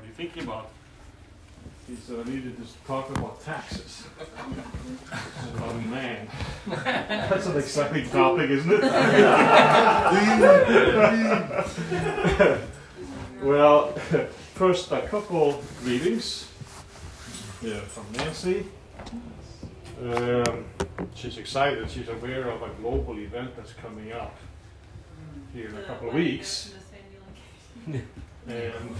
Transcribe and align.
What 0.00 0.06
are 0.06 0.08
you 0.08 0.14
thinking 0.14 0.44
about? 0.44 0.70
He 1.86 1.94
said 1.94 2.20
I 2.20 2.24
needed 2.30 2.56
to 2.56 2.64
talk 2.86 3.10
about 3.10 3.44
taxes. 3.44 4.04
oh 5.12 5.74
man, 5.88 6.26
that's 6.66 7.44
an 7.44 7.58
exciting 7.58 8.08
topic, 8.08 8.48
isn't 8.48 8.72
it? 8.72 8.80
well, 13.42 13.92
first 14.54 14.90
a 14.90 15.02
couple 15.02 15.62
greetings 15.82 16.48
yeah, 17.60 17.80
from 17.80 18.10
Nancy. 18.12 18.64
Um, 20.02 20.64
she's 21.14 21.36
excited. 21.36 21.90
She's 21.90 22.08
aware 22.08 22.48
of 22.48 22.62
a 22.62 22.70
global 22.80 23.18
event 23.18 23.54
that's 23.54 23.74
coming 23.74 24.12
up 24.12 24.34
here 25.52 25.68
in 25.68 25.76
a 25.76 25.82
couple 25.82 26.08
of 26.08 26.14
weeks. 26.14 26.72
And 28.50 28.96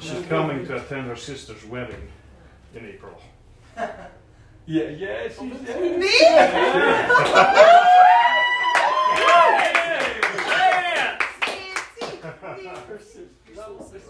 she's 0.00 0.26
coming 0.26 0.66
to 0.66 0.76
attend 0.76 1.08
her 1.08 1.16
sister's 1.16 1.64
wedding 1.64 2.08
in 2.74 2.86
April. 2.86 3.20
Yeah, 4.66 4.88
yeah, 4.88 5.28
she's 5.28 5.40
oh, 5.40 5.98
Me? 5.98 6.08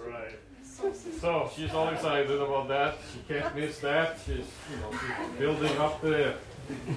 Right. 0.07 0.39
So 1.21 1.51
she's 1.57 1.73
all 1.73 1.89
excited 1.89 2.31
about 2.31 2.69
that. 2.69 2.99
She 3.13 3.35
can't 3.35 3.57
miss 3.57 3.81
that. 3.81 4.19
She's, 4.25 4.37
you 4.37 4.77
know, 4.81 4.93
she's 4.93 5.39
building 5.41 5.77
up 5.79 6.01
the 6.03 6.35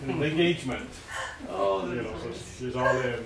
engagement. 0.07 0.90
Oh, 1.49 1.90
You 1.90 2.04
know, 2.04 2.16
so 2.20 2.32
she's 2.59 2.76
all 2.76 2.95
in. 3.02 3.23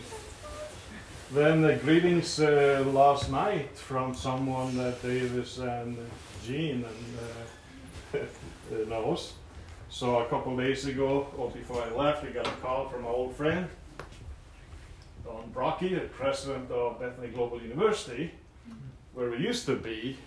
Then 1.34 1.62
the 1.62 1.76
greetings 1.76 2.42
uh, 2.42 2.84
last 2.88 3.32
night 3.32 3.78
from 3.78 4.14
someone 4.14 4.76
that 4.76 5.02
Davis 5.02 5.60
and 5.60 5.98
Jean 6.44 6.84
and 8.14 8.22
uh, 8.22 8.90
knows. 8.90 9.36
So 9.90 10.20
a 10.20 10.26
couple 10.26 10.58
days 10.58 10.88
ago, 10.88 11.28
or 11.38 11.50
before 11.50 11.84
I 11.84 11.90
left, 11.96 12.26
we 12.26 12.32
got 12.32 12.48
a 12.48 12.52
call 12.62 12.90
from 12.90 13.06
an 13.06 13.06
old 13.06 13.34
friend, 13.34 13.70
Don 15.24 15.50
Brocky, 15.54 15.94
the 15.94 16.02
president 16.02 16.70
of 16.70 17.00
Bethany 17.00 17.30
Global 17.30 17.62
University, 17.62 18.34
where 19.14 19.30
we 19.30 19.38
used 19.38 19.66
to 19.68 19.78
be 19.78 20.18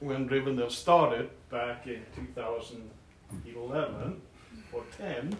when 0.00 0.28
Rivendell 0.28 0.72
started 0.72 1.30
back 1.48 1.86
in 1.86 2.02
2011 2.34 4.20
or 4.72 4.82
10. 4.98 5.36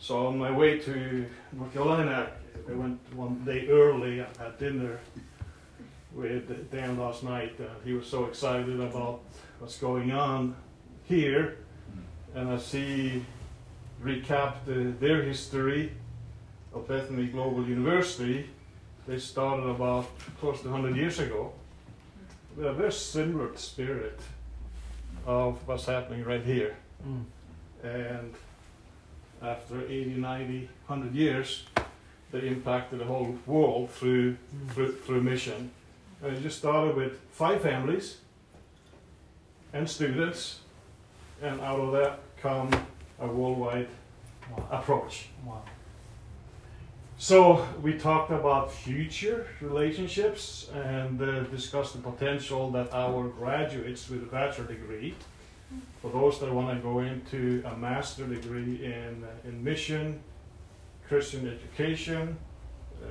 So 0.00 0.26
on 0.26 0.36
my 0.38 0.50
way 0.50 0.78
to 0.80 1.24
North 1.52 1.72
Carolina, 1.72 2.30
I 2.68 2.72
went 2.74 3.00
one 3.14 3.44
day 3.44 3.68
early 3.68 4.20
and 4.20 4.36
had 4.36 4.58
dinner 4.58 5.00
with 6.14 6.70
Dan 6.70 6.98
last 6.98 7.22
night. 7.22 7.58
He 7.84 7.92
was 7.92 8.06
so 8.06 8.26
excited 8.26 8.80
about 8.80 9.22
what's 9.58 9.78
going 9.78 10.12
on 10.12 10.54
here, 11.04 11.58
and 12.34 12.50
as 12.50 12.70
he 12.70 13.22
recapped 14.02 14.68
uh, 14.68 14.92
their 15.00 15.22
history 15.22 15.92
of 16.74 16.88
Bethany 16.88 17.26
Global 17.26 17.66
University, 17.66 18.48
they 19.06 19.18
started 19.18 19.68
about 19.68 20.06
close 20.38 20.60
to 20.62 20.70
100 20.70 20.96
years 20.96 21.18
ago. 21.18 21.52
With 22.56 22.66
a 22.66 22.72
very 22.72 22.92
similar 22.92 23.56
spirit 23.56 24.20
of 25.26 25.66
what's 25.66 25.86
happening 25.86 26.24
right 26.24 26.44
here. 26.44 26.76
And 27.82 28.34
after 29.40 29.80
80, 29.80 30.14
90, 30.16 30.68
100 30.86 31.14
years, 31.14 31.64
they 32.32 32.48
impacted 32.48 32.98
the 32.98 33.04
whole 33.04 33.36
world 33.46 33.90
through, 33.90 34.36
through, 34.70 34.92
through 34.92 35.22
mission. 35.22 35.70
And 36.22 36.36
it 36.36 36.42
just 36.42 36.58
started 36.58 36.96
with 36.96 37.20
five 37.30 37.60
families 37.62 38.18
and 39.72 39.88
students, 39.88 40.60
and 41.42 41.60
out 41.60 41.80
of 41.80 41.92
that 41.92 42.20
come 42.40 42.70
a 43.20 43.26
worldwide 43.26 43.88
Wow. 44.50 44.68
approach. 44.70 45.28
Wow. 45.46 45.62
So 47.16 47.66
we 47.80 47.96
talked 47.96 48.32
about 48.32 48.72
future 48.72 49.46
relationships 49.60 50.68
and 50.74 51.22
uh, 51.22 51.40
discussed 51.44 51.92
the 51.94 52.00
potential 52.00 52.70
that 52.72 52.92
our 52.92 53.28
graduates 53.28 54.10
with 54.10 54.24
a 54.24 54.26
bachelor 54.26 54.66
degree, 54.66 55.14
for 56.00 56.10
those 56.10 56.40
that 56.40 56.52
want 56.52 56.76
to 56.76 56.82
go 56.82 56.98
into 56.98 57.62
a 57.64 57.76
master 57.76 58.26
degree 58.26 58.84
in, 58.84 59.24
uh, 59.24 59.48
in 59.48 59.62
mission, 59.62 60.20
Christian 61.12 61.46
education, 61.46 62.38
uh, 63.04 63.08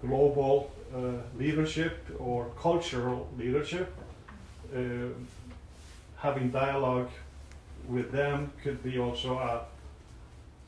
global 0.00 0.70
uh, 0.94 0.98
leadership 1.36 2.06
or 2.20 2.46
cultural 2.56 3.28
leadership, 3.36 3.92
uh, 4.72 4.78
having 6.16 6.52
dialogue 6.52 7.10
with 7.88 8.12
them 8.12 8.52
could 8.62 8.80
be 8.84 9.00
also 9.00 9.36
a 9.36 9.64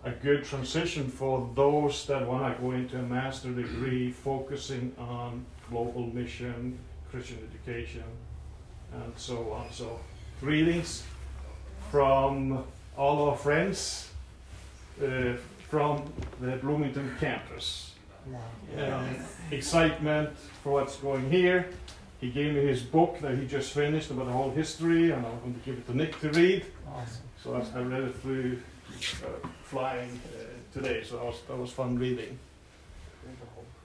a 0.03 0.11
good 0.11 0.45
transition 0.45 1.09
for 1.09 1.49
those 1.55 2.05
that 2.07 2.27
want 2.27 2.57
to 2.57 2.63
go 2.63 2.73
into 2.73 2.99
a 2.99 3.03
master 3.03 3.51
degree 3.53 4.11
focusing 4.11 4.93
on 4.99 5.45
global 5.71 6.07
mission, 6.07 6.79
Christian 7.11 7.39
education, 7.49 8.09
and 8.93 9.13
so 9.17 9.53
on. 9.53 9.67
So, 9.73 10.01
greetings 10.41 11.05
from 11.93 12.65
all 12.97 13.31
our 13.31 13.37
friends 13.37 14.11
uh, 15.03 15.35
from 15.69 16.13
the 16.41 16.57
Bloomington 16.57 17.15
campus. 17.19 17.93
Wow. 18.27 18.99
Um, 18.99 19.17
excitement 19.51 20.31
for 20.63 20.73
what's 20.73 20.97
going 20.97 21.31
here. 21.31 21.69
He 22.21 22.31
gave 22.31 22.55
me 22.55 22.61
his 22.61 22.83
book 22.83 23.19
that 23.21 23.37
he 23.39 23.47
just 23.47 23.73
finished 23.73 24.11
about 24.11 24.27
the 24.27 24.33
whole 24.33 24.51
history, 24.51 25.11
and 25.11 25.25
I'm 25.27 25.39
going 25.41 25.55
to 25.55 25.61
give 25.61 25.79
it 25.79 25.87
to 25.87 25.97
Nick 25.97 26.19
to 26.21 26.31
read. 26.31 26.65
Awesome. 26.89 27.23
So 27.43 27.55
I 27.55 27.79
I 27.79 27.83
read 27.83 28.03
it 28.03 28.17
through 28.17 28.59
uh, 29.25 29.49
flying 29.63 30.21
uh, 30.35 30.45
today, 30.73 31.05
so 31.05 31.17
that 31.17 31.25
was, 31.27 31.41
that 31.49 31.57
was 31.57 31.71
fun 31.71 31.99
reading. 31.99 32.39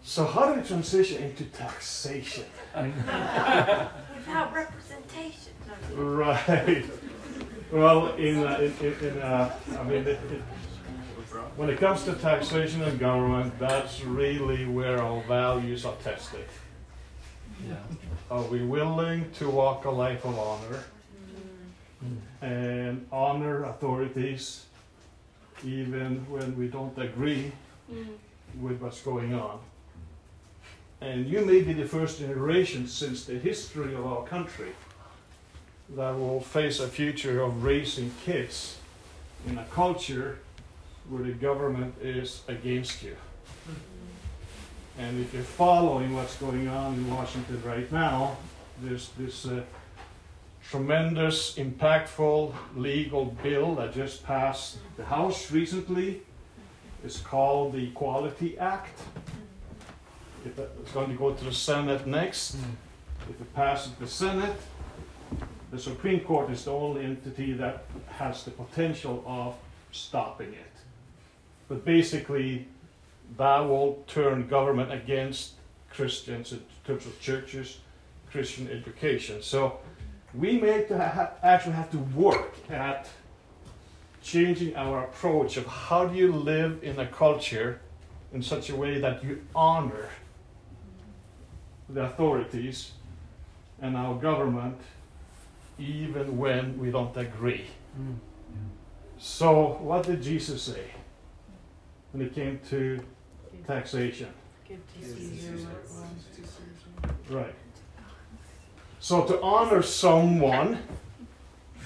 So 0.03 0.25
how 0.25 0.47
do 0.47 0.59
we 0.59 0.67
transition 0.67 1.21
into 1.23 1.43
taxation? 1.45 2.45
Without 2.75 4.53
representation. 4.53 5.53
Right. 5.93 6.85
Well, 7.71 8.15
in, 8.15 8.39
uh, 8.39 8.57
in, 8.59 8.87
in, 8.87 8.93
in 9.07 9.19
uh, 9.19 9.55
I 9.79 9.83
mean, 9.83 10.01
it, 10.01 10.07
it, 10.07 10.41
when 11.55 11.69
it 11.69 11.79
comes 11.79 12.03
to 12.05 12.13
taxation 12.13 12.81
and 12.81 12.99
government, 12.99 13.57
that's 13.59 14.03
really 14.03 14.65
where 14.65 15.01
our 15.01 15.21
values 15.23 15.85
are 15.85 15.95
tested. 16.03 16.45
Yeah. 17.67 17.75
Are 18.29 18.43
we 18.43 18.63
willing 18.63 19.29
to 19.39 19.49
walk 19.49 19.85
a 19.85 19.89
life 19.89 20.25
of 20.25 20.37
honor 20.37 20.83
Mm. 22.03 22.17
and 22.41 23.07
honor 23.11 23.63
authorities 23.65 24.65
even 25.63 26.25
when 26.29 26.57
we 26.57 26.67
don't 26.67 26.97
agree 26.97 27.51
with 28.59 28.81
what's 28.81 29.01
going 29.01 29.33
on. 29.35 29.59
And 30.99 31.27
you 31.27 31.45
may 31.45 31.61
be 31.61 31.73
the 31.73 31.87
first 31.87 32.19
generation 32.19 32.87
since 32.87 33.25
the 33.25 33.37
history 33.37 33.93
of 33.93 34.05
our 34.05 34.23
country 34.25 34.71
that 35.95 36.17
will 36.17 36.41
face 36.41 36.79
a 36.79 36.87
future 36.87 37.41
of 37.41 37.63
raising 37.63 38.11
kids 38.25 38.77
in 39.47 39.57
a 39.57 39.65
culture 39.65 40.39
where 41.11 41.23
the 41.23 41.33
government 41.33 41.93
is 42.01 42.41
against 42.47 43.03
you. 43.03 43.15
And 44.97 45.19
if 45.19 45.33
you're 45.33 45.43
following 45.43 46.15
what's 46.15 46.37
going 46.37 46.69
on 46.69 46.93
in 46.93 47.13
Washington 47.13 47.61
right 47.65 47.91
now, 47.91 48.37
there's 48.81 49.09
this 49.17 49.45
uh, 49.45 49.61
tremendous, 50.69 51.55
impactful 51.55 52.53
legal 52.77 53.25
bill 53.43 53.75
that 53.75 53.93
just 53.93 54.23
passed 54.23 54.77
the 54.95 55.03
House 55.03 55.51
recently. 55.51 56.21
It's 57.03 57.19
called 57.19 57.73
the 57.73 57.89
Equality 57.89 58.57
Act. 58.57 58.97
It's 60.45 60.91
going 60.93 61.09
to 61.09 61.17
go 61.17 61.33
to 61.33 61.43
the 61.43 61.53
Senate 61.53 62.07
next. 62.07 62.55
If 63.29 63.41
it 63.41 63.53
passes 63.53 63.91
the 63.99 64.07
Senate, 64.07 64.55
the 65.71 65.79
Supreme 65.79 66.21
Court 66.21 66.49
is 66.51 66.63
the 66.63 66.71
only 66.71 67.03
entity 67.03 67.51
that 67.53 67.83
has 68.07 68.43
the 68.43 68.51
potential 68.51 69.23
of 69.27 69.55
stopping 69.91 70.53
it. 70.53 70.70
But 71.71 71.85
basically, 71.85 72.67
that 73.37 73.59
will 73.61 74.03
turn 74.05 74.45
government 74.49 74.91
against 74.91 75.53
Christians 75.89 76.51
in 76.51 76.61
terms 76.85 77.05
of 77.05 77.17
churches, 77.21 77.77
Christian 78.29 78.69
education. 78.69 79.41
So 79.41 79.79
we 80.33 80.59
may 80.59 80.85
ha- 80.89 81.31
actually 81.41 81.75
have 81.75 81.89
to 81.91 81.97
work 81.97 82.57
at 82.69 83.07
changing 84.21 84.75
our 84.75 85.05
approach 85.05 85.55
of 85.55 85.65
how 85.65 86.07
do 86.07 86.17
you 86.17 86.33
live 86.33 86.83
in 86.83 86.99
a 86.99 87.07
culture 87.07 87.79
in 88.33 88.43
such 88.43 88.69
a 88.69 88.75
way 88.75 88.99
that 88.99 89.23
you 89.23 89.41
honor 89.55 90.09
the 91.87 92.03
authorities 92.03 92.91
and 93.81 93.95
our 93.95 94.15
government 94.15 94.77
even 95.79 96.37
when 96.37 96.77
we 96.77 96.91
don't 96.91 97.15
agree. 97.15 97.67
Mm. 97.97 98.17
So, 99.17 99.77
what 99.79 100.03
did 100.03 100.21
Jesus 100.21 100.63
say 100.63 100.91
when 102.11 102.25
it 102.25 102.35
came 102.35 102.59
to 102.69 102.99
taxation? 103.65 104.27
Give 104.67 104.79
to 104.93 105.05
Caesar 105.05 105.51
what 105.67 105.87
belongs 105.87 106.25
to 106.35 106.41
Caesar. 106.41 107.15
Right. 107.29 107.55
So 108.99 109.23
to 109.25 109.41
honor 109.41 109.81
someone, 109.81 110.77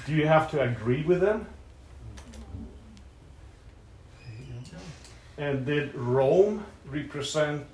do 0.06 0.14
you 0.14 0.28
have 0.28 0.52
to 0.52 0.62
agree 0.62 1.04
with 1.04 1.22
them? 1.22 1.48
And 5.38 5.66
did 5.66 5.94
Rome 5.96 6.66
represent 6.86 7.66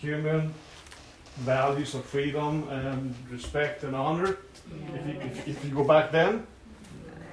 human 0.00 0.52
values 1.38 1.94
of 1.94 2.04
freedom 2.04 2.68
and 2.68 3.14
respect 3.30 3.84
and 3.84 3.94
honor? 3.94 4.38
If 4.94 5.06
you, 5.06 5.20
if, 5.20 5.48
if 5.48 5.64
you 5.64 5.70
go 5.70 5.84
back 5.84 6.10
then? 6.10 6.46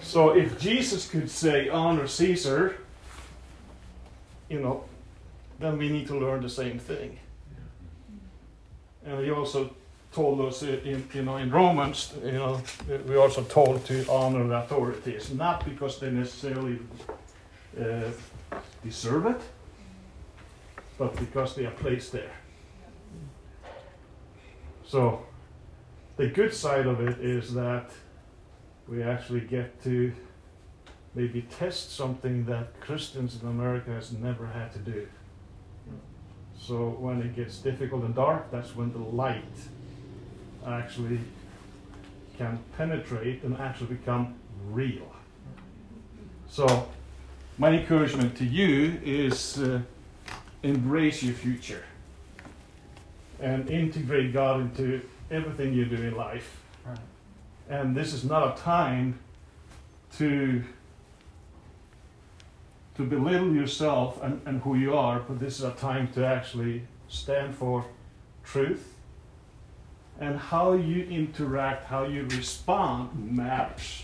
So 0.02 0.32
if 0.32 0.60
Jesus 0.60 1.10
could 1.10 1.30
say, 1.30 1.70
honor 1.70 2.08
Caesar, 2.08 2.78
you 4.50 4.60
know, 4.60 4.84
then 5.60 5.78
we 5.78 5.90
need 5.90 6.08
to 6.08 6.18
learn 6.18 6.42
the 6.42 6.50
same 6.50 6.80
thing. 6.80 7.20
And 9.06 9.24
he 9.24 9.32
also 9.32 9.74
told 10.12 10.42
us 10.42 10.64
in, 10.64 11.08
you 11.14 11.24
know, 11.24 11.38
in 11.38 11.52
Romans, 11.52 12.14
you 12.24 12.32
know, 12.32 12.62
we 13.08 13.16
also 13.16 13.44
told 13.44 13.86
to 13.86 14.10
honor 14.10 14.48
the 14.48 14.58
authorities, 14.58 15.32
not 15.32 15.64
because 15.66 16.00
they 16.00 16.10
necessarily 16.10 16.80
uh, 17.80 18.10
deserve 18.84 19.28
it, 19.28 19.42
but 20.98 21.16
because 21.16 21.56
they 21.56 21.66
are 21.66 21.72
placed 21.72 22.12
there. 22.12 22.34
So, 24.86 25.24
the 26.18 26.28
good 26.28 26.54
side 26.54 26.88
of 26.88 27.00
it 27.00 27.20
is 27.20 27.54
that 27.54 27.92
we 28.88 29.04
actually 29.04 29.42
get 29.42 29.82
to 29.84 30.12
maybe 31.16 31.42
test 31.42 31.96
something 31.96 32.46
that 32.46 32.80
Christians 32.82 33.42
in 33.42 33.48
America 33.48 33.92
has 33.92 34.12
never 34.12 34.48
had 34.48 34.72
to 34.74 34.80
do. 34.80 35.08
So 36.60 36.90
when 36.90 37.22
it 37.22 37.36
gets 37.36 37.58
difficult 37.60 38.04
and 38.04 38.14
dark, 38.14 38.52
that's 38.52 38.76
when 38.76 38.92
the 38.92 39.00
light 39.00 39.44
actually 40.68 41.20
can 42.38 42.60
penetrate 42.78 43.44
and 43.44 43.58
actually 43.58 43.96
become 43.96 44.36
real. 44.70 45.12
So 46.50 46.90
my 47.58 47.72
encouragement 47.72 48.38
to 48.38 48.46
you 48.46 49.00
is 49.04 49.60
uh, 49.60 49.82
embrace 50.64 51.24
your 51.24 51.34
future 51.34 51.84
and 53.40 53.70
integrate 53.70 54.34
God 54.34 54.62
into 54.62 55.02
everything 55.32 55.74
you 55.74 55.86
do 55.86 55.96
in 55.96 56.16
life. 56.16 56.58
Right. 56.86 56.98
And 57.70 57.96
this 57.96 58.14
is 58.14 58.24
not 58.24 58.58
a 58.58 58.62
time 58.62 59.20
to 60.18 60.64
to 63.00 63.06
belittle 63.06 63.56
yourself 63.56 64.22
and, 64.22 64.42
and 64.46 64.62
who 64.62 64.76
you 64.76 64.94
are, 64.94 65.22
but 65.22 65.40
this 65.40 65.58
is 65.58 65.64
a 65.64 65.72
time 65.72 66.10
to 66.10 66.26
actually 66.26 66.82
stand 67.08 67.56
for 67.56 67.86
truth. 68.44 68.94
And 70.20 70.38
how 70.38 70.74
you 70.74 71.06
interact, 71.06 71.86
how 71.86 72.04
you 72.04 72.26
respond 72.26 73.38
matters. 73.38 74.04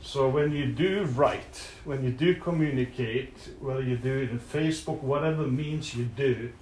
So 0.00 0.28
when 0.28 0.52
you 0.52 0.66
do 0.66 1.02
write, 1.06 1.72
when 1.84 2.04
you 2.04 2.12
do 2.12 2.36
communicate, 2.36 3.36
whether 3.58 3.82
you 3.82 3.96
do 3.96 4.18
it 4.18 4.30
in 4.30 4.38
Facebook, 4.38 5.02
whatever 5.02 5.42
means 5.42 5.96
you 5.96 6.04
do, 6.04 6.52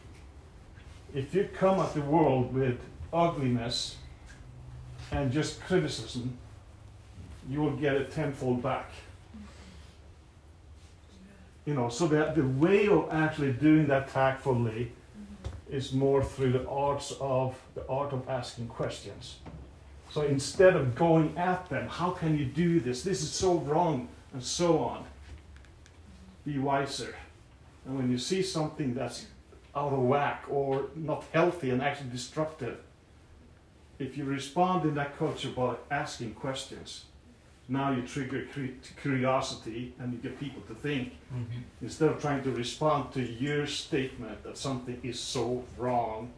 if 1.14 1.34
you 1.34 1.46
come 1.52 1.78
at 1.78 1.92
the 1.92 2.00
world 2.00 2.54
with 2.54 2.78
ugliness 3.12 3.96
and 5.12 5.31
just 5.31 5.60
criticism, 5.60 6.38
you 7.50 7.60
will 7.60 7.76
get 7.76 7.96
it 7.96 8.10
tenfold 8.12 8.62
back. 8.62 8.90
You 11.66 11.74
know, 11.74 11.88
so 11.88 12.06
that 12.08 12.34
the 12.34 12.46
way 12.46 12.86
of 12.88 13.08
actually 13.10 13.52
doing 13.52 13.88
that 13.88 14.08
tactfully 14.08 14.92
mm-hmm. 14.92 15.74
is 15.76 15.92
more 15.92 16.22
through 16.24 16.52
the 16.52 16.66
arts 16.68 17.12
of 17.20 17.54
the 17.74 17.86
art 17.88 18.12
of 18.12 18.26
asking 18.28 18.68
questions. 18.68 19.36
So 20.12 20.22
instead 20.22 20.76
of 20.76 20.94
going 20.94 21.36
at 21.36 21.68
them, 21.68 21.88
how 21.88 22.10
can 22.10 22.38
you 22.38 22.46
do 22.46 22.80
this? 22.80 23.02
This 23.02 23.20
is 23.20 23.30
so 23.30 23.58
wrong, 23.58 24.08
and 24.32 24.42
so 24.42 24.78
on. 24.78 25.04
Be 26.44 26.58
wiser. 26.58 27.14
And 27.84 27.96
when 27.96 28.10
you 28.10 28.18
see 28.18 28.42
something 28.42 28.94
that's 28.94 29.26
out 29.74 29.92
of 29.92 29.98
whack 29.98 30.44
or 30.48 30.86
not 30.94 31.24
healthy 31.32 31.70
and 31.70 31.82
actually 31.82 32.10
destructive, 32.10 32.78
if 33.98 34.16
you 34.16 34.24
respond 34.24 34.84
in 34.84 34.94
that 34.94 35.18
culture 35.18 35.48
by 35.48 35.76
asking 35.90 36.34
questions, 36.34 37.04
now 37.68 37.90
you 37.90 38.02
trigger 38.02 38.46
curiosity 39.02 39.92
and 39.98 40.12
you 40.12 40.18
get 40.20 40.38
people 40.38 40.62
to 40.68 40.74
think 40.74 41.12
Mm-hmm. 41.34 41.60
instead 41.82 42.08
of 42.10 42.20
trying 42.20 42.42
to 42.44 42.50
respond 42.52 43.12
to 43.12 43.20
your 43.20 43.66
statement 43.66 44.42
that 44.44 44.56
something 44.56 44.98
is 45.02 45.18
so 45.18 45.64
wrong. 45.76 46.30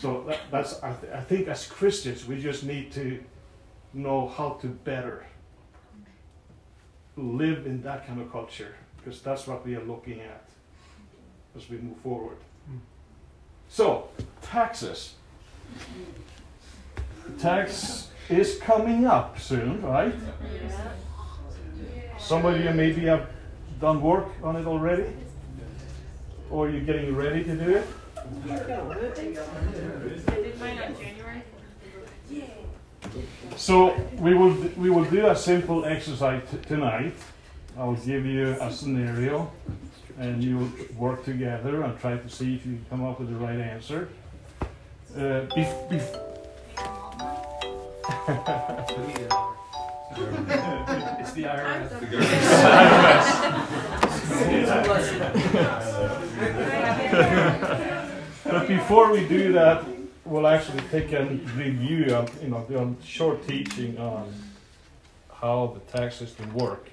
So 0.00 0.22
that, 0.28 0.38
that's 0.50 0.80
I, 0.82 0.92
th- 0.92 1.12
I 1.12 1.20
think 1.22 1.48
as 1.48 1.66
Christians 1.66 2.24
we 2.26 2.40
just 2.40 2.62
need 2.64 2.92
to 2.92 3.18
know 3.92 4.28
how 4.28 4.50
to 4.62 4.68
better 4.68 5.26
live 7.16 7.66
in 7.66 7.82
that 7.82 8.06
kind 8.06 8.20
of 8.20 8.30
culture 8.30 8.74
because 8.98 9.20
that's 9.20 9.46
what 9.48 9.66
we 9.66 9.74
are 9.74 9.84
looking 9.84 10.20
at 10.20 10.44
as 11.56 11.68
we 11.68 11.78
move 11.78 11.96
forward. 11.98 12.36
Mm. 12.70 12.78
So 13.68 14.08
taxes. 14.42 15.14
Tax 17.38 18.08
is 18.30 18.58
coming 18.58 19.06
up 19.06 19.38
soon, 19.38 19.82
right? 19.82 20.14
Some 22.18 22.44
of 22.46 22.60
you 22.60 22.70
maybe 22.70 23.02
have 23.06 23.26
done 23.80 24.00
work 24.00 24.28
on 24.42 24.56
it 24.56 24.66
already, 24.66 25.06
or 26.50 26.68
you're 26.68 26.82
getting 26.82 27.16
ready 27.16 27.42
to 27.44 27.56
do 27.56 27.70
it. 27.76 27.86
I 30.28 30.34
did 30.34 30.60
mine 30.60 30.78
on 30.78 30.94
January. 30.96 31.42
So 33.56 33.96
we 34.18 34.34
will 34.34 34.54
we 34.76 34.90
will 34.90 35.04
do 35.04 35.26
a 35.26 35.34
simple 35.34 35.84
exercise 35.84 36.42
t- 36.50 36.58
tonight. 36.68 37.14
I'll 37.78 37.94
give 37.94 38.26
you 38.26 38.56
a 38.60 38.70
scenario, 38.70 39.50
and 40.18 40.42
you 40.44 40.70
work 40.96 41.24
together 41.24 41.82
and 41.82 41.98
try 41.98 42.16
to 42.16 42.28
see 42.28 42.54
if 42.54 42.66
you 42.66 42.78
come 42.90 43.04
up 43.04 43.18
with 43.18 43.30
the 43.30 43.36
right 43.36 43.58
answer. 43.58 44.08
Uh, 45.16 45.46
bef- 48.34 48.44
bef- 50.46 51.20
It's 51.20 51.32
the 51.32 51.44
IRS. 51.44 51.90
But 58.44 58.66
before 58.66 59.12
we 59.12 59.28
do 59.28 59.52
that, 59.52 59.84
we'll 60.24 60.46
actually 60.46 60.82
take 60.90 61.12
a 61.12 61.24
review 61.56 62.14
of, 62.14 62.42
you 62.42 62.48
know, 62.48 62.64
do 62.68 62.78
a 62.78 63.04
short 63.04 63.46
teaching 63.46 63.96
on 63.98 64.32
how 65.32 65.74
the 65.74 65.98
tax 65.98 66.16
system 66.16 66.52
work 66.54 66.88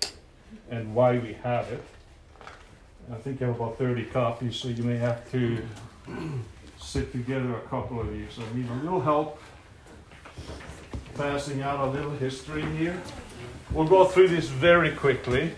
and 0.70 0.94
why 0.94 1.18
we 1.18 1.34
have 1.44 1.68
it. 1.72 1.84
I 3.12 3.16
think 3.16 3.42
I 3.42 3.46
have 3.48 3.56
about 3.56 3.78
30 3.78 4.06
copies, 4.06 4.56
so 4.58 4.68
you 4.68 4.84
may 4.84 4.98
have 4.98 5.30
to 5.32 5.58
sit 6.80 7.12
together 7.12 7.56
a 7.56 7.62
couple 7.70 8.00
of 8.02 8.14
you. 8.16 8.28
So 8.30 8.44
I 8.44 8.56
need 8.56 8.70
a 8.70 8.74
little 8.76 9.02
help 9.02 9.42
passing 11.18 11.64
out 11.64 11.80
a 11.80 11.90
little 11.90 12.12
history 12.12 12.62
here. 12.78 13.02
We'll 13.72 13.88
go 13.88 14.06
through 14.06 14.28
this 14.28 14.50
very 14.50 14.92
quickly. 14.92 15.52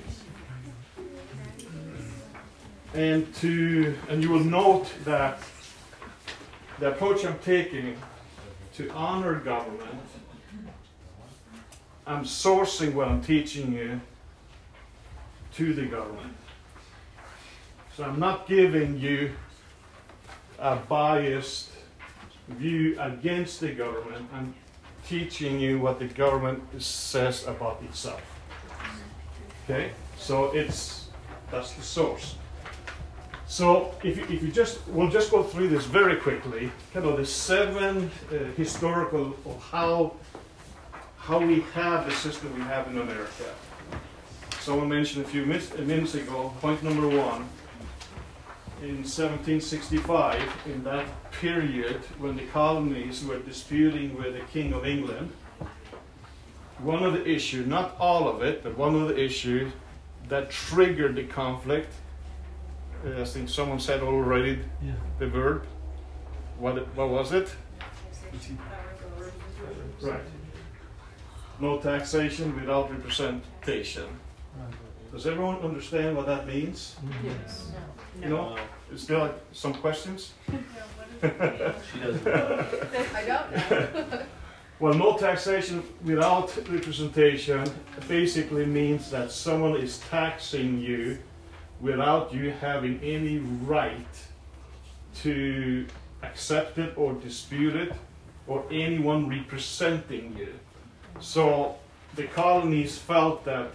And 2.94 3.34
to 3.36 3.94
and 4.08 4.24
you 4.24 4.30
will 4.30 4.44
note 4.44 4.90
that 5.04 5.40
the 6.80 6.92
approach 6.92 7.26
I'm 7.26 7.38
taking 7.40 7.98
to 8.76 8.90
honor 8.92 9.36
government, 9.36 10.02
I'm 12.08 12.24
sourcing 12.24 12.94
what 12.94 13.10
I'm 13.10 13.22
teaching 13.22 13.74
you 13.74 14.00
to 15.56 15.74
the 15.74 15.86
government. 15.86 16.38
So 17.98 18.06
I'm 18.06 18.20
not 18.20 18.48
giving 18.48 18.98
you 18.98 19.34
a 20.58 20.78
biased 20.78 21.70
view 22.48 22.98
against 23.00 23.60
the 23.60 23.74
government. 23.74 24.30
I'm 24.34 24.54
teaching 25.10 25.60
you 25.60 25.80
what 25.80 25.98
the 25.98 26.06
government 26.06 26.62
says 26.82 27.48
about 27.48 27.82
itself. 27.82 28.22
Okay? 29.64 29.90
So 30.18 30.52
it's 30.52 31.10
that's 31.50 31.74
the 31.74 31.82
source. 31.82 32.36
So 33.48 33.96
if 34.04 34.18
you, 34.18 34.24
if 34.26 34.44
you 34.44 34.52
just 34.52 34.88
we'll 34.88 35.10
just 35.10 35.32
go 35.32 35.42
through 35.42 35.70
this 35.70 35.86
very 35.86 36.18
quickly, 36.18 36.72
kind 36.94 37.08
of 37.08 37.18
the 37.18 37.26
seven 37.26 38.12
uh, 38.32 38.36
historical 38.56 39.36
of 39.46 39.58
how 39.72 40.14
how 41.18 41.40
we 41.40 41.62
have 41.74 42.06
the 42.06 42.12
system 42.12 42.54
we 42.54 42.62
have 42.62 42.88
in 42.88 42.98
America. 43.00 43.50
Someone 44.60 44.90
mentioned 44.90 45.26
a 45.26 45.28
few 45.28 45.46
minutes, 45.46 45.76
minutes 45.78 46.14
ago. 46.14 46.54
Point 46.62 46.84
number 46.84 47.08
one. 47.08 47.50
In 48.82 49.04
1765, 49.04 50.42
in 50.68 50.84
that 50.86 51.06
period 51.34 51.98
when 52.18 52.38
the 52.38 52.46
colonies 52.46 53.26
were 53.26 53.40
disputing 53.40 54.16
with 54.18 54.34
the 54.34 54.40
King 54.54 54.74
of 54.74 54.86
England, 54.86 55.32
one 56.78 57.04
of 57.04 57.12
the 57.12 57.28
issues, 57.28 57.68
not 57.68 57.96
all 58.00 58.30
of 58.30 58.42
it, 58.42 58.64
but 58.64 58.78
one 58.78 58.96
of 58.96 59.10
the 59.10 59.20
issues 59.22 59.74
that 60.30 60.50
triggered 60.50 61.16
the 61.16 61.26
conflict 61.26 61.92
uh, 63.06 63.22
I 63.22 63.26
think 63.26 63.48
someone 63.50 63.80
said 63.80 64.02
already 64.02 64.60
Yeah. 64.84 64.92
the 65.20 65.28
verb. 65.28 65.66
What, 66.58 66.78
it, 66.78 66.88
what 66.96 67.10
was 67.10 67.32
it? 67.32 67.50
Right. 70.02 70.20
No 71.60 71.80
taxation 71.80 72.56
without 72.60 72.92
representation. 72.92 74.08
Does 75.12 75.26
everyone 75.26 75.58
understand 75.60 76.16
what 76.18 76.26
that 76.28 76.46
means? 76.48 76.98
Yes. 77.24 77.72
You 78.22 78.30
know, 78.30 78.56
uh, 78.56 78.94
is 78.94 79.08
there 79.08 79.20
like 79.20 79.36
some 79.52 79.74
questions? 79.74 80.34
She 80.50 82.00
doesn't 82.00 82.26
know. 82.26 82.66
I 83.16 83.24
don't 83.26 83.72
know. 83.72 84.22
Well, 84.80 84.94
no 84.94 85.18
taxation 85.18 85.84
without 86.06 86.56
representation 86.70 87.70
basically 88.08 88.66
means 88.66 89.12
that 89.12 89.30
someone 89.30 89.76
is 89.76 90.00
taxing 90.10 90.80
you 90.80 91.18
without 91.82 92.34
you 92.34 92.52
having 92.52 92.98
any 93.04 93.40
right 93.40 94.16
to 95.16 95.86
accept 96.24 96.78
it 96.78 96.94
or 96.98 97.12
dispute 97.12 97.76
it 97.76 97.92
or 98.48 98.64
anyone 98.72 99.28
representing 99.28 100.34
you. 100.38 100.54
So 101.20 101.76
the 102.16 102.28
colonies 102.28 102.98
felt 102.98 103.44
that 103.44 103.72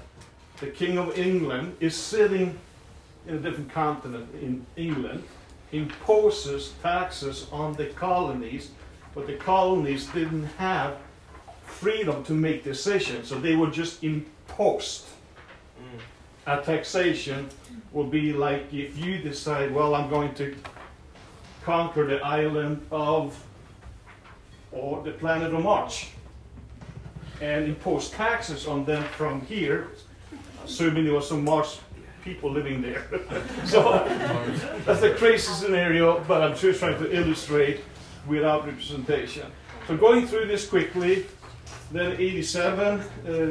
the 0.60 0.68
King 0.68 0.96
of 0.96 1.18
England 1.18 1.76
is 1.80 1.94
sitting 1.94 2.58
in 3.26 3.36
a 3.36 3.38
different 3.38 3.70
continent 3.72 4.28
in 4.40 4.66
England, 4.76 5.22
imposes 5.72 6.72
taxes 6.82 7.46
on 7.50 7.74
the 7.74 7.86
colonies 7.86 8.70
but 9.14 9.26
the 9.26 9.34
colonies 9.34 10.06
didn't 10.06 10.44
have 10.58 10.96
freedom 11.64 12.24
to 12.24 12.32
make 12.32 12.64
decisions, 12.64 13.28
so 13.28 13.38
they 13.38 13.54
were 13.54 13.70
just 13.70 14.02
imposed. 14.02 15.06
Mm. 15.78 16.00
A 16.46 16.62
taxation 16.62 17.48
will 17.92 18.06
be 18.06 18.32
like 18.32 18.72
if 18.72 18.98
you 18.98 19.18
decide, 19.18 19.72
well, 19.72 19.94
I'm 19.94 20.10
going 20.10 20.34
to 20.34 20.54
conquer 21.62 22.06
the 22.06 22.20
island 22.20 22.84
of 22.90 23.40
or 24.72 25.02
the 25.02 25.12
planet 25.12 25.54
of 25.54 25.62
Mars 25.62 26.06
and 27.40 27.64
impose 27.64 28.10
taxes 28.10 28.66
on 28.66 28.84
them 28.84 29.04
from 29.16 29.40
here, 29.42 29.88
assuming 30.64 31.04
there 31.04 31.14
was 31.14 31.28
some 31.28 31.44
Mars 31.44 31.80
people 32.24 32.50
living 32.50 32.80
there. 32.80 33.06
so 33.66 34.04
that's 34.86 35.02
a 35.02 35.14
crazy 35.14 35.52
scenario, 35.52 36.20
but 36.20 36.42
I'm 36.42 36.56
just 36.56 36.80
trying 36.80 36.98
to 36.98 37.14
illustrate 37.14 37.80
without 38.26 38.66
representation. 38.66 39.46
So 39.86 39.96
going 39.96 40.26
through 40.26 40.46
this 40.46 40.66
quickly, 40.66 41.26
then 41.92 42.12
87, 42.18 42.80
uh, 42.80 43.00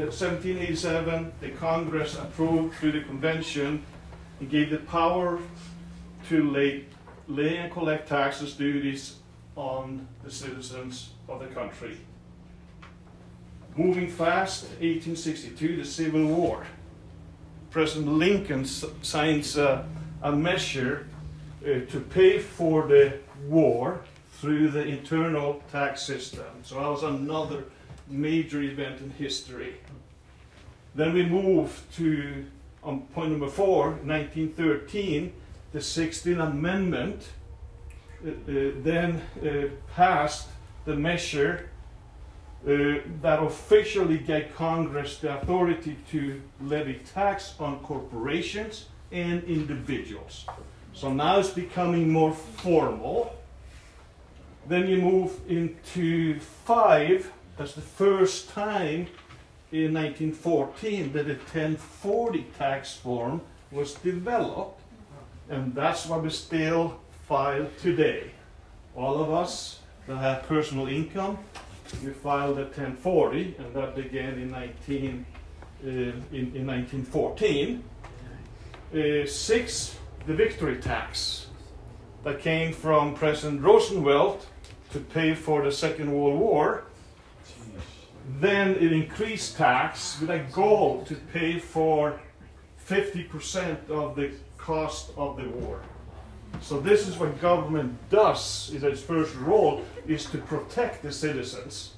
1787, 0.10 1.32
the 1.40 1.50
Congress 1.52 2.18
approved 2.18 2.76
through 2.76 2.94
the 2.94 3.02
convention 3.02 3.86
and 4.40 4.50
gave 4.50 4.72
the 4.72 4.80
power 4.80 5.40
to 6.30 6.52
lay, 6.52 6.86
lay 7.28 7.58
and 7.58 7.72
collect 7.72 8.10
taxes, 8.10 8.54
duties 8.54 9.18
on 9.56 10.08
the 10.24 10.32
citizens 10.32 11.12
of 11.30 11.40
the 11.40 11.48
country. 11.48 11.98
Moving 13.76 14.08
fast, 14.08 14.64
1862, 14.82 15.78
the 15.78 15.86
Civil 15.86 16.26
War. 16.26 16.66
President 17.74 18.08
Lincoln 18.08 18.66
signs 18.66 19.58
uh, 19.58 19.84
a 20.22 20.32
measure 20.32 21.08
uh, 21.64 21.80
to 21.90 22.00
pay 22.12 22.38
for 22.38 22.88
the 22.88 23.18
war 23.48 24.02
through 24.34 24.70
the 24.70 24.86
internal 24.86 25.60
tax 25.72 26.04
system. 26.04 26.46
So 26.62 26.76
that 26.76 26.88
was 26.88 27.02
another 27.02 27.64
major 28.08 28.62
event 28.62 29.02
in 29.02 29.10
history. 29.10 29.78
Then 30.94 31.14
we 31.14 31.26
move 31.26 31.84
to 31.96 32.46
on 32.84 33.02
point 33.16 33.32
number 33.32 33.50
four, 33.50 33.94
1913, 34.04 35.34
the 35.72 35.80
16th 35.80 36.48
Amendment 36.48 37.28
uh, 38.24 38.30
uh, 38.30 38.34
then 38.84 39.20
uh, 39.42 39.70
passed 39.96 40.48
the 40.86 40.96
measure 40.96 41.70
uh, 42.66 43.00
that 43.22 43.44
officially 43.44 44.18
gave 44.18 44.56
Congress 44.56 45.20
the 45.20 45.38
authority 45.38 45.98
to 46.12 46.42
levy 46.62 47.02
tax 47.14 47.56
on 47.60 47.80
corporations 47.80 48.86
and 49.12 49.44
individuals. 49.44 50.46
So 50.94 51.12
now 51.12 51.40
it's 51.40 51.50
becoming 51.50 52.10
more 52.10 52.34
formal. 52.34 53.36
Then 54.68 54.88
you 54.88 54.98
move 54.98 55.32
into 55.50 56.40
five. 56.40 57.32
That's 57.58 57.74
the 57.74 57.82
first 57.82 58.50
time 58.50 59.08
in 59.72 59.94
1914 59.94 61.14
that 61.14 61.26
a 61.26 61.34
1040 61.34 62.46
tax 62.58 62.96
form 62.96 63.42
was 63.72 63.96
developed, 63.96 64.80
and 65.50 65.74
that's 65.74 66.06
what 66.06 66.24
we 66.24 66.30
still 66.30 67.00
file 67.28 67.68
today. 67.82 68.32
All 68.96 69.22
of 69.22 69.32
us 69.32 69.80
that 70.08 70.18
have 70.18 70.44
personal 70.44 70.88
income, 70.88 71.40
we 72.02 72.12
filed 72.12 72.58
a 72.58 72.64
1040, 72.64 73.56
and 73.58 73.74
that 73.76 73.96
began 73.96 74.34
in 74.34 74.52
19 74.52 75.26
uh, 75.84 75.88
in, 75.88 76.16
in 76.32 76.68
1914. 76.68 77.84
Uh, 78.94 79.26
six, 79.26 79.98
the 80.26 80.34
victory 80.34 80.78
tax 80.78 81.48
that 82.24 82.40
came 82.40 82.72
from 82.72 83.14
President 83.16 83.62
Roosevelt 83.62 84.48
to 84.92 85.00
pay 85.00 85.34
for 85.34 85.64
the 85.64 85.72
Second 85.72 86.14
World 86.14 86.40
War. 86.40 86.86
Then 88.40 88.76
it 88.76 88.94
increased 88.94 89.58
tax 89.58 90.20
with 90.22 90.30
a 90.30 90.40
goal 90.54 91.04
to 91.06 91.16
pay 91.16 91.60
for 91.60 92.20
50% 92.88 93.90
of 93.90 94.16
the 94.16 94.32
cost 94.58 95.12
of 95.18 95.38
the 95.38 95.50
war. 95.50 95.82
So 96.62 96.80
this 96.80 97.08
is 97.08 97.18
what 97.18 97.42
government 97.42 97.98
does. 98.10 98.72
Is 98.74 98.84
its 98.84 99.02
first 99.02 99.36
role 99.36 99.82
is 100.08 100.26
to 100.26 100.38
protect 100.38 101.04
the 101.04 101.12
citizens. 101.12 101.94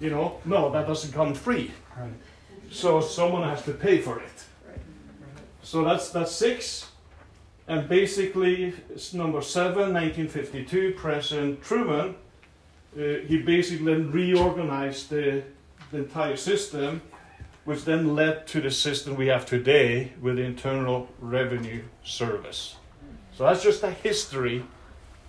You 0.00 0.10
know, 0.10 0.38
no, 0.44 0.70
that 0.70 0.86
doesn't 0.86 1.12
come 1.12 1.34
free. 1.34 1.70
Right. 1.96 2.12
So 2.70 3.00
someone 3.00 3.48
has 3.48 3.62
to 3.64 3.72
pay 3.72 3.98
for 3.98 4.18
it. 4.18 4.44
So 5.62 5.84
that's 5.84 6.10
that's 6.10 6.32
six. 6.32 6.90
And 7.68 7.88
basically, 7.88 8.74
it's 8.90 9.14
number 9.14 9.40
seven, 9.40 9.94
1952, 9.94 10.94
President 10.96 11.62
Truman, 11.62 12.16
uh, 12.94 13.24
he 13.26 13.38
basically 13.38 13.94
reorganized 13.94 15.08
the, 15.10 15.42
the 15.90 15.98
entire 15.98 16.36
system, 16.36 17.00
which 17.64 17.84
then 17.84 18.14
led 18.14 18.46
to 18.48 18.60
the 18.60 18.70
system 18.70 19.16
we 19.16 19.28
have 19.28 19.46
today 19.46 20.12
with 20.20 20.36
the 20.36 20.42
Internal 20.42 21.08
Revenue 21.20 21.82
Service. 22.04 22.76
So 23.34 23.44
that's 23.44 23.62
just 23.62 23.82
a 23.82 23.90
history 23.90 24.64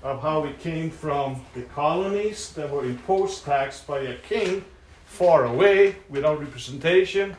of 0.03 0.21
how 0.21 0.41
we 0.41 0.51
came 0.53 0.91
from 0.91 1.41
the 1.55 1.61
colonies 1.61 2.51
that 2.53 2.69
were 2.69 2.83
imposed 2.85 3.45
tax 3.45 3.79
by 3.81 3.99
a 3.99 4.15
king 4.17 4.63
far 5.05 5.45
away 5.45 5.95
without 6.09 6.39
representation 6.39 7.35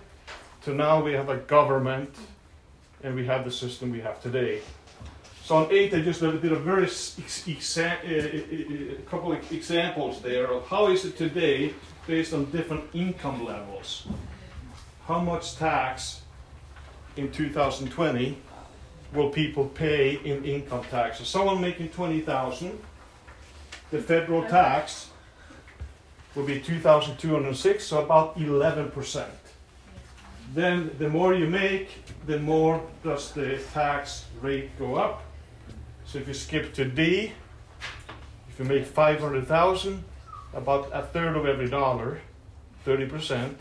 to 0.62 0.72
now 0.72 1.02
we 1.02 1.12
have 1.12 1.28
a 1.28 1.36
government 1.36 2.16
and 3.02 3.14
we 3.14 3.26
have 3.26 3.44
the 3.44 3.50
system 3.50 3.90
we 3.90 4.00
have 4.00 4.20
today. 4.22 4.62
So 5.44 5.56
on 5.56 5.70
eight, 5.70 5.92
I 5.92 6.00
just 6.00 6.20
did 6.20 6.52
a 6.52 6.56
very 6.56 6.86
exa- 6.86 8.00
uh, 8.02 8.94
uh, 8.94 8.94
uh, 8.94 9.10
couple 9.10 9.32
of 9.32 9.52
examples 9.52 10.22
there 10.22 10.46
of 10.46 10.66
how 10.66 10.86
is 10.86 11.04
it 11.04 11.18
today 11.18 11.74
based 12.06 12.32
on 12.32 12.50
different 12.50 12.84
income 12.94 13.44
levels. 13.44 14.06
How 15.06 15.20
much 15.20 15.56
tax 15.56 16.22
in 17.18 17.30
2020 17.30 18.38
will 19.14 19.30
people 19.30 19.66
pay 19.66 20.16
in 20.24 20.44
income 20.44 20.84
tax? 20.90 21.18
So 21.18 21.24
someone 21.24 21.60
making 21.60 21.90
20,000, 21.90 22.78
the 23.90 24.02
federal 24.02 24.42
tax 24.44 25.10
will 26.34 26.44
be 26.44 26.60
2,206, 26.60 27.84
so 27.84 28.02
about 28.02 28.36
11%. 28.36 29.26
Then 30.52 30.90
the 30.98 31.08
more 31.08 31.32
you 31.34 31.46
make, 31.46 31.90
the 32.26 32.38
more 32.38 32.82
does 33.02 33.32
the 33.32 33.58
tax 33.72 34.26
rate 34.40 34.76
go 34.78 34.96
up. 34.96 35.22
So 36.06 36.18
if 36.18 36.28
you 36.28 36.34
skip 36.34 36.74
to 36.74 36.84
D, 36.84 37.32
if 38.48 38.58
you 38.58 38.64
make 38.64 38.84
500,000, 38.84 40.04
about 40.52 40.90
a 40.92 41.02
third 41.02 41.36
of 41.36 41.46
every 41.46 41.68
dollar, 41.68 42.20
30%, 42.86 43.54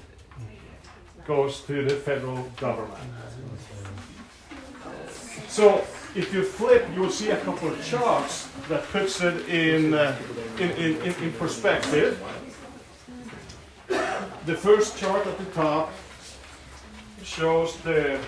goes 1.25 1.62
to 1.62 1.83
the 1.83 1.95
federal 1.95 2.43
government. 2.57 3.00
So 5.47 5.85
if 6.15 6.33
you 6.33 6.43
flip, 6.43 6.87
you 6.93 7.01
will 7.01 7.09
see 7.09 7.29
a 7.31 7.37
couple 7.37 7.69
of 7.69 7.85
charts 7.85 8.49
that 8.69 8.83
puts 8.89 9.21
it 9.21 9.49
in, 9.49 9.93
uh, 9.93 10.15
in, 10.59 10.71
in, 10.71 11.01
in, 11.01 11.13
in 11.23 11.33
perspective. 11.33 12.21
The 14.45 14.55
first 14.55 14.97
chart 14.97 15.25
at 15.25 15.37
the 15.37 15.45
top 15.45 15.91
shows 17.23 17.77
the, 17.77 18.19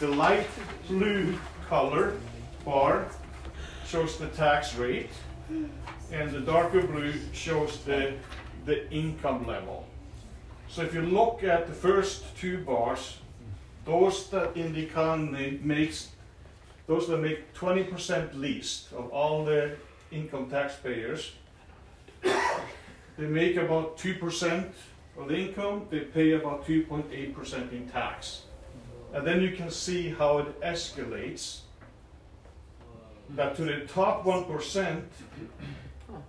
the 0.00 0.08
light 0.08 0.46
blue 0.88 1.38
color 1.68 2.16
bar 2.64 3.06
shows 3.86 4.18
the 4.18 4.28
tax 4.28 4.74
rate 4.76 5.10
and 6.12 6.30
the 6.30 6.40
darker 6.40 6.82
blue 6.82 7.12
shows 7.32 7.84
the, 7.84 8.14
the 8.64 8.90
income 8.90 9.46
level. 9.46 9.86
So 10.68 10.82
if 10.82 10.94
you 10.94 11.02
look 11.02 11.44
at 11.44 11.66
the 11.66 11.72
first 11.72 12.36
two 12.36 12.58
bars, 12.58 13.18
those 13.90 14.30
that 14.30 14.54
makes 15.64 16.10
those 16.86 17.08
that 17.08 17.18
make 17.18 17.52
20% 17.54 18.34
least 18.34 18.92
of 18.92 19.10
all 19.10 19.44
the 19.44 19.76
income 20.10 20.48
taxpayers, 20.48 21.32
they 22.22 23.26
make 23.40 23.56
about 23.56 23.98
two 23.98 24.14
percent 24.14 24.72
of 25.18 25.28
the 25.28 25.36
income, 25.36 25.86
they 25.90 26.00
pay 26.00 26.32
about 26.32 26.66
two 26.66 26.82
point 26.84 27.06
eight 27.12 27.34
percent 27.34 27.72
in 27.72 27.88
tax. 27.88 28.42
And 29.12 29.26
then 29.26 29.40
you 29.40 29.52
can 29.56 29.70
see 29.70 30.10
how 30.10 30.38
it 30.38 30.60
escalates. 30.60 31.60
That 33.30 33.56
to 33.56 33.62
the 33.62 33.80
top 33.86 34.24
one 34.24 34.44
percent, 34.44 35.04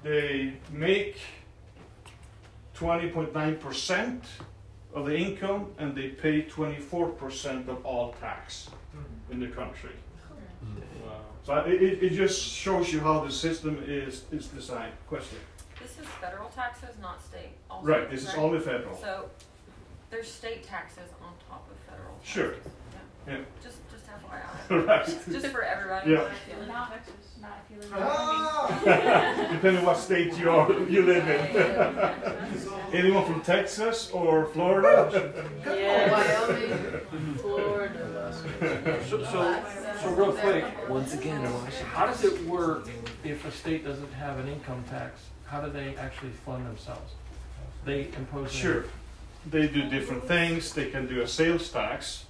they 0.04 0.54
make 0.72 1.18
twenty 2.74 3.10
point 3.10 3.34
nine 3.34 3.58
percent 3.58 4.24
of 4.94 5.06
the 5.06 5.16
income 5.18 5.68
and 5.78 5.96
they 5.96 6.10
pay 6.10 6.42
twenty-four 6.42 7.10
percent 7.10 7.70
of 7.70 7.86
all 7.86 8.14
tax 8.20 8.70
in 9.32 9.40
the 9.40 9.48
country. 9.48 9.92
Hmm. 10.64 10.82
So 11.44 11.56
it, 11.58 11.82
it, 11.82 12.04
it 12.04 12.10
just 12.12 12.42
shows 12.42 12.92
you 12.94 13.00
how 13.00 13.24
the 13.24 13.32
system 13.32 13.82
is, 13.88 14.26
is 14.32 14.48
designed. 14.48 14.94
Question? 15.08 15.38
This 15.82 15.98
is 15.98 16.06
federal 16.20 16.50
taxes, 16.50 16.96
not 17.02 17.24
state. 17.24 17.54
Also, 17.70 17.88
Right, 17.88 18.10
this 18.12 18.22
is 18.22 18.26
correct? 18.28 18.40
only 18.40 18.60
federal. 18.60 18.96
So 18.98 19.30
there's 20.12 20.30
state 20.32 20.64
taxes 20.64 21.10
on 21.24 21.34
top 21.50 21.68
of 21.72 21.78
federal. 21.92 22.14
Taxes. 22.18 22.32
Sure. 22.34 22.54
Yeah. 23.28 23.34
Yeah. 23.34 23.38
Just, 23.64 23.78
just 23.90 24.06
FYI. 24.70 24.88
Right. 24.88 25.06
Just 25.32 25.48
for 25.48 25.64
everybody. 25.64 26.12
Yeah. 26.12 26.30
Not, 26.68 26.94
not 27.42 27.58
if 27.70 27.76
you 27.76 27.82
live 27.82 27.92
in 27.92 27.98
Wyoming. 28.86 29.52
Depending 29.56 29.86
what 29.86 29.98
state 29.98 30.38
you 30.38 30.50
are, 30.50 30.72
you 30.90 31.02
live 31.04 31.28
in. 31.28 31.56
yeah, 31.56 32.14
yeah. 32.66 32.78
Anyone 32.94 33.26
from 33.26 33.42
Texas 33.42 34.10
or 34.12 34.46
Florida? 34.48 35.34
Wyoming, 35.66 37.36
Florida. 37.38 38.34
So, 39.10 39.24
so, 39.26 39.64
so 40.02 40.10
real 40.14 40.34
quick, 40.34 40.66
Once 40.90 41.14
again, 41.14 41.42
Washington. 41.42 41.86
how 41.88 42.06
does 42.06 42.24
it 42.24 42.46
work 42.46 42.88
if 43.24 43.46
a 43.46 43.52
state 43.52 43.84
doesn't 43.86 44.12
have 44.14 44.40
an 44.40 44.48
income 44.48 44.84
tax? 44.90 45.22
How 45.46 45.62
do 45.62 45.70
they 45.72 45.96
actually 45.98 46.32
fund 46.46 46.66
themselves? 46.66 47.14
They 47.86 48.08
impose. 48.18 48.52
their- 48.52 48.62
Sure. 48.62 48.86
They 49.50 49.68
do 49.68 49.90
different 49.90 50.28
things. 50.28 50.72
They 50.74 50.90
can 50.92 51.08
do 51.08 51.22
a 51.22 51.28
sales 51.28 51.70
tax 51.70 52.26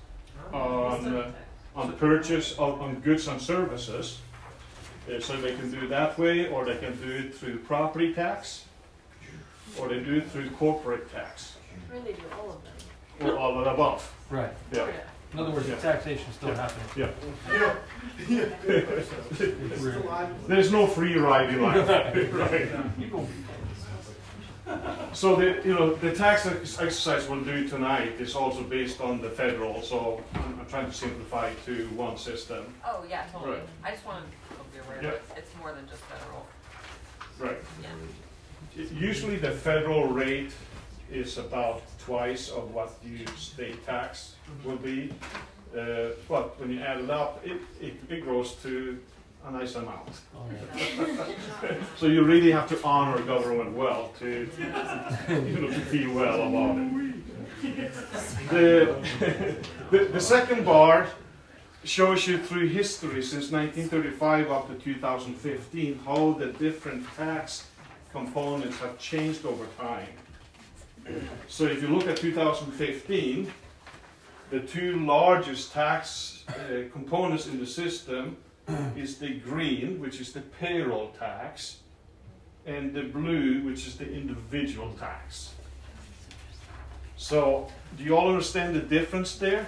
on, 0.53 1.06
uh, 1.13 1.32
on 1.75 1.94
purchase 1.98 2.53
of 2.58 2.82
on 2.82 3.01
goods 3.01 3.27
and 3.27 3.39
services. 3.41 4.20
Uh, 5.10 5.20
so 5.20 5.36
they 5.41 5.55
can 5.55 5.72
do 5.72 5.81
it 5.81 5.89
that 5.89 6.17
way, 6.17 6.48
or 6.50 6.63
they 6.65 6.77
can 6.77 6.96
do 7.01 7.10
it 7.12 7.34
through 7.34 7.58
property 7.60 8.13
tax, 8.13 8.65
or 9.79 9.88
they 9.88 10.00
do 10.00 10.15
it 10.15 10.29
through 10.31 10.50
corporate 10.51 11.12
tax, 11.12 11.58
Or 11.91 12.00
do 12.00 12.13
all 12.39 12.51
of 12.51 12.58
them. 12.63 13.29
or 13.29 13.38
all 13.38 13.58
of 13.60 13.65
the 13.65 13.72
above. 13.74 14.13
Right. 14.29 14.51
Yeah. 14.72 14.88
In 15.34 15.39
other 15.39 15.51
words, 15.51 15.65
the 15.65 15.74
Yeah. 15.74 15.79
taxation's 15.79 16.36
still 16.36 16.50
Yeah. 16.50 16.55
happening. 16.67 16.88
Yeah. 16.96 17.74
It's 18.20 19.81
weird. 19.81 20.03
There's 20.48 20.72
no 20.72 20.86
free 20.88 21.17
ride 21.17 21.50
in 21.50 21.62
life. 21.62 21.88
right. 22.34 22.70
You 23.00 23.08
go. 23.08 23.27
So 25.13 25.36
the 25.36 25.60
you 25.65 25.74
know 25.74 25.96
the 25.96 26.13
tax 26.15 26.46
ex- 26.46 26.79
exercise 26.79 27.27
we'll 27.27 27.41
do 27.43 27.67
tonight 27.67 28.13
is 28.20 28.36
also 28.36 28.63
based 28.63 29.01
on 29.01 29.20
the 29.22 29.29
federal. 29.29 29.81
So 29.81 30.24
I'm, 30.36 30.60
I'm 30.62 30.65
trying 30.67 30.86
to 30.86 30.93
simplify 30.93 31.51
to 31.65 31.88
one 31.96 32.15
system. 32.17 32.63
Oh, 32.86 33.03
yeah, 33.10 33.25
totally. 33.34 33.55
Right. 33.58 33.63
I 33.84 33.91
just 33.91 34.05
wanted 34.05 34.22
to 34.31 34.40
be 35.00 35.07
aware 35.07 35.13
Yeah. 35.13 35.38
it's 35.38 35.55
more 35.57 35.71
than 35.74 35.88
just 35.88 36.01
federal. 36.03 36.45
Right. 37.39 37.60
Yeah. 37.81 38.88
Usually 38.93 39.38
the 39.38 39.51
federal 39.51 40.07
rate 40.07 40.51
is 41.12 41.38
about 41.38 41.81
twice 42.00 42.50
of 42.50 42.74
what 42.74 43.01
the 43.03 43.25
state 43.38 43.86
tax 43.86 44.36
will 44.63 44.77
be. 44.77 45.12
Uh, 45.77 46.10
but 46.27 46.60
when 46.60 46.71
you 46.71 46.79
add 46.81 47.00
it 47.00 47.10
up, 47.10 47.41
it, 47.45 47.60
it, 47.79 47.93
it 48.10 48.24
grows 48.24 48.53
to 48.63 49.00
a 49.48 49.51
nice 49.51 49.75
amount. 49.75 50.10
Oh, 50.36 50.45
yeah. 50.77 51.75
So 51.98 52.05
you 52.05 52.24
really 52.24 52.51
have 52.51 52.67
to 52.69 52.79
honor 52.83 53.21
government 53.24 53.75
well 53.75 54.12
to, 54.19 54.50
you 55.29 55.60
know, 55.62 55.67
to 55.67 55.79
feel 55.79 56.13
well 56.13 56.48
about 56.48 56.77
it. 56.77 56.91
The, 58.50 58.95
the, 59.91 60.06
the 60.06 60.19
second 60.19 60.65
bar 60.65 61.08
shows 61.84 62.28
you 62.28 62.38
through 62.38 62.67
history 62.67 63.24
since 63.24 63.52
1935 63.52 64.52
up 64.52 64.67
to 64.67 64.76
2015 64.76 66.00
how 66.06 66.34
the 66.34 66.48
different 66.48 67.06
tax 67.15 67.67
components 68.12 68.78
have 68.80 69.00
changed 69.00 69.46
over 69.46 69.65
time. 69.80 70.08
So 71.48 71.65
if 71.65 71.82
you 71.82 71.88
look 71.88 72.08
at 72.08 72.17
2015, 72.17 73.52
the 74.52 74.60
two 74.60 75.00
largest 75.06 75.72
tax 75.72 76.44
uh, 76.50 76.84
components 76.91 77.48
in 77.48 77.60
the 77.60 77.65
system 77.65 78.38
is 78.96 79.17
the 79.17 79.39
green, 79.39 80.00
which 80.00 80.22
is 80.22 80.34
the 80.34 80.41
payroll 80.41 81.10
tax, 81.17 81.78
and 82.65 82.94
the 82.94 83.04
blue, 83.04 83.63
which 83.63 83.88
is 83.88 83.98
the 83.98 84.12
individual 84.12 84.91
tax. 85.00 85.54
So, 87.17 87.67
do 87.98 88.04
you 88.04 88.15
all 88.15 88.30
understand 88.30 88.76
the 88.76 88.82
difference 88.82 89.38
there? 89.38 89.65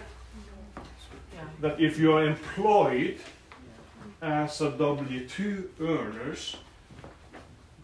That 1.62 1.80
if 1.80 1.98
you 1.98 2.14
are 2.14 2.26
employed 2.26 3.20
as 4.22 4.62
a 4.62 4.72
W 4.72 5.28
2 5.28 5.70
earners, 5.82 6.56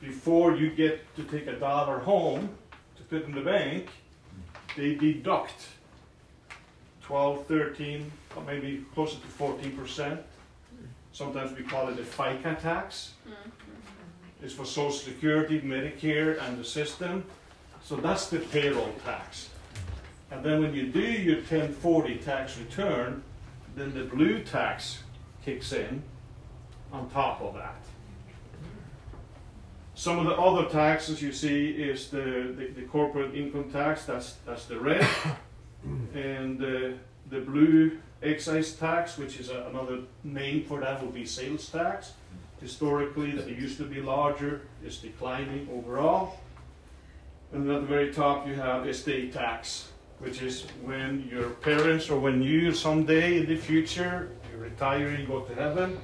before 0.01 0.55
you 0.55 0.69
get 0.69 1.15
to 1.15 1.23
take 1.23 1.47
a 1.47 1.53
dollar 1.53 1.99
home 1.99 2.49
to 2.97 3.03
put 3.03 3.25
in 3.25 3.33
the 3.33 3.41
bank, 3.41 3.89
they 4.77 4.95
deduct 4.95 5.67
12, 7.01 7.45
13, 7.47 8.11
or 8.35 8.43
maybe 8.43 8.85
closer 8.93 9.19
to 9.19 9.27
14 9.27 9.75
percent. 9.75 10.21
Sometimes 11.11 11.57
we 11.57 11.63
call 11.63 11.89
it 11.89 11.97
the 11.97 12.03
FICA 12.03 12.61
tax. 12.61 13.13
Mm-hmm. 13.27 13.49
It's 14.41 14.53
for 14.53 14.65
Social 14.65 14.91
Security, 14.91 15.59
Medicare, 15.59 16.41
and 16.41 16.57
the 16.57 16.63
system. 16.63 17.25
So 17.83 17.95
that's 17.95 18.29
the 18.29 18.39
payroll 18.39 18.93
tax. 19.03 19.49
And 20.31 20.45
then 20.45 20.61
when 20.61 20.73
you 20.73 20.87
do 20.87 21.01
your 21.01 21.37
1040 21.37 22.17
tax 22.17 22.57
return, 22.57 23.23
then 23.79 23.93
the 23.93 24.03
blue 24.03 24.43
tax 24.43 25.03
kicks 25.43 25.71
in 25.71 26.03
on 26.91 27.09
top 27.09 27.41
of 27.41 27.53
that. 27.53 27.75
Some 29.95 30.19
of 30.19 30.25
the 30.25 30.35
other 30.35 30.69
taxes 30.69 31.21
you 31.21 31.31
see 31.31 31.71
is 31.71 32.09
the, 32.09 32.53
the, 32.57 32.71
the 32.75 32.81
corporate 32.83 33.35
income 33.35 33.69
tax, 33.71 34.05
that's, 34.05 34.37
that's 34.45 34.65
the 34.65 34.79
red. 34.79 35.05
and 36.13 36.57
the, 36.57 36.95
the 37.29 37.41
blue 37.41 37.99
excise 38.23 38.73
tax, 38.73 39.17
which 39.17 39.39
is 39.39 39.49
a, 39.49 39.67
another 39.69 39.99
name 40.23 40.63
for 40.63 40.79
that, 40.79 41.01
would 41.03 41.13
be 41.13 41.25
sales 41.25 41.67
tax. 41.69 42.13
Historically, 42.61 43.31
that 43.31 43.47
it 43.47 43.57
used 43.57 43.77
to 43.77 43.85
be 43.85 44.01
larger, 44.01 44.61
is 44.83 44.97
declining 44.97 45.67
overall. 45.71 46.39
And 47.51 47.69
at 47.69 47.81
the 47.81 47.87
very 47.87 48.13
top, 48.13 48.47
you 48.47 48.55
have 48.55 48.87
estate 48.87 49.33
tax, 49.33 49.89
which 50.19 50.41
is 50.41 50.65
when 50.83 51.27
your 51.31 51.49
parents 51.49 52.09
or 52.09 52.19
when 52.19 52.41
you 52.43 52.73
someday 52.73 53.37
in 53.39 53.45
the 53.47 53.55
future 53.55 54.29
you 54.51 54.57
retire, 54.61 55.09
you 55.15 55.25
go 55.25 55.41
to 55.41 55.55
heaven, 55.55 55.97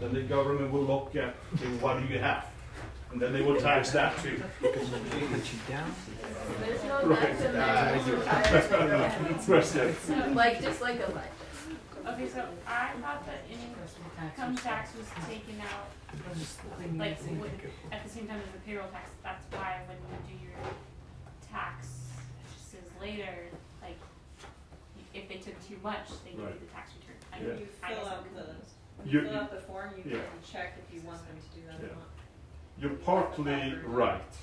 then 0.00 0.14
the 0.14 0.22
government 0.22 0.70
will 0.72 0.84
look 0.84 1.14
at 1.16 1.34
okay, 1.54 1.66
what 1.80 2.00
do 2.00 2.06
you 2.12 2.18
have, 2.18 2.46
and 3.12 3.20
then 3.20 3.32
they 3.32 3.42
will 3.42 3.60
tax 3.60 3.90
that 3.90 4.16
too. 4.22 4.40
Because 4.62 4.90
they 4.90 4.98
put 4.98 5.52
you 5.52 5.58
down, 5.68 5.92
There's 6.60 6.84
no 6.84 7.06
Right. 7.06 7.18
tax 7.20 7.40
in 7.42 7.52
there. 7.52 7.94
Like, 10.34 10.62
just 10.62 10.80
like 10.80 11.00
a 11.06 11.10
life. 11.12 11.32
Okay, 12.06 12.28
so 12.28 12.44
I 12.68 12.90
thought 13.02 13.26
that 13.26 13.44
income 13.50 14.54
tax 14.56 14.90
was 14.96 15.06
taken 15.28 15.60
out, 15.60 15.88
like, 16.96 17.18
at 17.90 18.04
the 18.04 18.08
same 18.08 18.28
time 18.28 18.40
as 18.46 18.52
the 18.52 18.58
payroll 18.64 18.88
tax, 18.90 19.10
that's 19.24 19.44
why 19.50 19.80
when 19.88 19.96
you 19.98 20.38
do 20.38 20.44
your 20.44 20.54
taxes 21.50 22.05
later, 23.00 23.34
like, 23.82 23.98
if 25.14 25.28
they 25.28 25.36
took 25.36 25.54
too 25.68 25.76
much, 25.82 26.08
they 26.24 26.30
give 26.30 26.40
you 26.40 26.46
Right. 26.46 26.60
the 26.60 26.66
tax 26.74 26.90
return. 27.00 27.16
I 27.32 27.38
Yeah. 27.38 27.58
You 27.60 27.68
I 27.82 27.88
fill 27.88 27.96
guess 28.04 28.06
out 28.06 28.12
I'm- 28.18 28.34
the, 28.34 29.10
You- 29.10 29.20
you 29.20 29.26
fill 29.28 29.38
out 29.40 29.50
the 29.50 29.60
form, 29.60 29.90
you 29.96 30.02
yeah. 30.06 30.12
can 30.18 30.42
check 30.52 30.74
if 30.78 30.94
you 30.94 31.00
want 31.06 31.20
them 31.26 31.36
to 31.36 31.60
do 31.60 31.66
that 31.66 31.76
Yeah. 31.80 31.86
or 31.92 31.96
not. 31.96 32.10
You're 32.78 32.98
partly 33.04 33.74
right. 33.86 34.34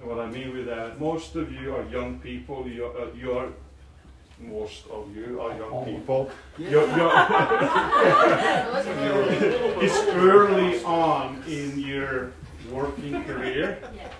And 0.00 0.08
what 0.08 0.18
I 0.20 0.26
mean 0.26 0.52
with 0.56 0.66
that, 0.66 1.00
most 1.00 1.34
of 1.36 1.52
you 1.52 1.74
are 1.74 1.82
young 1.84 2.18
people. 2.20 2.66
You 2.68 2.86
are, 2.86 2.98
uh, 2.98 3.06
you 3.14 3.32
are 3.38 3.48
most 4.38 4.86
of 4.88 5.16
you 5.16 5.40
are 5.40 5.56
young 5.56 5.84
people. 5.86 6.30
You're, 6.58 6.70
you're, 6.70 6.86
it's 9.82 9.98
early 10.12 10.82
on 10.84 11.42
in 11.48 11.78
your 11.78 12.32
working 12.70 13.24
career. 13.24 13.78
Yes. 13.94 14.12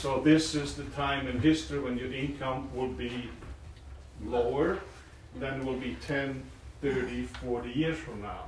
So 0.00 0.20
this 0.20 0.54
is 0.54 0.76
the 0.76 0.84
time 0.84 1.26
in 1.26 1.40
history 1.40 1.80
when 1.80 1.98
your 1.98 2.12
income 2.12 2.68
will 2.72 2.86
be 2.86 3.28
lower 4.24 4.78
than 5.40 5.58
it 5.58 5.64
will 5.64 5.74
be 5.74 5.96
10, 6.06 6.40
30, 6.82 7.24
40 7.24 7.70
years 7.70 7.98
from 7.98 8.22
now. 8.22 8.44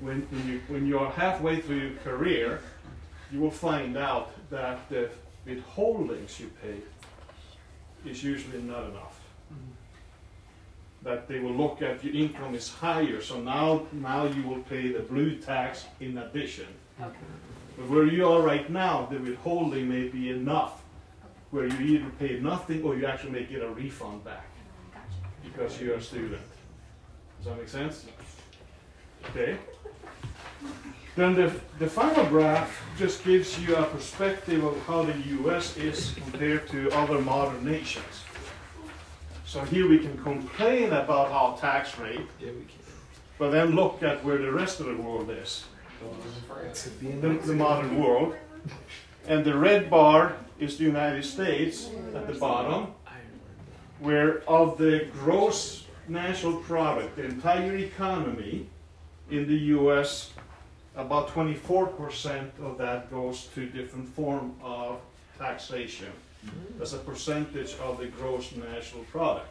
When, 0.00 0.22
when, 0.22 0.48
you, 0.48 0.60
when 0.66 0.84
you're 0.88 1.10
halfway 1.10 1.60
through 1.60 1.78
your 1.78 1.96
career, 1.98 2.60
you 3.30 3.38
will 3.38 3.52
find 3.52 3.96
out 3.96 4.32
that 4.50 4.88
the 4.88 5.10
withholdings 5.46 6.40
you 6.40 6.50
pay 6.60 8.10
is 8.10 8.24
usually 8.24 8.60
not 8.60 8.82
enough. 8.86 9.20
That 11.04 11.28
they 11.28 11.38
will 11.38 11.54
look 11.54 11.82
at 11.82 12.02
your 12.02 12.14
income 12.14 12.56
is 12.56 12.68
higher, 12.68 13.22
so 13.22 13.40
now, 13.40 13.86
now 13.92 14.24
you 14.24 14.42
will 14.42 14.62
pay 14.62 14.88
the 14.88 15.00
blue 15.02 15.36
tax 15.36 15.84
in 16.00 16.18
addition. 16.18 16.66
But 17.76 17.88
where 17.88 18.06
you 18.06 18.28
are 18.28 18.40
right 18.42 18.68
now, 18.70 19.06
the 19.10 19.18
withholding 19.18 19.88
may 19.88 20.08
be 20.08 20.30
enough, 20.30 20.82
where 21.50 21.66
you 21.66 21.78
either 21.98 22.10
pay 22.18 22.38
nothing 22.40 22.82
or 22.82 22.96
you 22.96 23.06
actually 23.06 23.32
may 23.32 23.44
get 23.44 23.62
a 23.62 23.68
refund 23.68 24.24
back 24.24 24.46
because 25.42 25.80
you're 25.80 25.96
a 25.96 26.02
student. 26.02 26.42
Does 27.38 27.46
that 27.46 27.58
make 27.58 27.68
sense? 27.68 28.06
Okay. 29.30 29.56
Then 31.16 31.34
the, 31.34 31.52
the 31.78 31.86
final 31.86 32.24
graph 32.26 32.82
just 32.98 33.24
gives 33.24 33.58
you 33.60 33.76
a 33.76 33.84
perspective 33.84 34.64
of 34.64 34.80
how 34.86 35.02
the 35.04 35.16
US 35.42 35.76
is 35.76 36.14
compared 36.16 36.68
to 36.70 36.90
other 36.90 37.20
modern 37.20 37.64
nations. 37.64 38.22
So 39.46 39.60
here 39.62 39.88
we 39.88 39.98
can 39.98 40.16
complain 40.24 40.86
about 40.92 41.30
our 41.30 41.56
tax 41.58 41.96
rate, 41.98 42.20
Yeah, 42.40 42.48
we 42.48 42.64
can. 42.64 42.78
but 43.38 43.50
then 43.50 43.76
look 43.76 44.02
at 44.02 44.24
where 44.24 44.38
the 44.38 44.50
rest 44.50 44.80
of 44.80 44.86
the 44.86 44.96
world 44.96 45.30
is, 45.30 45.64
the, 47.20 47.28
the 47.46 47.54
modern 47.54 48.02
world. 48.02 48.34
And 49.26 49.44
the 49.44 49.56
red 49.56 49.88
bar 49.90 50.36
is 50.58 50.76
the 50.76 50.84
United 50.84 51.24
States 51.24 51.90
at 52.14 52.26
the 52.26 52.34
bottom, 52.34 52.92
where 54.00 54.42
of 54.48 54.78
the 54.78 55.08
gross 55.12 55.86
national 56.08 56.58
product, 56.58 57.16
the 57.16 57.24
entire 57.24 57.76
economy 57.76 58.66
in 59.30 59.48
the 59.48 59.56
US, 59.78 60.30
about 60.96 61.28
24% 61.28 62.50
of 62.62 62.78
that 62.78 63.10
goes 63.10 63.46
to 63.54 63.66
different 63.66 64.08
form 64.08 64.54
of 64.62 65.00
taxation 65.38 66.12
as 66.80 66.92
a 66.92 66.98
percentage 66.98 67.74
of 67.76 67.98
the 67.98 68.06
gross 68.06 68.52
national 68.54 69.02
product. 69.04 69.48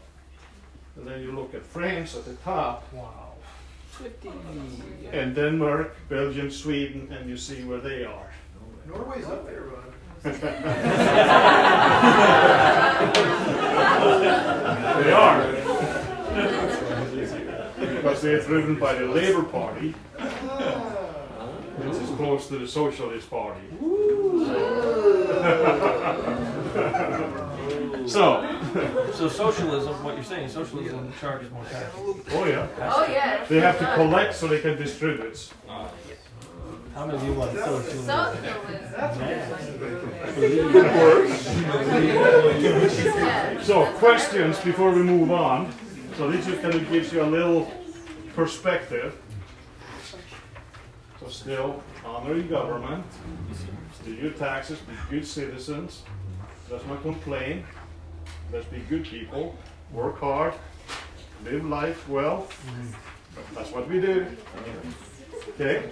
And 0.95 1.07
then 1.07 1.21
you 1.23 1.31
look 1.31 1.55
at 1.55 1.65
France 1.65 2.15
at 2.15 2.25
the 2.25 2.35
top, 2.35 2.87
Wow. 2.93 3.32
And 5.11 5.35
Denmark, 5.35 5.95
Belgium, 6.09 6.49
Sweden, 6.49 7.11
and 7.11 7.29
you 7.29 7.37
see 7.37 7.63
where 7.63 7.79
they 7.79 8.05
are. 8.05 8.31
Norway's 8.87 9.25
up 9.25 9.45
there, 9.45 9.61
Ron. 9.61 9.83
They 15.03 15.11
are. 15.11 15.51
because 17.77 18.21
they're 18.21 18.41
driven 18.41 18.79
by 18.79 18.93
the 18.95 19.05
Labour 19.05 19.43
Party, 19.43 19.91
which 21.77 21.97
is 22.01 22.09
close 22.11 22.47
to 22.47 22.57
the 22.59 22.67
Socialist 22.67 23.29
Party. 23.29 23.67
so, 28.07 28.41
So 29.13 29.29
socialism, 29.29 30.03
what 30.03 30.15
you're 30.15 30.23
saying, 30.23 30.49
socialism 30.49 31.13
charges 31.19 31.51
more 31.51 31.63
tax. 31.65 31.85
oh 31.95 32.45
yeah, 32.45 32.67
Oh, 32.81 33.05
yeah. 33.09 33.45
they 33.47 33.59
have 33.59 33.77
to 33.79 33.93
collect 33.95 34.33
so 34.35 34.47
they 34.47 34.59
can 34.59 34.75
distribute. 34.77 35.49
How 36.95 37.05
many 37.07 37.17
of 37.17 37.23
you 37.25 37.33
want 37.33 37.51
socialism? 37.57 38.05
Socialism. 38.05 38.53
Yeah. 42.33 43.61
So, 43.61 43.85
questions 43.93 44.59
before 44.59 44.91
we 44.91 45.03
move 45.03 45.31
on. 45.31 45.71
So, 46.17 46.29
this 46.29 46.45
just 46.45 46.61
kind 46.61 46.73
of 46.75 46.89
gives 46.89 47.11
you 47.11 47.21
a 47.23 47.25
little 47.25 47.71
perspective. 48.35 49.15
So, 51.19 51.27
still 51.29 51.83
honor 52.05 52.35
your 52.35 52.43
government, 52.43 53.05
do 54.03 54.13
your 54.13 54.31
taxes, 54.31 54.79
be 54.79 54.93
good 55.09 55.25
citizens. 55.25 56.03
Let's 56.69 56.85
not 56.85 57.01
complain. 57.01 57.65
Let's 58.53 58.67
be 58.67 58.81
good 58.87 59.03
people. 59.03 59.55
Work 59.91 60.19
hard. 60.19 60.53
Live 61.43 61.65
life 61.65 62.07
well. 62.07 62.47
That's 63.55 63.71
what 63.71 63.89
we 63.89 63.99
do. 63.99 64.27
Okay? 65.55 65.89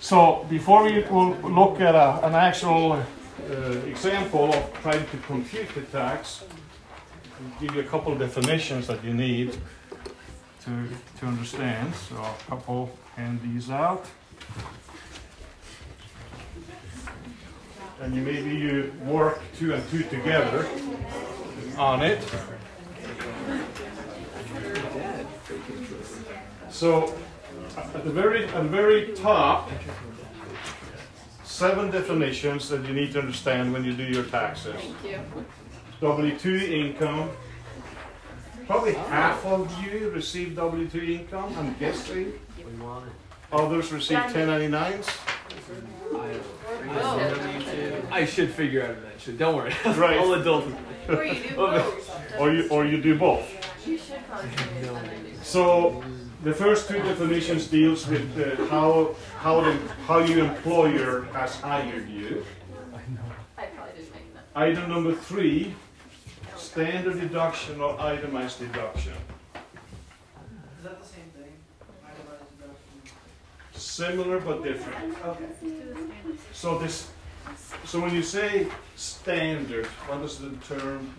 So, 0.00 0.44
before 0.50 0.84
we 0.84 1.00
will 1.04 1.30
look 1.36 1.80
at 1.80 1.94
a, 1.94 2.26
an 2.26 2.34
actual 2.34 2.92
uh, 2.92 3.54
example 3.86 4.52
of 4.52 4.70
trying 4.82 5.06
to 5.06 5.16
compute 5.26 5.74
the 5.74 5.80
tax, 5.80 6.44
I'll 6.44 7.58
give 7.58 7.74
you 7.74 7.80
a 7.80 7.84
couple 7.84 8.12
of 8.12 8.18
definitions 8.18 8.86
that 8.88 9.02
you 9.02 9.14
need 9.14 9.56
to, 10.64 10.88
to 11.20 11.26
understand. 11.26 11.94
So, 11.94 12.16
a 12.16 12.50
couple, 12.50 12.90
hand 13.16 13.40
these 13.42 13.70
out. 13.70 14.04
And 18.00 18.14
you 18.14 18.22
maybe 18.22 18.50
you 18.54 18.92
work 19.04 19.40
two 19.56 19.72
and 19.74 19.88
two 19.90 20.02
together 20.04 20.68
on 21.78 22.02
it. 22.02 22.22
So, 26.68 27.14
at 27.76 28.04
the 28.04 28.10
very 28.10 28.44
at 28.44 28.62
the 28.62 28.68
very 28.68 29.12
top, 29.14 29.70
seven 31.44 31.90
definitions 31.90 32.68
that 32.68 32.84
you 32.86 32.92
need 32.92 33.12
to 33.12 33.20
understand 33.20 33.72
when 33.72 33.82
you 33.82 33.94
do 33.94 34.04
your 34.04 34.24
taxes. 34.24 34.74
Thank 34.74 35.04
you. 35.04 35.44
W-2 36.02 36.68
income. 36.68 37.30
Probably 38.66 38.92
half 38.92 39.42
of 39.46 39.72
you 39.82 40.10
receive 40.10 40.54
W-2 40.56 41.20
income, 41.20 41.54
I'm 41.56 41.72
guessing. 41.78 42.38
We 42.58 42.84
want 42.84 43.06
it. 43.06 43.12
Others 43.52 43.92
receive 43.92 44.18
1099s. 44.18 45.08
I 48.10 48.24
should 48.24 48.50
figure 48.50 48.82
out 48.82 48.90
eventually. 48.90 49.36
Don't 49.36 49.56
worry. 49.56 49.74
Right. 49.96 50.18
I'll 50.18 50.32
adult. 50.34 50.64
Or 51.08 51.24
you 51.24 51.42
do 51.42 51.56
both. 51.56 52.38
Or 52.38 52.52
you, 52.52 52.68
or 52.68 52.84
you 52.84 53.00
do 53.00 53.18
both. 53.18 53.46
You 53.86 53.98
should 53.98 54.26
probably. 54.28 55.34
So 55.42 56.02
the 56.42 56.52
first 56.52 56.88
two 56.88 56.98
definitions 56.98 57.68
deals 57.68 58.06
with 58.06 58.28
uh, 58.38 58.66
how 58.66 59.14
how 59.38 59.60
the 59.60 59.72
how 60.06 60.18
your 60.18 60.44
employer 60.46 61.22
has 61.32 61.56
hired 61.56 62.08
you. 62.08 62.44
I 63.56 63.64
probably 63.66 63.92
didn't 63.96 64.14
make 64.14 64.34
that. 64.34 64.44
Item 64.54 64.88
number 64.88 65.14
three, 65.14 65.74
standard 66.56 67.20
deduction 67.20 67.80
or 67.80 68.00
itemized 68.00 68.58
deduction. 68.58 69.14
Is 70.78 70.84
that 70.84 71.00
the 71.00 71.06
same 71.06 71.30
thing? 71.36 71.52
Itemized 72.04 72.50
deduction. 72.58 73.00
Similar 73.76 74.40
but 74.40 74.62
different. 74.62 75.16
Okay. 75.24 75.44
So 76.52 76.78
this, 76.78 77.10
so 77.84 78.00
when 78.00 78.14
you 78.14 78.22
say 78.22 78.66
standard, 78.96 79.86
what 80.06 80.22
does 80.22 80.38
the 80.38 80.50
term 80.66 81.14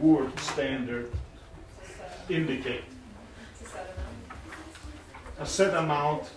word 0.00 0.38
standard 0.40 1.10
indicate? 2.28 2.84
A 5.38 5.46
set 5.46 5.74
amount 5.74 6.30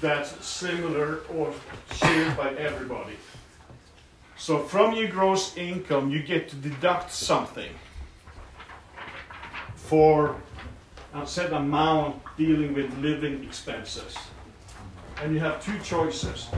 that's 0.00 0.44
similar 0.44 1.20
or 1.34 1.52
shared 1.92 2.36
by 2.36 2.50
everybody. 2.54 3.16
So 4.36 4.58
from 4.58 4.94
your 4.94 5.08
gross 5.08 5.56
income, 5.56 6.10
you 6.10 6.22
get 6.22 6.48
to 6.50 6.56
deduct 6.56 7.10
something 7.12 7.72
for 9.74 10.36
a 11.14 11.26
set 11.26 11.52
amount 11.52 12.22
dealing 12.36 12.74
with 12.74 12.96
living 12.98 13.44
expenses. 13.44 14.16
And 15.24 15.32
you 15.32 15.40
have 15.40 15.64
two 15.64 15.78
choices 15.78 16.48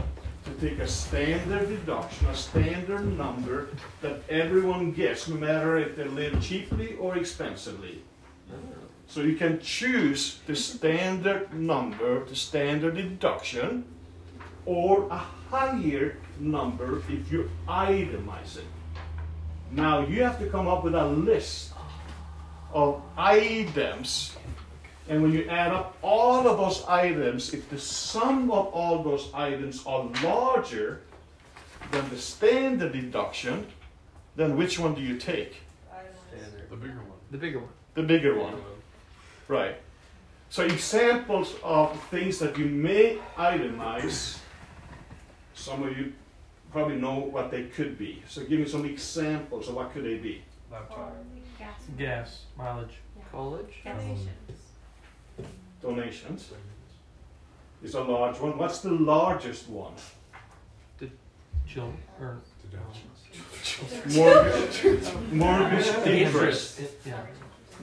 to 0.44 0.50
take 0.54 0.80
a 0.80 0.88
standard 0.88 1.68
deduction, 1.68 2.26
a 2.26 2.34
standard 2.34 3.16
number 3.16 3.68
that 4.02 4.28
everyone 4.28 4.90
gets, 4.90 5.28
no 5.28 5.36
matter 5.36 5.76
if 5.76 5.94
they 5.94 6.02
live 6.02 6.42
cheaply 6.42 6.96
or 6.96 7.16
expensively. 7.16 8.02
So 9.06 9.20
you 9.20 9.36
can 9.36 9.60
choose 9.60 10.40
the 10.48 10.56
standard 10.56 11.54
number, 11.54 12.24
the 12.24 12.34
standard 12.34 12.96
deduction, 12.96 13.84
or 14.64 15.06
a 15.12 15.18
higher 15.48 16.16
number 16.40 16.98
if 17.08 17.30
you 17.30 17.48
itemize 17.68 18.56
it. 18.56 18.66
Now 19.70 20.00
you 20.00 20.24
have 20.24 20.40
to 20.40 20.50
come 20.50 20.66
up 20.66 20.82
with 20.82 20.96
a 20.96 21.06
list 21.06 21.72
of 22.72 23.00
items 23.16 24.34
and 25.08 25.22
when 25.22 25.32
you 25.32 25.44
add 25.48 25.72
up 25.72 25.96
all 26.02 26.48
of 26.48 26.58
those 26.58 26.84
items, 26.86 27.54
if 27.54 27.68
the 27.70 27.78
sum 27.78 28.50
of 28.50 28.66
all 28.68 29.02
those 29.02 29.30
items 29.32 29.84
are 29.86 30.10
larger 30.22 31.02
than 31.92 32.08
the 32.10 32.18
standard 32.18 32.92
deduction, 32.92 33.66
then 34.34 34.56
which 34.56 34.78
one 34.78 34.94
do 34.94 35.00
you 35.00 35.16
take? 35.16 35.56
The 36.68 36.76
bigger 36.76 36.98
one. 36.98 37.18
The 37.30 37.38
bigger 37.38 37.58
one. 37.60 37.68
The 37.94 38.02
bigger 38.02 38.38
one. 38.38 38.54
Right. 39.48 39.76
So 40.50 40.64
examples 40.64 41.54
of 41.62 42.00
things 42.04 42.38
that 42.40 42.58
you 42.58 42.66
may 42.66 43.18
itemize, 43.36 44.38
some 45.54 45.84
of 45.84 45.96
you 45.96 46.12
probably 46.72 46.96
know 46.96 47.18
what 47.18 47.50
they 47.50 47.64
could 47.64 47.96
be. 47.96 48.22
So 48.28 48.44
give 48.44 48.58
me 48.60 48.66
some 48.66 48.84
examples 48.84 49.68
of 49.68 49.74
what 49.74 49.92
could 49.92 50.04
they 50.04 50.16
be. 50.16 50.42
Gas. 51.58 51.80
Gas, 51.96 52.42
mileage. 52.58 52.94
College. 53.30 53.80
Donations. 53.84 54.28
Donations 55.82 56.50
is 57.82 57.94
a 57.94 58.02
large 58.02 58.38
one. 58.40 58.56
What's 58.58 58.80
the 58.80 58.90
largest 58.90 59.68
one? 59.68 59.92
Children, 61.66 61.98
or 62.20 62.38
Mortgage, 64.14 65.12
mortgage 65.32 65.86
interest. 66.06 66.80
Yeah. 67.04 67.20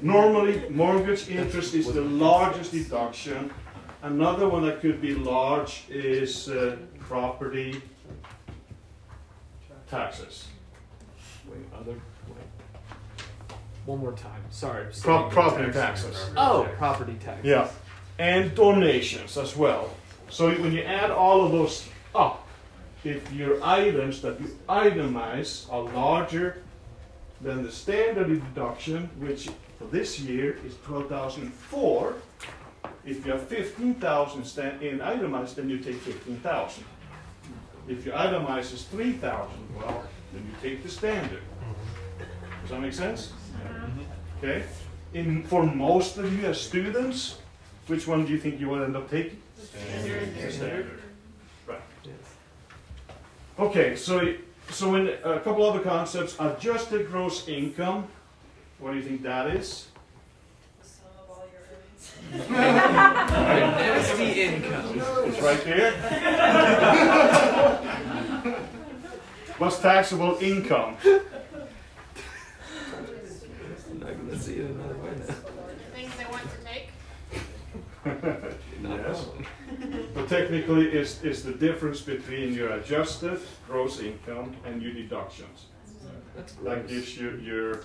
Normally, 0.02 0.68
mortgage 0.70 1.30
interest 1.30 1.74
is 1.76 1.92
the 1.94 2.02
largest 2.02 2.72
deduction 2.72 3.52
Another 4.04 4.50
one 4.50 4.64
that 4.64 4.82
could 4.82 5.02
be 5.02 5.16
large 5.16 5.86
is 5.90 6.50
uh, 6.50 6.76
property 7.00 7.82
taxes. 9.90 10.48
Wait, 11.48 11.60
other. 11.74 11.94
Wait. 11.94 12.38
One 13.86 14.00
more 14.00 14.12
time. 14.12 14.42
Sorry. 14.50 14.88
I'm 14.88 14.92
Pro- 15.02 15.30
property 15.30 15.68
in 15.68 15.72
taxes. 15.72 16.18
Oh, 16.36 16.68
property 16.78 17.16
taxes. 17.24 17.46
Yeah, 17.46 17.70
and 18.20 18.54
donations 18.56 19.38
as 19.38 19.56
well. 19.56 19.90
So 20.30 20.50
when 20.50 20.72
you 20.72 20.82
add 20.82 21.12
all 21.12 21.46
of 21.46 21.52
those 21.52 21.88
up, 22.16 22.48
if 23.04 23.32
your 23.34 23.64
items 23.64 24.22
that 24.22 24.40
you 24.40 24.48
itemize 24.70 25.72
are 25.72 25.84
larger 25.94 26.64
than 27.42 27.64
the 27.64 27.72
standard 27.72 28.28
deduction, 28.28 29.10
which 29.20 29.50
for 29.78 29.86
this 29.86 30.20
year 30.20 30.58
is 30.66 30.76
twelve 30.86 31.10
thousand 31.10 31.52
four, 31.54 32.16
if 33.06 33.26
you 33.26 33.32
have 33.34 33.48
fifteen 33.48 33.96
thousand 33.96 34.46
stand 34.46 34.82
in 34.82 35.02
itemized, 35.02 35.58
then 35.58 35.70
you 35.70 35.80
take 35.80 35.96
fifteen 35.96 36.38
thousand. 36.38 36.86
If 37.88 38.06
your 38.06 38.16
itemize 38.16 38.74
is 38.74 38.84
three 38.84 39.14
thousand, 39.14 39.60
well, 39.76 40.06
then 40.32 40.44
you 40.46 40.70
take 40.70 40.84
the 40.84 40.90
standard. 40.90 41.42
Does 42.62 42.70
that 42.70 42.80
make 42.80 42.94
sense? 42.94 43.34
Mm-hmm. 43.68 44.02
Okay. 44.38 44.64
In 45.14 45.44
for 45.44 45.64
most 45.64 46.18
of 46.18 46.32
you 46.34 46.48
as 46.48 46.62
students, 46.62 47.40
which 47.88 48.08
one 48.08 48.26
do 48.26 48.32
you 48.32 48.40
think 48.40 48.60
you 48.60 48.70
will 48.70 48.84
end 48.84 48.96
up 48.96 49.10
taking? 49.10 49.40
Standard. 49.62 51.02
Right. 51.68 51.80
Yes. 52.04 52.14
Okay, 53.60 53.96
so 53.96 54.34
so 54.70 54.96
in 54.96 55.10
a 55.24 55.40
couple 55.40 55.66
other 55.66 55.80
concepts, 55.80 56.36
adjusted 56.40 57.08
gross 57.08 57.48
income. 57.48 58.08
What 58.80 58.92
do 58.92 58.98
you 58.98 59.04
think 59.04 59.22
that 59.24 59.48
is? 59.48 59.88
The 60.82 60.88
sum 60.88 61.06
of 61.20 61.30
all 61.30 61.46
your 61.52 61.62
earnings. 61.70 62.50
There's 63.78 64.12
the 64.18 64.44
income. 64.44 65.02
It's 65.30 65.42
right 65.42 65.64
there. 65.64 65.94
What's 69.58 69.80
taxable 69.80 70.38
income? 70.42 70.98
I'm 71.06 71.22
not 74.00 74.18
gonna 74.18 74.40
see 74.40 74.56
it 74.56 74.66
another 74.72 74.96
way 74.96 75.12
now. 75.12 75.36
Things 75.94 76.12
they 76.18 76.26
want 76.26 76.44
to 76.44 76.58
take. 76.66 76.88
Not 77.32 77.42
Yes. 78.06 79.26
But 80.14 80.28
technically, 80.30 80.90
it's, 80.90 81.24
it's 81.24 81.42
the 81.42 81.54
difference 81.54 82.02
between 82.02 82.54
your 82.54 82.74
adjusted 82.74 83.40
gross 83.68 84.00
income 84.00 84.56
and 84.66 84.82
your 84.82 84.94
deductions. 84.94 85.68
That's 86.36 86.54
That 86.54 86.88
gives 86.88 87.18
you 87.18 87.40
your, 87.42 87.82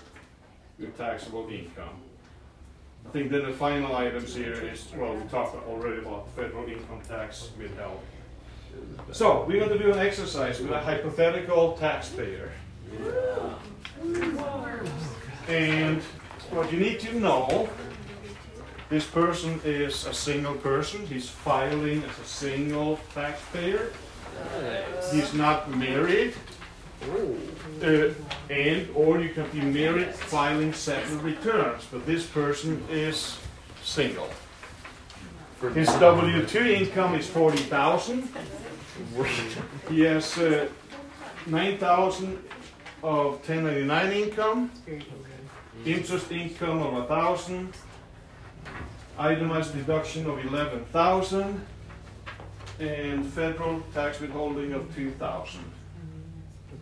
your 0.77 0.89
taxable 0.97 1.47
income. 1.49 2.01
I 3.05 3.09
think 3.11 3.31
then 3.31 3.43
the 3.43 3.53
final 3.53 3.95
items 3.95 4.35
here 4.35 4.53
is, 4.53 4.87
well, 4.95 5.15
we 5.15 5.23
talked 5.29 5.55
already 5.67 5.99
about 5.99 6.29
federal 6.35 6.67
income 6.67 7.01
tax 7.07 7.49
withheld. 7.57 7.99
So, 9.11 9.45
we're 9.47 9.65
going 9.65 9.77
to 9.77 9.83
do 9.83 9.91
an 9.91 9.99
exercise 9.99 10.59
with 10.59 10.71
a 10.71 10.79
hypothetical 10.79 11.73
taxpayer. 11.77 12.51
And 15.47 16.01
what 16.51 16.71
you 16.71 16.79
need 16.79 16.99
to 17.01 17.19
know, 17.19 17.69
this 18.89 19.05
person 19.05 19.59
is 19.63 20.05
a 20.05 20.13
single 20.13 20.55
person, 20.55 21.05
he's 21.07 21.29
filing 21.29 22.03
as 22.03 22.19
a 22.19 22.25
single 22.27 22.99
taxpayer, 23.13 23.91
Nice. 24.61 25.11
he's 25.11 25.33
not 25.33 25.69
married, 25.69 26.33
Oh. 27.07 27.35
uh, 27.83 28.13
and 28.49 28.89
or 28.95 29.19
you 29.19 29.29
can 29.29 29.47
be 29.51 29.61
married 29.61 30.13
filing 30.15 30.73
separate 30.73 31.21
returns, 31.21 31.85
but 31.91 32.05
this 32.05 32.25
person 32.25 32.83
is 32.89 33.37
single. 33.83 34.29
His 35.73 35.89
W 35.99 36.45
two 36.45 36.65
income 36.65 37.15
is 37.15 37.27
forty 37.27 37.57
thousand. 37.69 38.29
He 39.89 40.01
has 40.01 40.37
uh, 40.37 40.67
nine 41.45 41.77
thousand 41.77 42.37
of 43.03 43.41
ten 43.45 43.63
ninety 43.63 43.83
nine 43.83 44.11
income, 44.11 44.71
interest 45.85 46.31
income 46.31 46.81
of 46.81 46.93
a 47.03 47.05
thousand, 47.07 47.73
itemized 49.19 49.73
deduction 49.73 50.25
of 50.29 50.43
eleven 50.45 50.85
thousand, 50.85 51.65
and 52.79 53.25
federal 53.25 53.81
tax 53.93 54.19
withholding 54.19 54.73
of 54.73 54.95
two 54.95 55.11
thousand. 55.11 55.65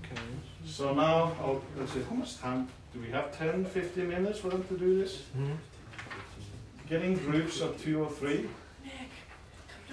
Okay. 0.04 0.21
So 0.65 0.93
now, 0.93 1.36
I'll, 1.41 1.62
let's 1.78 1.93
see, 1.93 2.04
how 2.08 2.15
much 2.15 2.38
time, 2.38 2.67
do 2.93 3.00
we 3.00 3.10
have 3.10 3.36
10, 3.38 3.65
15 3.65 4.08
minutes 4.08 4.39
for 4.39 4.50
them 4.50 4.63
to 4.65 4.78
do 4.78 5.00
this? 5.00 5.23
Hmm. 5.36 5.54
Getting 6.89 7.15
groups 7.15 7.62
of 7.62 7.82
two 7.82 8.04
or 8.04 8.10
three? 8.10 8.47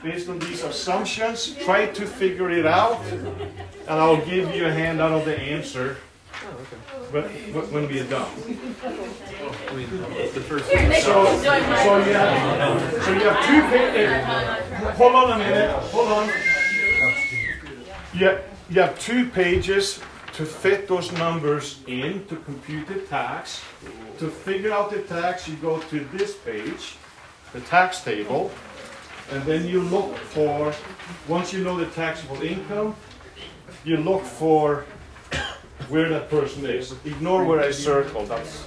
Based 0.02 0.28
on 0.28 0.38
these 0.40 0.62
assumptions, 0.62 1.54
try 1.64 1.86
to 1.86 2.06
figure 2.06 2.50
it 2.50 2.66
out, 2.66 3.00
and 3.12 3.88
I'll 3.88 4.24
give 4.26 4.54
you 4.54 4.66
a 4.66 4.70
handout 4.70 5.12
of 5.12 5.24
the 5.24 5.40
answer 5.40 5.96
Oh, 6.46 6.50
okay. 6.60 6.76
but, 7.12 7.30
but 7.52 7.72
when 7.72 7.88
we 7.88 8.00
are 8.00 8.08
done. 8.08 8.28
I 9.68 9.74
mean, 9.74 9.88
the 10.34 10.40
first. 10.40 10.70
Here, 10.70 11.00
So, 11.00 11.24
so 11.24 11.42
you 11.42 12.12
have, 12.12 13.02
so 13.04 13.12
you 13.12 13.20
have 13.20 13.46
two 13.46 13.62
pages, 13.70 14.10
eh, 14.10 14.92
hold 14.92 15.14
on 15.14 15.32
a 15.32 15.38
minute, 15.38 15.70
hold 15.70 16.08
on. 16.08 16.30
Yeah, 18.14 18.38
you 18.68 18.80
have 18.80 18.98
two 18.98 19.28
pages 19.30 20.00
to 20.34 20.44
fit 20.44 20.88
those 20.88 21.12
numbers 21.12 21.80
in 21.86 22.26
to 22.26 22.36
compute 22.36 22.88
the 22.88 23.00
tax. 23.00 23.62
To 24.18 24.28
figure 24.28 24.72
out 24.72 24.90
the 24.90 25.02
tax, 25.02 25.48
you 25.48 25.56
go 25.56 25.78
to 25.78 26.00
this 26.12 26.36
page, 26.36 26.96
the 27.52 27.60
tax 27.60 28.02
table, 28.02 28.50
and 29.30 29.42
then 29.44 29.66
you 29.66 29.80
look 29.80 30.16
for, 30.16 30.74
once 31.28 31.52
you 31.52 31.64
know 31.64 31.76
the 31.78 31.86
taxable 31.86 32.42
income, 32.42 32.94
you 33.84 33.96
look 33.96 34.22
for 34.22 34.84
where 35.88 36.08
that 36.08 36.28
person 36.30 36.64
is. 36.66 36.94
Ignore 37.04 37.44
where 37.44 37.60
I 37.60 37.70
circled, 37.70 38.28
that's, 38.28 38.64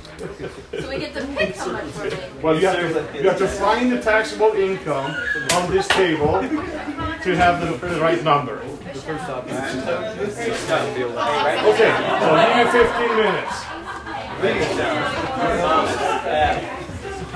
So 0.79 0.89
we 0.89 0.97
get 0.99 1.13
to 1.13 1.25
pick 1.35 1.55
how 1.55 1.71
much 1.71 1.95
we're 1.95 2.03
making. 2.09 2.41
well, 2.41 2.59
you 2.59 2.67
have 2.67 3.11
to, 3.11 3.17
you 3.21 3.29
have 3.29 3.37
to 3.37 3.47
find 3.47 3.91
the 3.91 4.01
taxable 4.01 4.51
income 4.53 5.11
on 5.53 5.69
this 5.71 5.87
table 5.89 6.41
to 6.41 7.35
have 7.35 7.61
the, 7.61 7.77
the 7.87 7.99
right 8.01 8.23
number. 8.23 8.61
The 8.93 9.01
first 9.01 9.29
option 9.29 9.55
is 9.55 10.43
to 10.67 10.77
feel 10.95 11.09
like. 11.09 11.63
Okay, 11.63 11.91
so 12.19 12.35
give 12.47 12.57
you 12.57 12.71
fifteen 12.71 13.13
minutes. 13.17 13.55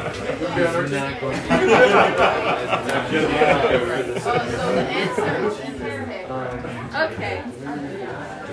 We're 0.02 0.88
not 0.88 1.20
going 1.22 1.36
to. 1.36 1.41
So 4.22 4.32
the 4.74 4.82
answer 4.82 5.26
is 5.48 5.60
in 5.60 5.74
this 5.80 6.00
paper. 6.08 6.41
Okay. 6.96 7.44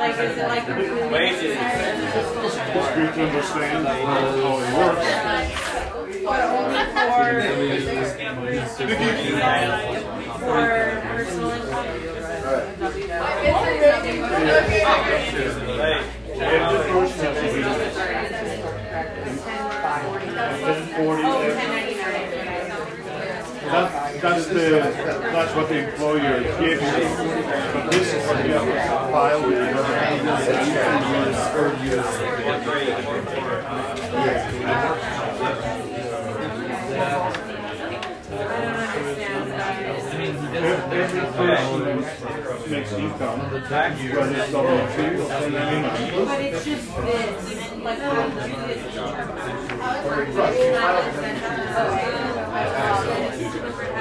wages? 0.00 1.56
It's 1.56 2.88
good 2.94 3.10
to 3.14 3.20
understand 3.26 3.86
how 3.86 4.58
it 4.58 4.68
works. 4.76 5.08
But 6.24 6.40
only 6.50 6.84
for 6.84 7.20
Hey, 15.80 15.96
If 16.32 16.62
the 16.70 16.78
person 16.92 17.20
has 17.20 17.36
to 17.36 17.46
be 17.54 17.60
ten 20.64 20.80
forty, 20.96 21.22
that, 23.70 23.86
that's 24.20 24.39
the, 24.52 24.70
that's 25.32 25.54
what 25.54 25.68
the 25.68 25.88
employer 25.90 26.42
gives 26.42 26.82
you. 26.82 26.88
But 27.72 27.90
this 27.90 28.14
is 28.14 28.26
what 28.26 28.44
you 28.44 28.52
file 29.10 29.42
with 29.46 29.58
person 29.74 30.24
makes 30.26 30.48
income, 30.48 31.02
whether 31.12 31.30
it's 31.30 31.44
W 31.54 31.90
two 31.90 33.46
or 33.46 33.60
ten 33.62 33.86
ninety-nine. 40.20 40.49
But 40.60 40.68
it's 46.40 46.64
just 46.64 46.86
this, 46.96 47.82
like, 47.82 47.98
how 47.98 48.20
do 48.20 48.42
you 48.42 48.50
do 48.50 48.66
this 48.66 48.94
oh, 48.94 49.06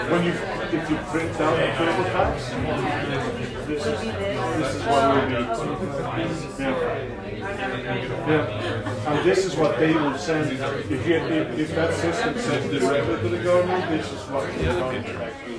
When 0.10 0.22
you, 0.26 0.32
if 0.32 0.90
you 0.90 0.98
print 0.98 1.40
out 1.40 1.56
the 1.56 1.64
critical 1.78 2.04
tax, 2.06 2.34
this 3.68 3.86
is, 3.86 4.02
this 4.02 4.76
is 4.76 4.82
what 4.86 5.04
will 5.16 5.28
be. 5.28 5.36
Yeah. 6.62 7.20
Yeah, 7.40 9.08
and 9.08 9.26
this 9.26 9.46
is 9.46 9.56
what 9.56 9.80
they 9.80 9.94
will 9.94 10.18
send, 10.18 10.52
if 10.52 11.08
you, 11.08 11.16
if, 11.16 11.60
if 11.60 11.76
that 11.76 11.94
system 11.94 12.38
sends 12.38 12.80
directly 12.80 13.18
to 13.22 13.30
the 13.30 13.44
government, 13.44 13.90
this 13.90 14.12
is 14.12 14.28
what 14.30 14.46
the 14.48 14.64
government 14.64 15.08
actually. 15.08 15.59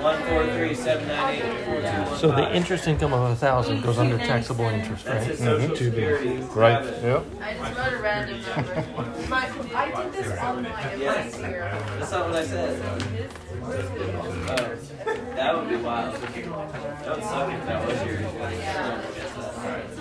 nine 0.00 1.34
eight 1.34 1.64
four 1.64 1.76
two 1.76 1.88
one. 1.88 2.18
So 2.18 2.28
the 2.30 2.54
interest 2.54 2.86
income 2.88 3.12
of 3.12 3.30
a 3.30 3.36
thousand 3.36 3.82
goes 3.82 3.98
under 3.98 4.16
taxable 4.18 4.66
interest, 4.66 5.04
That's 5.04 5.20
right? 5.26 5.30
his 5.30 5.38
social 5.38 5.76
To 5.76 5.84
be- 5.84 5.90
security. 5.90 6.36
Right, 6.54 6.84
yep. 7.02 7.24
I 7.40 7.54
just 7.54 7.78
wrote 7.78 7.92
a 7.92 7.98
random 8.02 8.40
number. 8.42 8.74
My, 9.28 9.50
I 9.74 10.02
did 10.02 10.12
this 10.12 10.38
online, 10.40 11.00
it 11.00 11.06
was 11.06 11.34
here. 11.36 11.70
That's 11.98 12.12
not 12.12 12.26
what 12.28 12.36
I 12.36 12.44
said. 12.46 12.82
Oh, 13.62 14.76
that 15.36 15.56
would 15.56 15.68
be 15.68 15.76
wild. 15.76 16.14
That 16.14 16.24
would 17.16 17.24
suck 17.24 17.52
if 17.52 17.66
that 17.66 17.86
was 17.86 17.96
yours. 18.06 19.99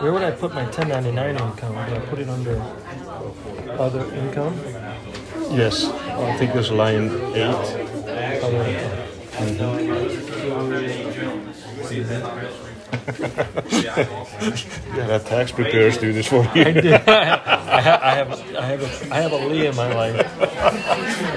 Where 0.00 0.12
would 0.12 0.22
I 0.22 0.30
put 0.30 0.54
my 0.54 0.64
ten 0.66 0.88
ninety-nine 0.88 1.36
income? 1.36 1.72
Do 1.74 1.94
I 1.94 1.98
put 2.00 2.18
it 2.18 2.28
under 2.28 2.60
other 3.78 4.04
income? 4.14 4.58
Yes, 5.50 5.84
I 5.84 6.36
think 6.36 6.52
there's 6.52 6.70
line 6.70 7.10
eight. 7.34 7.54
Other 8.42 8.64
income. 9.38 10.02
Yeah, 13.82 15.06
that 15.06 15.24
tax 15.26 15.50
preparers 15.52 15.98
do 15.98 16.12
this 16.12 16.26
for 16.28 16.44
you. 16.54 16.64
I. 16.64 17.02
I 17.72 17.80
have, 17.80 18.02
I 18.02 18.14
have, 18.14 18.54
I 18.54 18.64
have, 18.66 18.82
a, 18.82 19.14
I 19.14 19.20
have 19.20 19.32
a 19.32 19.36
Lee 19.48 19.66
in 19.66 19.74
my 19.74 19.92
life. 19.92 21.31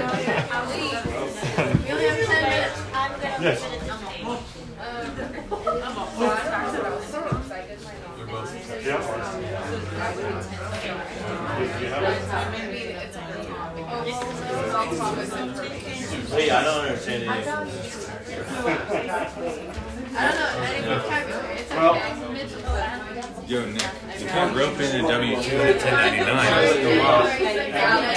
Yes. 3.46 3.62
Wait, 16.32 16.50
I 16.50 16.62
don't 16.64 16.84
understand 16.84 17.22
any 17.22 17.48
of 17.48 17.66
this. 17.72 18.08
I 20.18 20.32
don't 20.32 20.38
know 20.38 20.62
any 20.62 20.80
vocabulary, 20.86 21.56
it's 21.56 21.70
Well- 21.70 21.94
okay. 21.94 22.32
Mitchell 22.32 22.60
said. 22.60 23.48
Yo, 23.48 23.64
Nick, 23.66 23.82
you 24.36 24.42
can't 24.42 24.56
rope 24.56 24.78
in 24.80 24.90
a 25.02 25.08
W 25.08 25.42
two 25.42 25.56
and 25.56 25.68
a 25.70 25.78
ten 25.78 25.92
ninety 25.94 26.20
nine, 26.20 26.36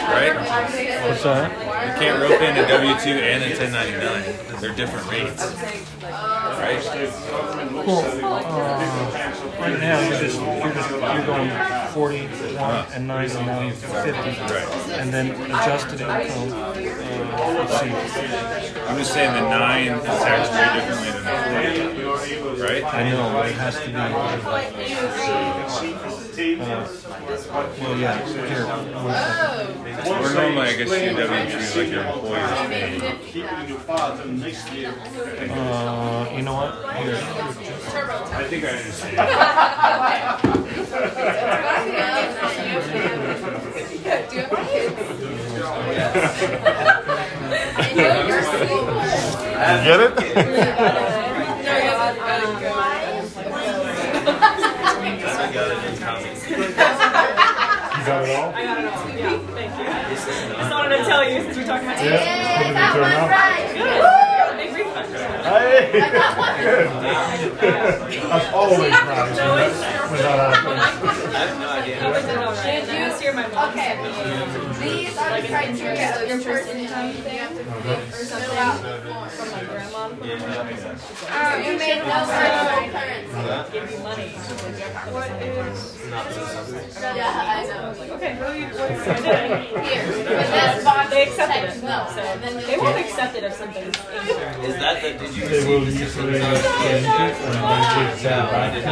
Right? 0.10 0.36
What's 1.08 1.24
that? 1.24 1.50
You 1.50 1.94
can't 2.00 2.20
rope 2.22 2.42
in 2.42 2.58
a 2.58 2.68
W 2.68 2.94
two 3.00 3.12
and 3.24 3.42
a 3.44 3.56
ten 3.56 3.72
ninety 3.72 3.98
nine. 3.98 4.24
They're 4.60 4.74
different 4.76 5.08
rates, 5.10 5.42
right? 6.04 6.84
Well, 7.88 8.04
uh, 8.04 9.60
right 9.60 9.80
now 9.80 10.00
you're 10.02 10.20
just 10.20 10.42
you're 10.42 10.74
just 10.74 10.90
you're 10.92 11.26
going 11.26 11.50
forty 11.94 12.28
one 12.58 12.86
and 12.94 13.08
nine 13.08 13.32
and 13.32 13.46
now 13.46 13.70
fifty, 13.72 14.36
and 14.92 15.14
then 15.14 15.32
adjusted 15.46 16.02
income. 16.02 16.52
Uh. 16.52 16.74
I'm 18.90 18.98
just 18.98 19.14
saying 19.14 19.32
the 19.34 19.42
nine 19.50 19.88
is 19.94 20.04
taxed 20.04 20.52
very 20.52 20.80
differently 20.82 21.12
than 21.12 21.24
the 21.96 22.02
forty, 22.04 22.36
right? 22.62 22.84
I 22.94 23.10
know 23.10 23.42
it 23.44 23.56
has 23.56 23.76
to 23.80 23.88
be. 23.88 23.94
Uh, 26.40 26.88
well, 27.82 28.00
yeah. 28.00 28.26
Here, 28.26 28.64
where's 28.64 29.14
that? 29.14 30.08
Or 30.08 30.34
normally, 30.34 30.68
I 30.68 30.76
guess 30.78 30.88
your 30.88 31.14
W 31.14 31.52
two 31.52 31.60
like 31.82 31.92
your 31.92 32.04
employees 32.06 32.52
pay. 32.70 33.18
Keep 33.26 33.44
it 33.44 33.60
in 33.60 33.68
your 33.68 33.80
file 33.80 34.16
till 34.18 34.28
next 34.32 34.72
year. 34.72 34.94
Uh, 35.52 36.30
you 36.34 36.42
know 36.44 36.54
what? 36.54 36.96
Here. 36.96 37.16
I 37.16 38.44
think 38.48 38.64
I 38.64 38.68
understand. 38.70 39.20
Get 49.84 50.00
it? 50.00 50.14
I 55.26 55.52
got 55.54 55.72
it 55.72 55.94
in 55.94 55.98
common. 56.00 56.28
You 56.30 58.06
got 58.06 58.24
it 58.24 58.36
all? 58.38 58.52
Thank 58.54 59.78
you. 59.80 59.86
I 59.86 60.10
Just 60.10 60.72
wanted 60.72 60.98
to 60.98 61.04
tell 61.04 61.30
you 61.30 61.44
since 61.44 61.58
we're 61.58 61.66
talking 61.66 61.88
about 61.90 62.04
Yeah. 62.04 62.74
How 62.74 62.94
did 62.94 63.04
it 63.04 63.84
turn 63.84 64.02
out? 64.02 64.29
Hey, 65.10 66.02
always? 68.54 68.94
Okay, 73.60 73.92
these 74.80 75.18
are 75.18 75.42
the 75.42 75.48
criteria 75.48 76.10
of 76.16 76.30
income, 76.30 77.14
fill 78.14 78.58
out. 78.58 78.80
From 79.32 79.50
my 79.52 79.64
grandma. 79.64 80.10
You 81.60 81.74
made 81.78 82.02
no 82.06 82.26
virtual 82.30 82.90
currency. 82.94 83.72
Give 83.72 83.86
you 83.92 84.00
money. 84.00 84.30
What 85.10 85.30
is? 85.42 85.80
Yeah, 87.00 87.46
I 87.46 87.66
know. 87.68 87.94
Okay, 88.16 88.34
do 88.38 88.46
you? 88.60 88.68
Here, 89.84 90.06
They 91.10 91.26
accepted 91.26 91.50
text 91.50 91.80
it, 91.80 91.84
no, 91.84 91.98
they 92.66 92.78
won't 92.78 92.98
accept 93.00 93.36
it 93.36 93.44
if 93.44 93.54
something's. 93.54 93.96
Is 94.66 94.76
that 94.80 94.99
the, 95.02 95.10
did 95.20 95.32
you 95.36 95.44
receive? 95.48 96.00
usually 96.00 96.34
change 96.40 96.40
it 96.40 96.44
and 97.00 97.06
then 97.06 97.12
they 97.90 97.96
send 98.20 98.40
it 98.40 98.52
back 98.52 98.70
to 98.74 98.80
you. 98.80 98.84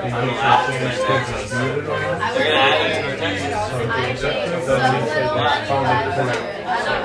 And 0.00 0.10
you 0.14 0.20
can 0.36 0.56
change 0.66 0.98
things 1.06 1.28
as 1.30 1.52
needed 1.52 1.84
or 1.84 1.86
not. 2.00 2.18
They're 2.34 2.44
gonna 2.44 2.56
add 2.56 2.86
it 2.86 2.90
to 3.00 3.04
our 3.08 3.16
taxes. 3.16 3.50
So 3.70 3.76
if 3.80 3.86
they 3.86 3.90
I 3.90 3.92
accept 4.10 4.36
made 4.36 4.46
it, 4.46 4.50
so 4.66 4.72
then 4.76 4.90
they 5.00 5.02
say 5.06 5.20
little 5.24 5.36
money 5.36 5.60
it's 5.60 5.68
found 5.68 5.84
last 5.86 6.16
correct. 6.16 6.40
year. 6.40 6.50
I 6.66 6.68
don't 6.84 7.00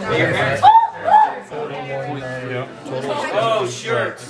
know. 0.00 0.16
Your 0.18 0.30
parents? 0.32 0.62
Yeah. 2.50 2.66
Oh, 3.32 3.66
shirts. 3.68 4.24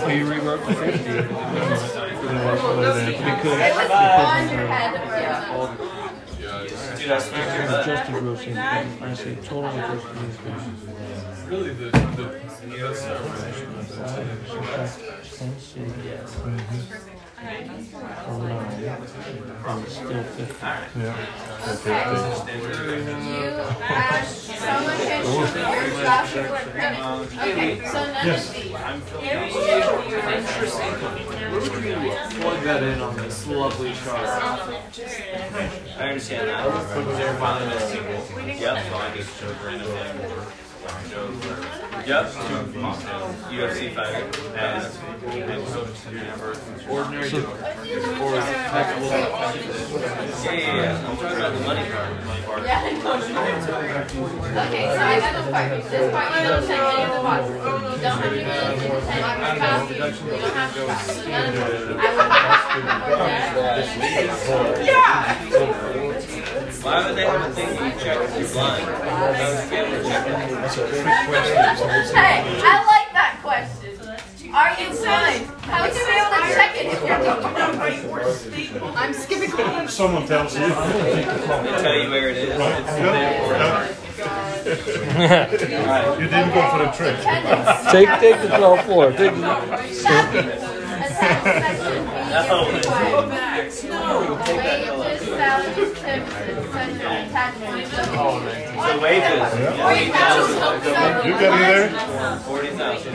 So 0.00 0.06
you 0.08 0.24
rewrote 0.26 0.64
the 0.66 0.74
fifty. 0.74 1.10
It 1.10 1.30
was 3.74 3.90
on 3.90 3.98
your 7.08 7.16
head 7.16 7.16
or 7.16 7.16
Dude, 7.16 7.16
I 7.16 7.18
smacked 7.18 7.58
your 7.58 7.66
butt. 7.68 7.88
Adjusted 7.88 8.12
gross 8.20 8.42
income. 8.42 9.02
I 9.02 9.14
see 9.14 9.34
total 9.36 9.70
adjusted 9.70 10.16
income. 10.16 10.76
really 11.48 11.72
the, 11.72 11.90
the, 11.90 12.24
Let's 12.78 13.00
see. 13.00 13.08
Oh, 17.40 18.42
nine. 18.42 19.08
Oh, 19.64 19.82
it's 19.84 19.94
still 19.94 20.22
fifty. 20.24 20.66
Yeah. 20.98 21.14
You 23.28 23.44
add, 23.80 24.26
someone 24.26 24.98
can 24.98 25.22
shoot 25.24 25.54
your 25.54 26.02
job 26.02 26.24
permit. 26.28 26.98
Okay, 27.38 27.72
so 27.86 27.98
none 28.12 28.28
of 28.28 28.42
these. 31.16 31.27
Plug 31.48 32.62
that 32.64 32.82
in 32.82 33.00
on 33.00 33.16
this 33.16 33.46
lovely 33.46 33.92
chart. 34.04 34.26
I 34.26 36.08
understand 36.08 36.48
that. 36.48 37.16
They're 37.16 37.34
finally 37.36 37.74
missing. 37.74 38.04
Yep, 38.60 38.86
so 38.88 38.96
I 38.96 39.16
just 39.16 39.40
showed 39.40 39.56
random 39.64 39.88
thing. 39.88 41.87
Yep. 42.06 42.26
UFC 43.50 43.94
fighter. 43.94 44.24
And 44.56 44.82
ordinary. 46.88 47.30
So- 47.30 47.38
or 47.38 48.34
taxable. 48.34 49.08
Yeah, 49.08 50.52
yeah, 50.52 50.76
yeah. 50.76 51.08
I'm 51.08 51.16
talking 51.16 51.36
about 51.36 51.52
the 51.54 51.60
money 51.64 51.84
part. 51.90 52.64
Yeah, 52.64 52.80
I 52.80 52.92
know. 52.92 53.12
Okay, 54.58 54.84
so 54.84 55.00
I 55.00 55.20
got 55.20 55.32
the 55.44 55.50
part. 55.50 55.68
This 55.90 56.12
part 56.12 56.26
you 56.34 56.48
don't 56.48 56.66
check 56.66 56.80
any 56.80 57.02
of 57.04 57.10
the 57.12 57.20
boxes. 57.22 57.54
You 57.54 57.62
don't 57.62 58.18
have 58.18 58.22
to 58.22 58.28
really 58.30 58.44
check 58.44 58.76
your 58.82 59.00
spouse. 59.00 59.88
You 59.88 59.98
don't 59.98 60.54
have 60.54 60.72
to. 60.74 60.80
None 61.28 61.46
of 61.46 61.54
them. 61.88 61.98
I 61.98 62.02
would 63.66 63.88
Why 66.82 66.96
would 67.06 67.16
they 67.16 67.26
have 67.26 67.42
a 67.42 67.54
thing 67.54 67.68
you 67.74 67.90
check 68.00 68.18
if 68.22 68.38
you're 68.38 68.48
blind? 68.48 68.84
I 68.84 68.90
would 69.50 69.70
be 69.70 69.76
able 69.76 69.90
to 69.90 70.08
check 70.08 70.22
that. 70.26 70.50
That's 70.50 70.76
a 70.76 70.78
trick 70.88 71.04
question. 71.28 71.87
Hey, 71.88 72.44
I 72.44 72.84
like 72.84 73.08
that 73.14 73.40
question. 73.40 73.96
Are 74.52 74.70
you 74.78 74.88
blind? 74.90 75.46
How 75.64 75.86
would 75.86 75.94
you 75.96 76.04
be 76.04 76.12
able 76.12 76.36
to 76.36 76.52
check 76.52 76.76
it 76.76 76.84
if 76.92 77.00
you're 77.00 77.16
blind? 77.16 78.96
I'm 78.98 79.12
skipping. 79.14 79.88
Someone 79.88 80.26
tells 80.26 80.52
you. 80.54 80.68
They 80.68 81.24
tell 81.80 81.96
you 81.98 82.10
where 82.10 82.28
it 82.28 82.36
is. 82.36 82.48
It's 82.50 82.92
there. 82.92 83.88
You 86.20 86.28
didn't 86.28 86.52
go 86.52 86.60
for 86.68 86.78
the 86.84 86.90
trick. 86.92 87.16
Take 87.90 88.10
take 88.20 88.36
the 88.42 88.48
12 88.58 88.84
floor. 88.84 89.12
Take 89.12 89.34
the, 89.34 89.40
Wages, 97.68 98.67
salaries, 98.96 99.22
tips, 99.22 99.54
and 99.54 99.72
taxes. 99.72 99.74
So 99.74 99.74
wages. 99.74 99.78
Forty 99.80 100.06
thousand. 100.10 101.26
You 101.26 101.32
got 101.32 101.42
in 101.42 101.58
there? 101.60 101.88
Forty 102.40 102.68
thousand. 102.68 103.14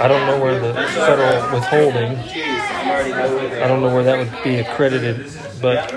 I 0.00 0.08
don't 0.08 0.26
know 0.26 0.40
where 0.42 0.58
the 0.60 0.74
federal 0.74 1.54
withholding. 1.54 2.18
I'm 2.18 2.88
already 2.90 3.10
halfway 3.10 3.62
I 3.62 3.68
don't 3.68 3.80
know 3.80 3.92
where 3.94 4.04
that 4.04 4.18
would 4.18 4.32
be 4.44 4.56
accredited, 4.56 5.30
but 5.60 5.90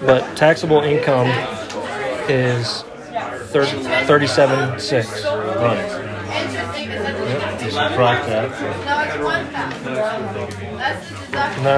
but 0.00 0.36
taxable 0.36 0.80
income 0.82 1.28
is 2.28 2.82
thirty-seven 3.52 4.78
six. 4.80 5.24
Interesting, 6.32 6.90
is 6.90 7.02
that 7.02 7.58
the 7.58 7.64
You 7.64 7.70
subtract 7.70 8.26
that. 8.26 8.50
No, 8.86 9.00
it's 9.04 9.18
one 9.24 9.46
thousand. 9.46 9.94
That's 10.78 11.08
the 11.08 11.14
deduction. 11.26 11.62
No, 11.62 11.68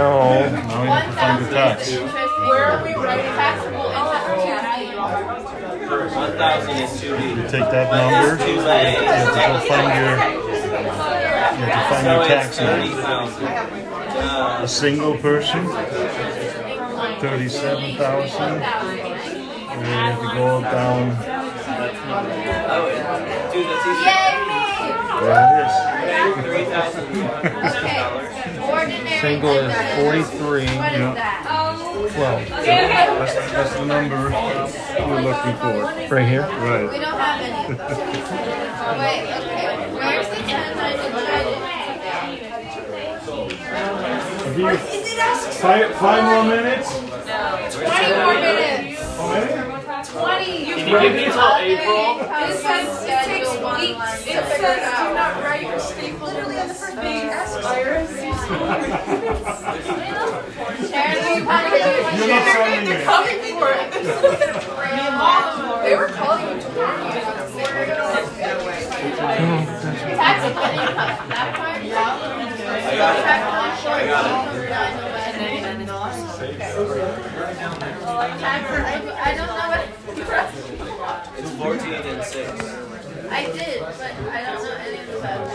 Now 0.49 0.83
you 0.85 0.91
have 0.91 1.07
to 1.07 1.13
find 1.13 1.45
the 1.45 1.51
tax. 1.51 1.91
Where 1.91 2.65
are 2.65 2.85
we 2.85 2.95
writing 2.95 3.25
taxable 3.35 3.87
interest? 3.91 4.14
You 6.35 7.43
take 7.49 7.71
that 7.71 7.89
number, 7.95 8.35
you 8.45 8.59
have 8.61 9.63
to 9.63 9.69
find 9.69 9.91
your, 9.95 10.15
you 11.59 11.65
have 11.65 11.79
to 11.79 11.95
find 11.95 12.05
your 12.07 12.23
tax 12.27 12.59
number. 12.61 12.87
A 14.65 14.67
single 14.69 15.17
person, 15.19 15.67
thirty-seven 17.21 17.97
thousand, 17.97 18.63
and 18.63 19.81
you 19.81 19.93
have 19.93 20.19
to 20.21 20.27
go 20.35 20.61
down. 20.61 21.05
There 25.21 25.39
it 25.39 25.51
is. 25.67 25.75
Single 29.21 29.55
is 29.55 29.73
forty-three. 30.03 30.65
Yep. 30.65 31.17
Oh, 31.49 31.64
12. 32.09 32.49
That's, 32.49 33.35
that's 33.53 33.75
the 33.75 33.85
number 33.85 34.31
we're 35.07 35.21
looking 35.23 35.57
for. 35.57 36.15
Right 36.15 36.29
here? 36.29 36.43
Right. 36.43 36.91
We 36.91 36.99
don't 36.99 37.19
have 37.19 37.41
any. 37.41 37.75
Wait, 39.01 39.23
okay. 39.39 39.95
Where's 39.95 40.29
the 40.29 40.37
10 40.37 40.75
Five, 45.65 45.95
five 45.97 46.23
more 46.25 46.45
minutes? 46.45 46.91
No. 47.01 47.69
20 47.71 48.15
more 48.15 48.35
minutes. 48.35 49.74
20. 50.15 50.67
You 50.67 50.75
Can 50.77 51.03
give 51.03 51.13
me 51.15 51.25
until 51.25 51.57
April? 51.59 52.23
Says 52.55 53.03
it 53.03 53.25
takes 53.25 53.51
weeks. 53.51 54.27
It 54.27 54.45
says 54.47 54.83
do 54.95 55.07
not 55.15 55.43
write 55.43 55.63
your 55.63 55.81
staple 55.81 56.29
in 56.29 56.49
this 56.49 56.81
They're 62.85 63.05
coming 63.05 63.41
for 63.59 63.71
it. 63.73 64.71
They 65.85 65.97
were 65.97 66.09
calling 66.09 66.57
you 66.57 66.63
to 66.63 66.69
warn 66.71 66.97
you. 67.05 67.13
That. 67.13 67.45
I 79.17 79.35
don't 79.35 79.47
know 79.47 79.74
it's 80.35 81.51
fourteen 81.51 81.95
and 81.95 82.25
six. 82.25 82.51
I 83.31 83.45
did, 83.53 83.81
but 83.81 84.01
I 84.01 84.43
don't 84.45 84.63
know 84.65 84.75
any 84.75 84.99
of 84.99 85.07
the 85.07 85.19
rest. 85.21 85.51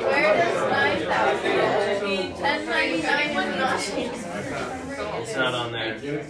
Where 0.00 0.32
does 0.34 0.56
nine 0.72 1.00
thousand? 1.04 2.34
Ten 2.36 2.58
ninety-nine 2.66 3.34
one 3.34 3.50
nine. 3.58 3.80
It's 5.20 5.36
not 5.36 5.54
on 5.54 5.72
there. 5.72 5.98
Where 5.98 6.22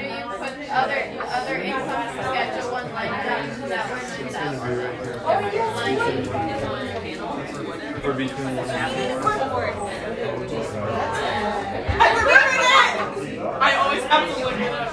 do 0.00 0.06
you 0.08 0.24
put 0.38 0.52
other, 0.70 1.00
other 1.20 1.56
income 1.56 2.08
schedule 2.12 2.72
one 2.72 2.92
line 2.92 3.12
item? 3.12 3.68
That 3.68 3.84
where 3.90 4.02
nine 4.12 4.32
thousand? 4.32 4.68
Oh, 5.24 5.40
yes. 5.52 5.76
Or 8.04 8.12
between 8.14 8.56
one 8.56 8.70
I 12.00 12.08
remember 12.08 12.56
that! 12.62 12.96
I 13.60 13.74
always 13.76 14.02
have 14.04 14.24
to 14.34 14.40
look 14.44 14.58
it 14.58 14.72
up. 14.72 14.88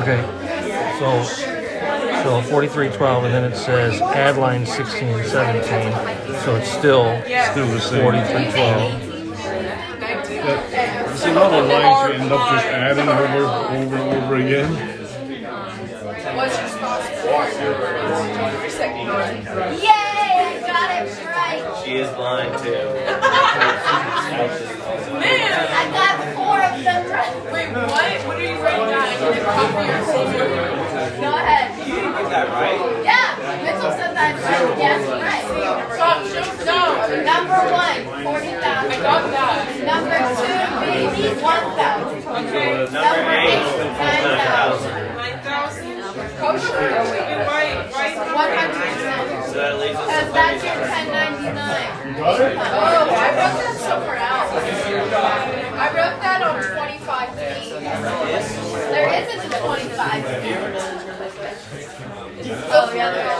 Okay. 0.00 0.22
So 0.98 1.22
so 2.22 2.42
forty-three 2.42 2.90
twelve, 2.90 3.24
and 3.24 3.32
then 3.34 3.44
it 3.50 3.56
says 3.56 4.00
add 4.00 4.36
line 4.36 4.66
sixteen 4.66 5.08
and 5.08 5.26
seventeen. 5.26 5.92
So 6.44 6.56
it's 6.56 6.68
still 6.68 7.20
Still 7.52 7.66
the 7.66 7.80
same. 7.80 8.02
forty-three 8.02 8.50
twelve. 8.52 9.07
There's 11.28 11.36
a 11.36 11.40
lot 11.40 11.52
of 11.52 11.68
lines 11.68 12.08
you 12.08 12.14
end 12.24 12.32
up 12.32 12.40
just 12.52 12.66
adding 12.66 13.04
over, 13.04 13.44
over, 13.76 13.96
and 13.96 14.24
over 14.24 14.36
again. 14.36 14.72
What's 16.36 16.56
your 16.58 16.68
score? 16.72 16.96
Yay! 19.76 19.92
I 19.92 20.64
got 20.64 20.88
it 20.88 21.12
right. 21.28 21.60
She 21.84 21.96
is 21.96 22.08
blind 22.16 22.56
too. 22.64 22.80
Man, 25.20 25.52
I 25.68 25.84
got 25.92 26.16
four 26.32 26.64
of 26.64 26.80
them 26.82 27.04
right. 27.12 27.36
Wait, 27.52 27.68
what? 27.76 28.08
What 28.26 28.36
are 28.38 28.42
you 28.42 28.56
writing 28.62 28.88
down? 28.88 29.04
I 29.04 29.12
need 29.12 29.36
to 29.36 29.44
copy 29.44 29.84
your 29.84 30.00
Go 31.20 31.32
ahead. 31.36 31.76
You 31.86 31.94
get 31.94 32.28
that 32.30 32.48
right? 32.48 32.80
Yeah, 33.04 33.17
Mitchell 33.64 33.92
said 33.96 34.12
that. 34.12 34.36
Yes, 34.76 35.00
right. 35.08 35.44
So, 35.96 36.08
no, 36.68 36.80
number 37.24 37.58
one, 37.72 38.00
forty 38.24 38.52
thousand. 38.60 38.92
I 38.92 39.00
got 39.00 39.24
that. 39.32 39.64
Number 39.88 40.20
two, 40.36 40.60
maybe 40.84 41.32
one 41.40 41.66
thousand. 41.78 42.20
Okay. 42.28 42.84
Number 42.92 43.24
eight, 43.40 43.64
nine 43.96 44.20
nine 44.20 44.44
thousand. 44.44 44.92
thousand. 44.92 45.16
Nine 45.16 45.40
thousand. 45.40 45.88
Kosher. 46.38 46.76
Right, 46.76 47.88
right. 47.92 48.14
One 48.16 48.52
hundred 48.52 48.78
percent. 48.78 49.48
So 49.48 49.54
that 49.58 49.78
leaves 49.80 49.96
us 49.96 50.06
Because 50.06 50.28
that's 50.34 50.62
your 50.64 50.78
ten 50.84 51.06
ninety 51.08 51.48
nine. 51.54 51.88
Oh, 52.20 52.24
I 52.24 52.52
wrote 52.92 53.08
that 53.08 53.76
somewhere 53.78 54.18
else. 54.18 54.50
I 54.52 55.86
wrote 55.94 56.18
that 56.20 56.42
on 56.42 56.58
twenty-five 56.76 57.30
feet. 57.38 57.80
There 57.80 59.08
isn't 59.14 59.40
a 59.40 59.58
twenty-five 59.58 60.22
feet. 60.42 60.87
Oh. 63.00 63.38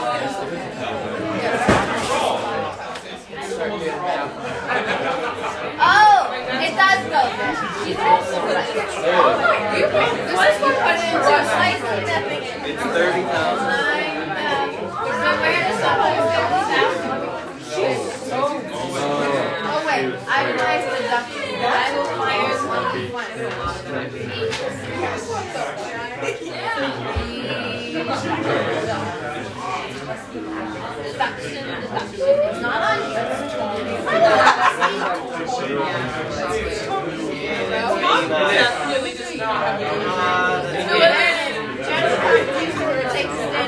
Oh, 5.81 6.31
it 6.61 6.73
does 6.75 7.03
go 7.11 7.21
there. 7.35 7.55
She's 7.83 7.99
also 7.99 8.39
right. 8.39 8.71
Oh 9.03 9.35
my, 9.41 9.77
you 9.77 9.85
put, 9.85 10.07
this 10.15 10.31
is 10.31 10.35
what 10.61 10.75
put 10.79 10.95
it. 12.31 12.43
It's 12.69 12.83
thirty 12.83 13.23
thousand. 13.23 13.78
Deduction, 30.31 31.65
deduction. 31.81 32.21
It's 32.21 32.61
not 32.61 32.81
on 32.85 32.97
here. 33.09 33.25
Really 38.93 39.13
just 39.17 39.37
not. 39.37 39.79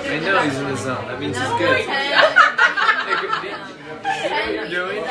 I 0.05 0.19
know 0.19 0.37
he's 0.41 0.57
in 0.57 0.65
the 0.65 0.75
zone. 0.77 1.07
That 1.07 1.19
means 1.19 1.35
he's 1.35 1.47
good. 1.57 1.81
You're 4.53 4.69
doing? 4.69 5.03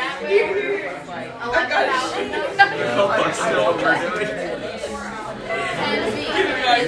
Help 2.95 3.11
us 3.27 3.41
know 3.51 3.63
what 3.65 3.77
we're 3.77 3.99
doing. 4.09 4.29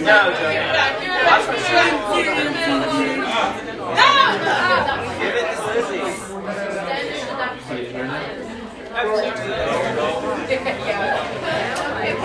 No, 0.05 0.19
Joe. 0.33 0.53
Watch 1.27 1.47
me 1.49 1.57
Give 2.15 2.27
it 2.29 2.57
to 2.65 2.73
Lizzie. 2.79 3.23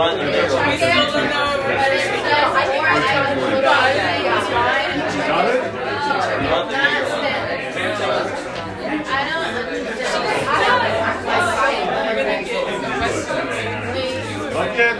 want 0.00 0.16
the 0.16 0.24
bigger 0.24 0.54
one? 0.54 0.64
But 0.64 1.92
it 1.92 2.00
says 2.00 2.24
or 2.72 2.88
items 2.88 3.36
would 3.36 3.52
be 3.52 3.60
Got 5.28 5.44
it? 5.44 5.60
You 6.40 6.48
want 6.48 6.66
the 6.70 6.76
bigger 6.80 7.04
one? 7.10 7.28
I 9.04 9.28
don't 9.28 9.44
understand. 9.44 11.00
Like 14.60 14.76
it? 14.78 14.96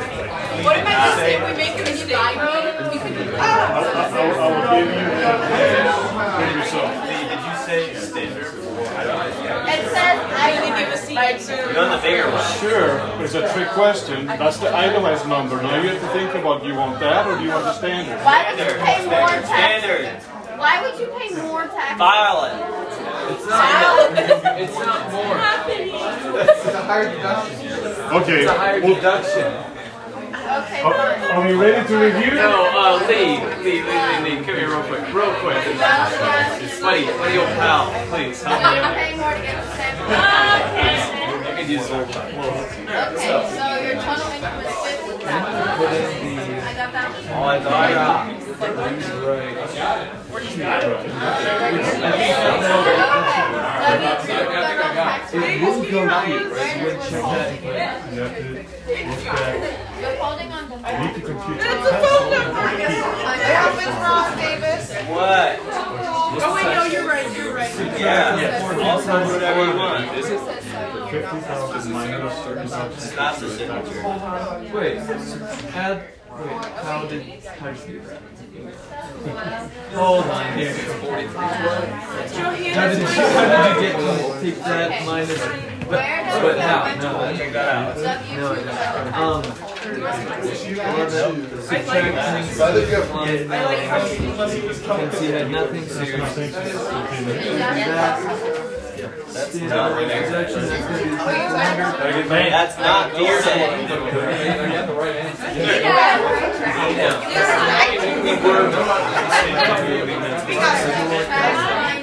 What 0.65 0.77
if 0.77 0.87
I 0.87 0.93
just 0.93 1.17
say 1.17 1.33
we 1.41 1.53
make 1.57 1.75
a 1.75 1.85
mistake? 1.85 2.11
You 2.11 3.01
could 3.01 3.29
I, 3.35 3.49
I, 3.51 3.81
I 3.81 4.21
will- 4.21 4.61
give 4.77 4.89
you 4.89 5.05
that. 5.21 5.39
Give 6.41 6.53
yourself. 6.57 6.91
Did 7.09 7.41
you 7.41 7.55
say 7.67 7.81
standard 7.95 8.51
before? 8.55 8.87
I 8.89 9.05
don't 9.05 9.17
know. 9.17 9.65
It 9.67 9.81
says 9.91 9.97
I 9.97 9.99
only 9.99 9.99
give 9.99 9.99
a 10.01 10.13
seat. 10.13 10.30
You 10.30 10.30
want 11.77 11.91
the 11.91 12.01
bigger 12.03 12.31
one? 12.31 12.45
Sure, 12.59 13.25
it's 13.25 13.35
a 13.35 13.53
trick 13.53 13.69
question. 13.71 14.27
That's 14.27 14.59
the 14.59 14.75
itemized 14.75 15.27
number. 15.29 15.61
Now 15.63 15.81
you 15.83 15.91
have 15.91 16.01
to 16.01 16.09
think 16.09 16.35
about, 16.35 16.63
do 16.63 16.69
you 16.69 16.75
want 16.75 17.01
that 17.01 17.27
or 17.27 17.39
do 17.39 17.45
you 17.45 17.51
want 17.51 17.65
the 17.65 17.73
standard? 17.75 18.19
Why 18.25 18.51
would 18.51 18.59
you 18.59 18.75
pay 18.81 19.05
more 19.05 19.29
tax? 19.29 19.49
Standard. 19.49 20.23
Why 20.59 20.81
would 20.83 21.01
you 21.01 21.07
pay 21.07 21.31
more 21.43 21.67
tax? 21.67 21.99
File 21.99 22.45
it. 22.45 22.55
It's 23.33 23.47
not. 23.47 24.13
It's 24.61 24.79
not 24.79 25.13
more. 25.13 25.37
It's 26.43 26.67
a 26.67 26.83
higher 26.83 27.09
deduction. 27.11 27.73
Okay. 28.13 28.41
It's 28.43 28.51
a 28.51 28.59
higher 28.59 28.81
deduction. 28.81 29.80
Okay, 30.51 30.83
Are, 30.83 30.95
fine. 30.95 31.31
are 31.31 31.47
we 31.47 31.55
ready 31.55 31.87
to 31.87 31.95
review? 31.97 32.35
No, 32.35 32.67
uh, 32.75 32.99
Lee, 33.07 33.39
Lee, 33.63 33.83
Lee, 33.83 33.87
Lee, 33.87 34.19
Lee, 34.25 34.37
come 34.45 34.57
here 34.57 34.67
real 34.69 34.83
quick, 34.83 35.07
real 35.15 35.31
quick. 35.39 35.63
Buddy, 35.79 37.07
buddy, 37.07 37.39
old 37.39 37.47
pal, 37.55 37.87
please 38.11 38.43
help 38.43 38.59
Don't 38.61 38.75
me. 38.75 38.81
pay 38.99 39.15
more 39.17 39.31
to 39.31 39.43
get 39.43 39.63
the 39.63 39.71
same. 39.77 39.95
I 40.11 41.55
could 41.57 41.69
use 41.71 41.87
a 41.89 41.99
little. 41.99 42.11
Okay, 42.11 43.47
so 43.47 43.63
your 43.79 43.95
total 44.03 44.27
income 44.35 44.59
is 44.67 44.75
fifty 44.75 45.23
thousand. 45.23 45.77
Put 45.79 45.93
in 45.95 46.37
the. 46.37 46.43
I 46.67 46.75
got 46.75 46.91
that. 46.95 47.07
Oh, 47.31 47.45
I 47.45 47.61
thought 47.61 47.73
I 47.73 47.95
got. 47.95 48.41
It 55.33 55.61
will 55.61 55.83
go? 55.91 56.03
You 56.03 56.39
check 57.09 57.23
that. 57.23 57.63
You 58.13 58.21
have 58.21 58.37
to 58.37 58.71
holding 60.21 60.53
on. 60.53 60.71
You 60.71 60.77
need 61.07 61.15
to 61.15 61.21
compute 61.21 61.59
the 61.59 61.65
It's 61.65 61.87
a 61.87 61.97
phone 62.01 62.31
number. 62.31 62.61
I 62.61 62.77
Yeah, 63.39 63.75
what's 63.75 63.97
wrong, 64.01 64.31
Davis? 64.39 64.85
What? 65.09 65.59
Oh, 66.43 66.55
wait, 66.55 66.65
no, 66.65 66.85
you're 66.85 67.07
right, 67.07 67.37
you're 67.37 67.55
right. 67.55 67.75
Yeah. 67.99 68.81
Also, 68.83 69.13
whatever 69.27 69.65
you 69.67 69.77
want. 69.77 70.11
thousand 71.43 71.93
minus. 71.93 73.11
That's 73.13 73.39
signature. 73.39 74.03
Wait, 74.75 74.97
add. 75.75 76.09
Wait, 76.31 76.53
how 76.85 77.07
did. 77.07 77.23
How 77.45 77.71
did 77.73 77.89
you 77.89 78.01
do 78.01 78.07
that? 78.07 78.30
Hold 79.95 80.25
on 80.27 80.59
here. 80.59 80.75
How 80.75 81.17
did 82.89 82.99
you, 82.99 83.07
how 83.07 83.75
did 83.75 83.77
you 83.77 83.81
get 83.81 83.95
to 83.97 84.05
take 84.41 84.59
that 84.65 85.07
minus. 85.07 85.39
But, 85.91 86.01
but 86.43 86.59
how? 86.61 86.95
No, 86.95 87.37
Check 87.37 87.53
that 87.53 87.69
out. 87.69 87.97
no, 88.37 88.55
no. 88.55 88.71
Um. 89.17 89.43
Subtracting. 91.61 92.21
Since 95.01 95.23
you 95.23 95.33
had 95.33 95.51
nothing, 95.51 95.85
so 95.89 96.03
you're 96.03 96.19
that. 96.19 96.37
Standard 99.31 100.09
deduction 100.09 100.59
is 100.61 100.71
gonna 100.71 100.99
be 100.99 101.09
four 101.09 101.17
hundred. 101.17 102.29
That's 102.29 102.77
not 102.79 103.17
hearsay. 103.17 103.65
I 103.65 103.89
got 104.73 104.87
the 104.87 104.95
right 104.95 105.17
answer. 105.17 105.47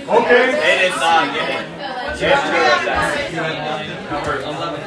Okay. 0.09 0.45
They 0.57 0.75
did 0.81 0.95
not 0.97 1.29
get 1.35 1.49
it. 1.49 1.65
Jeff 2.17 2.41
chose 2.41 2.81
that. 2.85 3.29
You 3.31 3.37
had 3.37 3.57
nothing 3.63 3.93
covered. 4.07 4.41
Eleven. 4.41 4.81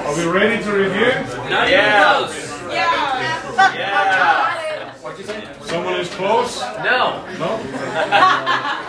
Are 0.00 0.16
we 0.16 0.24
ready 0.26 0.62
to 0.64 0.70
review? 0.72 1.12
Yeah. 1.50 1.66
Yeah. 1.68 2.28
Yeah. 3.74 4.92
Someone 5.66 5.94
is 5.94 6.08
close? 6.10 6.60
No. 6.60 7.24
No? 7.38 7.60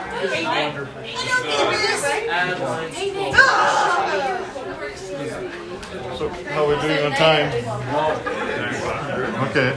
Add 2.32 2.60
line. 2.60 2.92
So 5.92 6.30
how 6.30 6.64
are 6.64 6.70
we 6.70 6.76
doing 6.82 7.04
on 7.06 7.12
time? 7.12 7.52
Okay. 9.50 9.72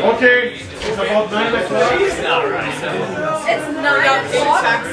Okay, 0.00 0.54
it's 0.54 0.94
about 0.94 1.30
nine 1.30 1.54
o'clock. 1.54 1.92
It's 2.00 3.66
nine 3.76 4.24
o'clock. 4.24 4.84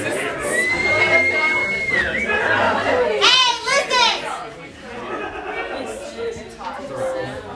Hey, 3.23 3.45
listen! 3.65 4.15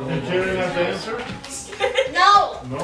Did 0.08 0.22
Karen 0.24 0.56
have 0.56 0.74
the 0.74 0.82
answer? 0.88 1.16
No! 2.14 2.32
No? 2.70 2.80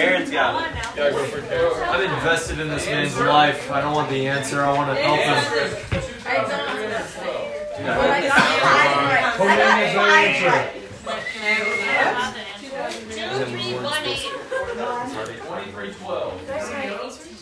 Karen's 0.00 0.30
got 0.30 0.64
it. 0.64 0.76
I'm 0.98 2.14
invested 2.14 2.58
in 2.58 2.68
this 2.68 2.86
man's 2.86 3.18
life. 3.18 3.70
I 3.70 3.82
don't 3.82 3.92
want 3.94 4.08
the 4.08 4.26
answer. 4.26 4.62
I 4.62 4.72
want 4.72 4.96
to 4.96 5.02
help 5.02 5.20
him. 5.20 5.36
Karen 9.36 9.60
has 9.60 9.94
the 9.94 10.00
answer. 10.00 10.80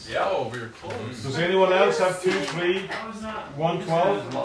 Yeah, 0.08 0.24
oh, 0.30 0.48
we 0.50 0.58
were 0.58 0.68
close. 0.68 1.22
Does 1.22 1.38
anyone 1.38 1.70
else 1.72 1.98
have 1.98 2.22
two, 2.22 2.30
three, 2.30 2.88
one, 3.56 3.82
twelve? 3.84 4.24
I 4.36 4.40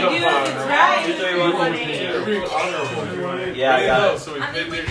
do 0.00 0.08
if 0.08 0.22
it's 0.24 0.56
right. 0.66 1.06
Two, 1.06 1.12
three, 1.14 1.38
one, 1.38 1.52
one, 1.54 1.72
two. 1.72 1.78
Every 1.78 2.38
honorable. 2.44 3.54
Yeah, 3.56 3.76
I 3.76 3.86
got 3.86 4.14
it. 4.16 4.18
So 4.18 4.34
we 4.34 4.40
paid 4.40 4.68
the 4.70 4.76
You 4.78 4.82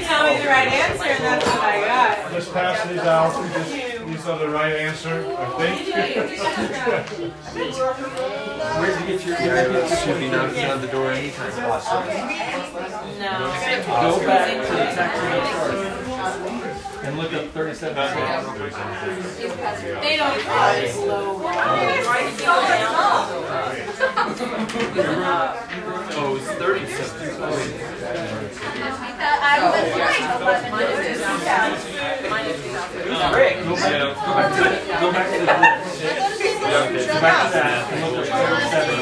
tell 0.00 0.24
me 0.24 0.32
the 0.40 0.48
right 0.48 0.68
answer 0.68 1.04
and 1.04 1.24
that's 1.24 1.46
what 1.46 1.60
I 1.60 1.80
got. 1.86 2.32
Let's 2.32 2.48
pass 2.48 2.88
these 2.88 2.98
out. 3.00 3.32
These- 3.66 3.92
These 4.02 4.26
are 4.26 4.38
the 4.38 4.48
right 4.48 4.72
answer, 4.74 5.24
I 5.38 5.46
think. 5.58 5.76
Where'd 8.78 9.00
you 9.00 9.06
get 9.06 9.26
your 9.26 9.36
ticket? 9.36 9.98
Should 9.98 10.18
be 10.18 10.28
knocking 10.28 10.64
on 10.66 10.80
the 10.80 10.88
door 10.88 11.12
anytime. 11.12 11.50
No. 11.56 11.66
Go 13.86 14.26
back 14.26 14.48
to 14.66 14.72
the 14.72 14.86
tax 14.92 15.12
rate 15.22 15.46
chart. 15.52 16.71
And 17.04 17.18
look 17.18 17.32
up 17.32 17.46
thirty-seven. 17.50 17.96
They 20.00 20.16
don't 20.16 20.40
call 20.40 20.74
it 20.74 20.92
slow. 20.92 21.42
Oh, 26.14 26.36
it's 26.38 26.46
thirty-seven. 26.52 27.42
I 29.24 29.58
was 29.62 29.86
right, 29.98 30.24
eleven 30.40 30.70
minus 30.70 31.18
two 31.18 31.38
thousand. 31.42 31.90
Um, 33.12 33.34
Rick. 33.34 33.54
Go 33.64 33.74
back, 33.74 33.92
go 33.98 34.32
back 34.32 34.50
to, 34.54 34.62
go 35.00 35.08
back 35.12 35.28
to 35.32 35.38
the. 35.40 35.46
Go 36.62 37.18
back 37.20 37.42
to 37.46 37.52
that 37.52 37.92
and 37.92 37.98
look 38.14 38.26
up 38.26 38.32
thirty-seven. 38.32 39.01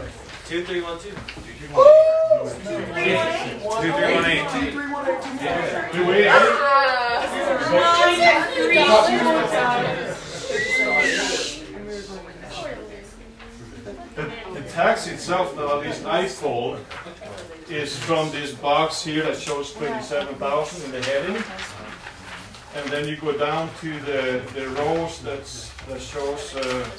Two, 0.51 0.65
three, 0.65 0.81
one, 0.81 0.99
two. 0.99 1.11
Two, 1.11 1.15
three, 1.15 1.67
one, 1.69 1.87
eight. 4.25 4.43
Do 5.93 6.05
we? 6.05 6.27
The, 14.13 14.23
the 14.53 14.61
tax 14.67 15.07
itself, 15.07 15.55
though, 15.55 15.79
at 15.79 15.85
least 15.87 16.05
I 16.05 16.27
pulled, 16.27 16.79
is 17.69 17.97
from 17.97 18.29
this 18.31 18.53
box 18.53 19.05
here 19.05 19.23
that 19.23 19.37
shows 19.37 19.71
thirty-seven 19.71 20.35
thousand 20.35 20.83
in 20.83 20.91
the 20.91 21.01
heading. 21.07 21.41
And 22.75 22.89
then 22.89 23.07
you 23.07 23.15
go 23.15 23.31
down 23.37 23.69
to 23.79 23.99
the, 24.01 24.43
the 24.53 24.67
rows 24.71 25.21
that's, 25.21 25.71
that 25.87 26.01
shows, 26.01 26.53
uh, 26.57 26.89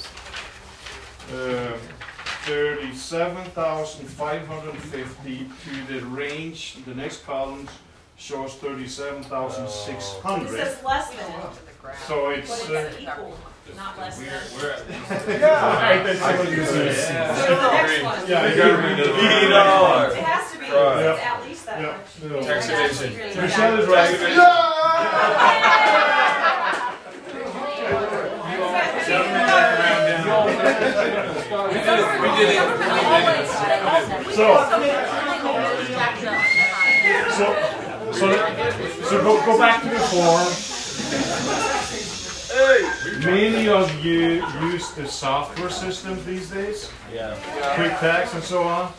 uh, 1.35 1.77
thirty-seven 2.43 3.43
thousand 3.51 4.07
five 4.07 4.45
hundred 4.47 4.73
and 4.75 4.83
fifty 4.83 5.47
to 5.65 5.83
the 5.93 5.99
range, 6.07 6.77
the 6.85 6.93
next 6.95 7.25
column 7.25 7.67
shows 8.17 8.53
37,600. 8.55 10.15
It 10.15 10.21
hundred. 10.21 10.49
says 10.49 10.83
less 10.83 11.09
than, 11.09 11.41
So 12.07 12.29
it's, 12.29 12.69
it 12.69 12.75
uh, 12.75 12.91
says 12.91 13.01
equal, 13.01 13.35
not 13.75 13.97
less 13.97 14.17
than. 14.19 14.27
yeah, 14.27 15.79
I- 15.81 16.03
that's 16.03 16.21
what 16.39 16.47
it 16.47 16.59
is. 16.59 16.69
So 16.69 16.75
the 17.55 17.71
next 17.71 18.03
one. 18.03 18.27
Yeah, 18.29 18.47
you 18.49 18.55
gotta 18.55 18.77
read 18.77 18.99
Eighty 18.99 19.09
it. 19.09 19.11
It 20.17 20.23
has 20.23 20.51
to 20.53 20.57
be, 20.59 20.65
it's 20.65 20.73
Right. 20.73 21.19
at 21.19 21.43
least 21.43 21.65
that 21.65 21.81
Yeah. 21.81 21.87
much. 21.87 22.07
Yeah. 22.45 22.61
Tax 22.61 23.01
evasion. 23.01 23.41
Michelle 23.41 23.79
is 23.79 23.87
right. 23.87 24.19
So, 34.33 34.45
so, 37.37 37.45
so, 38.11 38.25
so 39.03 39.23
go, 39.23 39.45
go 39.45 39.57
back 39.57 39.83
to 39.83 39.89
the 39.89 39.99
form. 39.99 40.47
Many 43.25 43.67
of 43.69 44.03
you 44.03 44.45
use 44.61 44.91
the 44.91 45.07
software 45.07 45.69
systems 45.69 46.23
these 46.25 46.49
days, 46.49 46.89
Yeah. 47.13 47.35
QuickTax 47.75 48.33
and 48.35 48.43
so 48.43 48.63
on. 48.63 48.91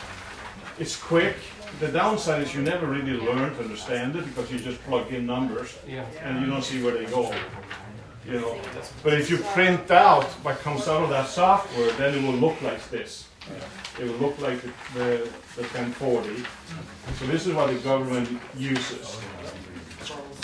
It's 0.78 0.96
quick. 0.96 1.36
The 1.80 1.88
downside 1.88 2.42
is 2.42 2.54
you 2.54 2.62
never 2.62 2.86
really 2.86 3.12
learn 3.12 3.54
to 3.56 3.62
understand 3.62 4.14
it 4.16 4.24
because 4.26 4.50
you 4.52 4.58
just 4.58 4.82
plug 4.84 5.12
in 5.12 5.26
numbers 5.26 5.76
Yeah. 5.86 6.04
and 6.22 6.40
you 6.40 6.46
don't 6.46 6.62
see 6.62 6.82
where 6.82 6.94
they 6.96 7.06
go. 7.06 7.32
You 8.26 8.40
know, 8.40 8.58
but 9.02 9.12
if 9.14 9.28
you 9.28 9.38
print 9.38 9.90
out 9.90 10.24
what 10.42 10.58
comes 10.60 10.88
out 10.88 11.02
of 11.02 11.10
that 11.10 11.28
software, 11.28 11.92
then 11.92 12.14
it 12.14 12.22
will 12.22 12.38
look 12.38 12.60
like 12.62 12.88
this. 12.88 13.28
It 14.00 14.04
will 14.04 14.16
look 14.16 14.40
like 14.40 14.62
the, 14.62 14.72
the, 14.94 15.30
the 15.56 15.62
1040. 15.62 16.42
So 17.18 17.26
this 17.26 17.46
is 17.46 17.54
what 17.54 17.70
the 17.70 17.78
government 17.80 18.40
uses. 18.56 19.18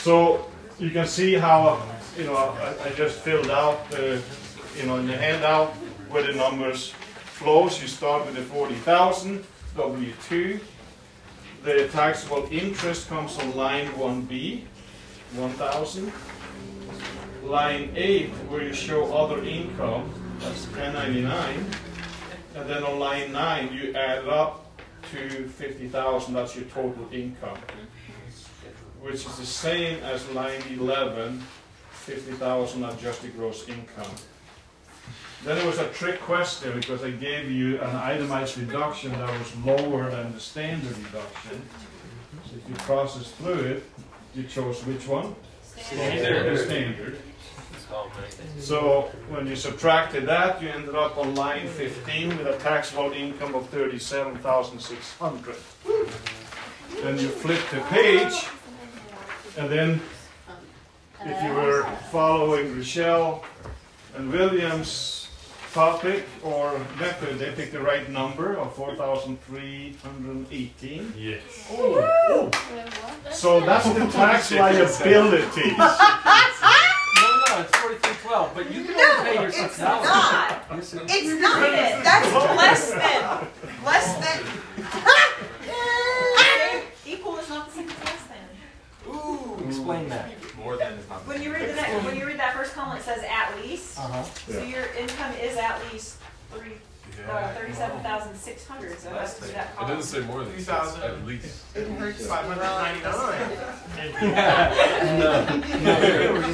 So 0.00 0.50
you 0.78 0.90
can 0.90 1.06
see 1.06 1.34
how, 1.34 1.82
you 2.18 2.24
know, 2.24 2.36
I, 2.36 2.88
I 2.88 2.90
just 2.90 3.20
filled 3.20 3.50
out, 3.50 3.90
the, 3.90 4.22
you 4.76 4.86
know, 4.86 4.96
in 4.96 5.06
the 5.06 5.16
handout 5.16 5.68
where 6.10 6.22
the 6.22 6.34
numbers 6.34 6.92
flows. 7.40 7.80
You 7.80 7.88
start 7.88 8.26
with 8.26 8.34
the 8.34 8.42
40,000 8.42 9.42
W2. 9.74 10.60
The 11.64 11.88
taxable 11.88 12.46
interest 12.50 13.08
comes 13.08 13.38
on 13.38 13.56
line 13.56 13.88
1B, 13.92 14.64
1,000. 15.34 16.12
Line 17.50 17.90
8, 17.96 18.28
where 18.48 18.62
you 18.62 18.72
show 18.72 19.12
other 19.12 19.42
income, 19.42 20.08
that's 20.38 20.66
1099. 20.68 21.66
And 22.54 22.70
then 22.70 22.84
on 22.84 23.00
line 23.00 23.32
9, 23.32 23.72
you 23.72 23.92
add 23.92 24.28
up 24.28 24.70
to 25.10 25.48
50,000, 25.48 26.32
that's 26.32 26.54
your 26.54 26.66
total 26.66 27.08
income. 27.10 27.58
Which 29.00 29.26
is 29.26 29.36
the 29.36 29.44
same 29.44 30.00
as 30.04 30.30
line 30.30 30.62
11, 30.70 31.42
50,000 31.90 32.84
adjusted 32.84 33.36
gross 33.36 33.68
income. 33.68 34.14
Then 35.42 35.58
it 35.58 35.66
was 35.66 35.78
a 35.78 35.88
trick 35.88 36.20
question 36.20 36.78
because 36.78 37.02
I 37.02 37.10
gave 37.10 37.50
you 37.50 37.80
an 37.80 37.96
itemized 37.96 38.60
deduction 38.60 39.10
that 39.10 39.38
was 39.40 39.56
lower 39.56 40.08
than 40.08 40.32
the 40.34 40.40
standard 40.40 40.94
deduction. 40.94 41.62
So 42.48 42.56
if 42.58 42.68
you 42.68 42.76
process 42.76 43.32
through 43.32 43.60
it, 43.60 43.82
you 44.36 44.44
chose 44.44 44.86
which 44.86 45.08
one? 45.08 45.34
Standard. 45.64 46.56
The 46.56 46.64
standard. 46.64 47.18
So 48.58 49.10
when 49.28 49.46
you 49.46 49.54
subtracted 49.56 50.26
that, 50.26 50.60
you 50.62 50.68
ended 50.68 50.94
up 50.94 51.16
on 51.18 51.34
line 51.34 51.66
15 51.68 52.38
with 52.38 52.46
a 52.46 52.56
taxable 52.58 53.12
income 53.12 53.54
of 53.54 53.68
37,600. 53.68 55.56
Then 57.02 57.18
you 57.18 57.28
flip 57.28 57.60
the 57.70 57.80
page, 57.88 58.46
and 59.56 59.70
then 59.70 60.00
if 61.24 61.42
you 61.42 61.52
were 61.54 61.84
following 62.10 62.74
Rochelle 62.76 63.44
and 64.16 64.30
Williams' 64.32 65.28
topic 65.72 66.24
or 66.42 66.78
method, 66.98 67.38
they 67.38 67.52
picked 67.52 67.72
the 67.72 67.80
right 67.80 68.08
number 68.10 68.56
of 68.56 68.74
4,318. 68.74 71.12
Yes. 71.16 71.42
So 73.32 73.60
that's 73.60 73.88
the 73.92 74.06
tax 74.08 74.50
liabilities. 74.52 75.74
No, 78.30 78.36
no, 78.36 78.44
it's 78.44 78.54
but 78.54 78.70
you 78.72 78.84
can 78.84 78.94
only 78.94 79.30
pay 79.30 79.42
your 79.42 79.50
six 79.52 79.78
dollars. 79.78 80.06
Not, 80.06 80.64
Yes, 80.70 80.94
it 80.94 81.02
is. 81.02 81.10
it's 81.10 81.40
not, 81.40 81.60
that's 82.04 82.32
less 82.32 82.90
than, 82.90 83.48
less 83.84 84.14
than. 84.22 84.44
Equal 87.06 87.38
is 87.38 87.48
not 87.48 87.66
the 87.66 87.72
same 87.72 87.88
as 87.90 87.98
less 88.04 88.24
than. 88.28 89.12
Ooh. 89.12 89.58
Explain 89.66 90.08
that. 90.10 90.30
More 90.56 90.76
than 90.76 90.92
is 90.92 91.08
not. 91.08 91.26
When 91.26 91.42
you 91.42 91.52
read 91.52 91.70
the 91.70 91.74
next, 91.74 92.04
when 92.04 92.16
you 92.16 92.24
read 92.26 92.38
that 92.38 92.54
first 92.54 92.72
column, 92.74 92.96
it 92.96 93.02
says 93.02 93.24
at 93.28 93.56
least. 93.64 93.98
Uh-huh. 93.98 94.22
So 94.22 94.62
your 94.62 94.84
income 94.98 95.32
is 95.42 95.56
at 95.56 95.80
least 95.92 96.18
three, 96.52 96.74
uh, 97.28 97.52
thirty-seven 97.54 98.00
thousand 98.02 98.34
six 98.36 98.66
hundred, 98.66 98.98
so 98.98 99.10
it 99.10 99.16
has 99.16 99.34
to 99.38 99.42
be 99.46 99.48
that 99.52 99.68
It 99.70 99.76
column. 99.76 99.96
doesn't 99.96 100.20
say 100.22 100.26
more 100.26 100.44
than. 100.44 100.54
It 100.54 100.60
says 100.62 100.96
At 100.98 101.24
least. 101.26 101.46
five 102.28 102.44
hundred 102.46 102.62
ninety-nine. 102.62 103.10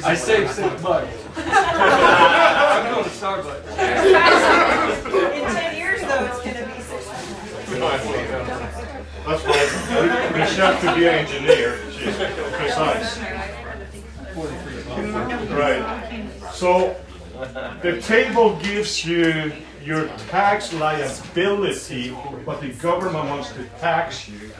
I 0.03 0.15
saved 0.15 0.51
six 0.51 0.81
bucks. 0.81 1.07
I'm 1.37 2.93
going 2.93 3.03
to 3.03 3.09
Starbucks. 3.09 3.67
In 5.33 5.43
ten 5.53 5.75
years 5.77 6.01
though, 6.01 6.25
it's 6.25 6.39
gonna 6.43 6.65
be 6.75 6.81
six 6.81 7.07
hundred. 7.07 7.27
That's 9.25 9.43
why 9.43 9.59
Michelle 10.37 10.75
could 10.79 10.95
be 10.95 11.03
an 11.07 11.13
engineer. 11.15 11.79
She's 11.91 12.15
precise. 12.55 13.19
Right. 15.51 15.83
So 16.53 16.95
the 17.81 18.01
table 18.01 18.55
gives 18.59 19.05
you 19.05 19.51
your 19.87 20.07
tax 20.27 20.73
liability, 20.73 22.09
what 22.09 22.59
the 22.59 22.73
government 22.73 23.29
wants 23.29 23.53
to 23.53 23.63
tax 23.79 24.27
you. 24.27 24.51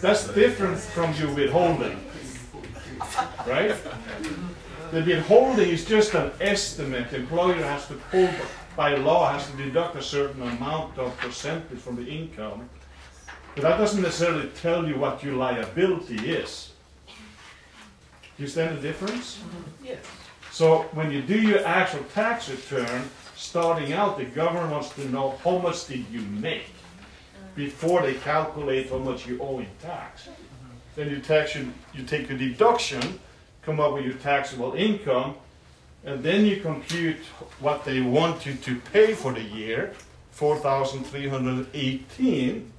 That's 0.00 0.26
different 0.34 0.78
from 0.78 1.14
your 1.14 1.32
withholding. 1.32 1.96
Right? 3.46 3.72
The 4.90 5.02
withholding 5.02 5.70
is 5.70 5.84
just 5.84 6.14
an 6.14 6.32
estimate. 6.40 7.10
The 7.10 7.18
employer 7.18 7.54
has 7.54 7.86
to 7.86 7.94
pull, 8.10 8.28
by 8.76 8.96
law, 8.96 9.32
has 9.32 9.48
to 9.48 9.56
deduct 9.56 9.94
a 9.94 10.02
certain 10.02 10.42
amount 10.42 10.98
of 10.98 11.16
percentage 11.18 11.78
from 11.78 11.94
the 11.94 12.06
income. 12.06 12.68
But 13.54 13.62
that 13.62 13.78
doesn't 13.78 14.02
necessarily 14.02 14.48
tell 14.60 14.88
you 14.88 14.98
what 14.98 15.22
your 15.22 15.34
liability 15.34 16.32
is. 16.32 16.72
Do 17.06 17.12
you 18.38 18.44
understand 18.46 18.78
the 18.78 18.82
difference? 18.82 19.38
Yes. 19.84 19.98
So 20.50 20.82
when 20.94 21.12
you 21.12 21.22
do 21.22 21.40
your 21.40 21.64
actual 21.64 22.02
tax 22.12 22.48
return, 22.48 23.08
starting 23.36 23.92
out, 23.92 24.18
the 24.18 24.24
government 24.24 24.70
wants 24.70 24.90
to 24.90 25.08
know 25.08 25.38
how 25.42 25.58
much 25.58 25.86
did 25.86 26.04
you 26.10 26.20
make 26.20 26.66
before 27.54 28.02
they 28.02 28.14
calculate 28.14 28.90
how 28.90 28.98
much 28.98 29.26
you 29.26 29.40
owe 29.40 29.58
in 29.58 29.66
tax. 29.80 30.28
Then 30.96 31.10
you 31.10 31.20
tax 31.20 31.54
you, 31.54 31.72
you 31.92 32.04
take 32.04 32.30
a 32.30 32.36
deduction, 32.36 33.20
come 33.62 33.80
up 33.80 33.94
with 33.94 34.04
your 34.04 34.14
taxable 34.14 34.74
income, 34.74 35.34
and 36.04 36.22
then 36.22 36.46
you 36.46 36.60
compute 36.60 37.18
what 37.60 37.84
they 37.84 38.00
want 38.00 38.46
you 38.46 38.54
to 38.54 38.76
pay 38.92 39.14
for 39.14 39.32
the 39.32 39.42
year, 39.42 39.92
4,318, 40.32 42.72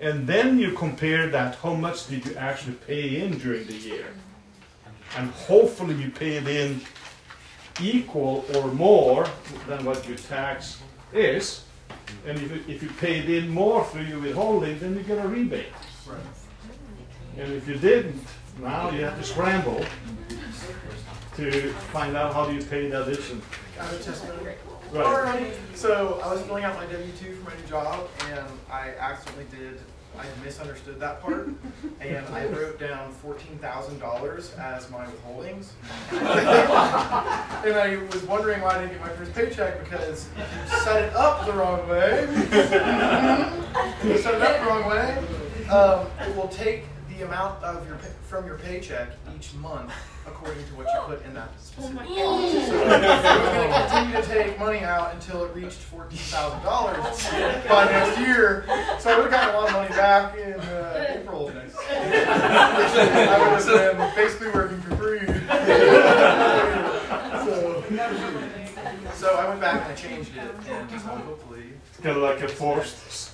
and 0.00 0.26
then 0.26 0.58
you 0.58 0.72
compare 0.72 1.28
that 1.28 1.54
how 1.56 1.74
much 1.74 2.08
did 2.08 2.24
you 2.24 2.34
actually 2.36 2.76
pay 2.86 3.20
in 3.20 3.36
during 3.38 3.66
the 3.66 3.74
year. 3.74 4.06
And 5.16 5.30
hopefully 5.30 5.96
you 5.96 6.10
paid 6.10 6.46
in 6.46 6.80
equal 7.80 8.44
or 8.56 8.68
more 8.68 9.26
than 9.66 9.84
what 9.84 10.06
your 10.06 10.16
tax 10.16 10.80
is. 11.12 11.64
And 12.26 12.38
if 12.38 12.50
you, 12.50 12.74
if 12.74 12.82
you 12.82 12.88
paid 13.00 13.28
in 13.28 13.48
more 13.48 13.84
through 13.86 14.04
your 14.04 14.20
withholding, 14.20 14.78
then 14.78 14.96
you 14.96 15.02
get 15.02 15.24
a 15.24 15.28
rebate. 15.28 15.72
And 17.36 17.52
if 17.52 17.68
you 17.68 17.76
didn't, 17.76 18.22
now 18.60 18.90
you 18.90 19.04
have 19.04 19.18
to 19.18 19.24
scramble 19.24 19.84
to 21.36 21.72
find 21.92 22.16
out 22.16 22.34
how 22.34 22.46
do 22.46 22.54
you 22.54 22.62
pay 22.64 22.88
the 22.88 23.04
addition. 23.04 23.40
I 23.78 23.84
have 23.84 23.92
a 23.92 24.02
testimony. 24.02 24.44
Right. 24.44 25.04
Alright. 25.06 25.54
So 25.74 26.18
I 26.24 26.32
was 26.32 26.42
filling 26.42 26.64
out 26.64 26.74
my 26.76 26.86
W 26.86 27.12
two 27.20 27.34
for 27.36 27.50
my 27.50 27.56
new 27.56 27.68
job, 27.68 28.08
and 28.30 28.46
I 28.70 28.94
accidentally 28.98 29.46
did. 29.56 29.80
I 30.16 30.44
misunderstood 30.44 31.00
that 31.00 31.20
part, 31.20 31.48
and 32.00 32.26
I 32.28 32.46
wrote 32.46 32.78
down 32.78 33.12
fourteen 33.12 33.58
thousand 33.58 33.98
dollars 33.98 34.54
as 34.58 34.90
my 34.90 35.04
withholdings. 35.06 35.70
and 36.10 37.74
I 37.76 37.96
was 38.12 38.22
wondering 38.24 38.60
why 38.60 38.76
I 38.76 38.80
didn't 38.80 38.92
get 38.92 39.00
my 39.00 39.10
first 39.10 39.34
paycheck 39.34 39.82
because 39.84 40.28
you 40.36 40.78
set 40.84 41.02
it 41.04 41.14
up 41.14 41.46
the 41.46 41.52
wrong 41.52 41.88
way, 41.88 42.26
you 44.04 44.18
set 44.18 44.34
it 44.34 44.42
up 44.42 44.60
the 44.60 44.66
wrong 44.66 44.86
way, 44.88 45.18
um, 45.68 46.06
it 46.20 46.34
will 46.36 46.48
take 46.48 46.84
the 47.08 47.24
amount 47.24 47.62
of 47.62 47.86
your 47.86 47.96
from 48.28 48.46
your 48.46 48.58
paycheck 48.58 49.10
each 49.36 49.54
month 49.54 49.92
according 50.28 50.64
to 50.66 50.74
what 50.74 50.86
you 50.86 51.00
put 51.06 51.24
in 51.26 51.34
that 51.34 51.50
specific 51.60 52.00
account. 52.00 52.16
So 52.16 52.18
it 52.18 52.58
was 52.58 52.68
going 52.68 53.70
to 53.70 53.88
continue 53.88 54.14
to 54.16 54.22
take 54.28 54.58
money 54.58 54.80
out 54.80 55.14
until 55.14 55.44
it 55.44 55.54
reached 55.54 55.78
fourteen 55.78 56.18
thousand 56.18 56.62
dollars 56.62 57.28
by 57.68 57.84
next 57.86 58.18
year. 58.20 58.64
So 58.98 59.10
I 59.10 59.16
would 59.16 59.30
have 59.30 59.30
gotten 59.30 59.54
a 59.54 59.58
lot 59.58 59.68
of 59.68 59.72
money 59.74 59.88
back 59.90 60.36
in 60.38 60.54
uh, 60.60 61.06
April. 61.18 61.50
I 61.50 61.54
would 63.40 63.62
have 63.62 63.96
been 63.96 64.14
basically 64.14 64.48
working 64.50 64.80
for 64.82 64.96
free. 64.96 65.20
so, 67.44 67.82
so 69.14 69.34
I 69.36 69.48
went 69.48 69.60
back 69.60 69.82
and 69.82 69.92
I 69.92 69.94
changed 69.94 70.32
it, 70.36 70.50
and 70.70 70.90
hopefully. 70.90 71.64
It's 71.90 72.00
kind 72.00 72.16
of 72.16 72.22
like 72.22 72.40
a 72.42 72.48
forced, 72.48 73.27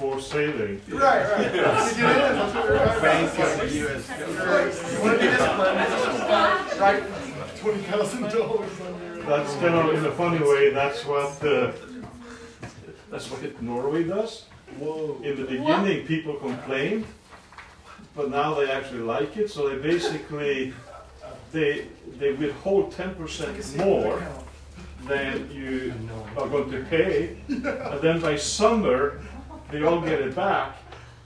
forced 0.00 0.32
saving. 0.32 0.80
Right, 0.88 1.30
right. 1.30 1.46
It 1.46 1.54
is. 1.54 1.60
That's 1.60 2.54
what 2.54 2.68
we're 2.70 2.78
talking 2.78 2.96
about. 2.96 3.72
You 3.72 4.98
want 5.02 5.12
to 5.12 5.18
be 5.18 5.26
disciplined, 5.28 6.80
right? 6.80 7.02
Twenty 7.58 7.82
thousand 7.82 8.22
dollars. 8.22 8.70
That's 9.26 9.54
kind 9.56 9.74
of 9.74 9.94
in 9.94 10.04
a 10.06 10.12
funny 10.12 10.42
way. 10.42 10.70
That's 10.70 11.04
what 11.04 11.44
uh, 11.44 11.72
that's 13.10 13.30
what 13.30 13.62
Norway 13.62 14.04
does. 14.04 14.46
Whoa. 14.78 15.20
In 15.22 15.36
the 15.36 15.44
beginning, 15.44 16.06
people 16.06 16.34
complained, 16.34 17.04
but 18.16 18.30
now 18.30 18.54
they 18.54 18.70
actually 18.70 19.00
like 19.00 19.36
it. 19.36 19.50
So 19.50 19.68
they 19.68 19.76
basically 19.76 20.72
they 21.52 21.88
they 22.18 22.32
withhold 22.32 22.92
ten 22.92 23.14
percent 23.14 23.76
more 23.76 24.22
than 25.06 25.50
you 25.50 25.92
are 26.38 26.48
going 26.48 26.70
to 26.70 26.82
pay, 26.84 27.36
and 27.48 28.00
then 28.00 28.20
by 28.20 28.36
summer 28.36 29.20
they 29.70 29.82
all 29.82 30.00
get 30.00 30.20
it 30.20 30.34
back, 30.34 30.76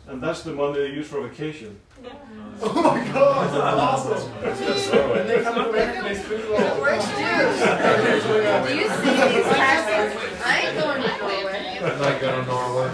and 0.06 0.22
that's 0.22 0.42
the 0.42 0.52
money 0.52 0.78
they 0.80 0.88
use 0.90 1.08
for 1.08 1.26
vacation. 1.26 1.78
Oh 2.60 2.82
my 2.82 3.12
god, 3.12 3.50
that's 3.50 4.60
awesome. 4.92 5.12
and 5.18 5.28
they 5.30 5.42
come 5.42 5.64
away 5.66 5.80
and 5.96 6.06
they 6.06 6.14
spend 6.14 6.42
it 6.42 6.50
all. 6.50 6.80
Where's 6.80 7.06
Do 7.06 8.74
you 8.76 8.88
see 8.88 9.34
these 9.34 9.46
taxes? 9.54 10.42
I 10.44 10.60
ain't 10.60 10.78
going 10.78 11.02
to 11.02 11.08
Norway. 11.18 11.78
I'm 11.82 11.98
not 12.00 12.20
going 12.20 12.44
to 12.44 12.50
Norway. 12.50 12.90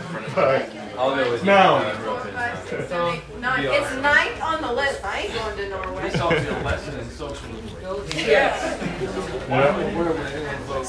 I'll 0.96 1.16
go 1.16 1.30
with 1.30 1.40
you. 1.40 1.46
Now- 1.46 2.02
real 2.02 2.16
quick. 2.16 2.34
Five, 2.34 2.68
six, 2.68 2.88
seven, 2.88 3.14
eight, 3.14 3.38
nine. 3.40 3.64
It's 3.64 3.94
ninth 3.96 4.42
on 4.42 4.62
the 4.62 4.72
list. 4.72 5.04
I 5.04 5.20
ain't 5.22 5.34
going 5.34 5.56
to 5.56 5.68
Norway. 5.70 6.02
This 6.02 6.20
also 6.20 6.36
a 6.36 6.62
lesson 6.62 6.98
in 7.00 7.10
socialism. 7.10 7.69
Yeah. 8.16 8.54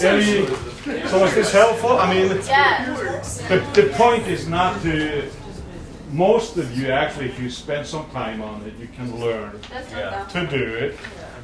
Any, 0.02 0.46
so 1.08 1.26
is 1.26 1.34
this 1.36 1.52
helpful? 1.52 1.98
I 1.98 2.14
mean, 2.14 2.30
Yes. 2.46 3.42
the, 3.48 3.58
the 3.82 3.90
point 3.94 4.28
is 4.28 4.48
not 4.48 4.82
to. 4.84 5.30
Most 6.12 6.58
of 6.58 6.78
you 6.78 6.92
actually, 6.92 7.28
if 7.28 7.40
you 7.40 7.50
spend 7.50 7.88
some 7.88 8.10
time 8.12 8.42
on 8.42 8.62
it, 8.64 8.74
you 8.78 8.90
can 8.96 9.18
learn 9.20 9.58
Yeah. 9.92 10.26
to 10.26 10.46
do 10.46 10.64
it. 10.76 10.98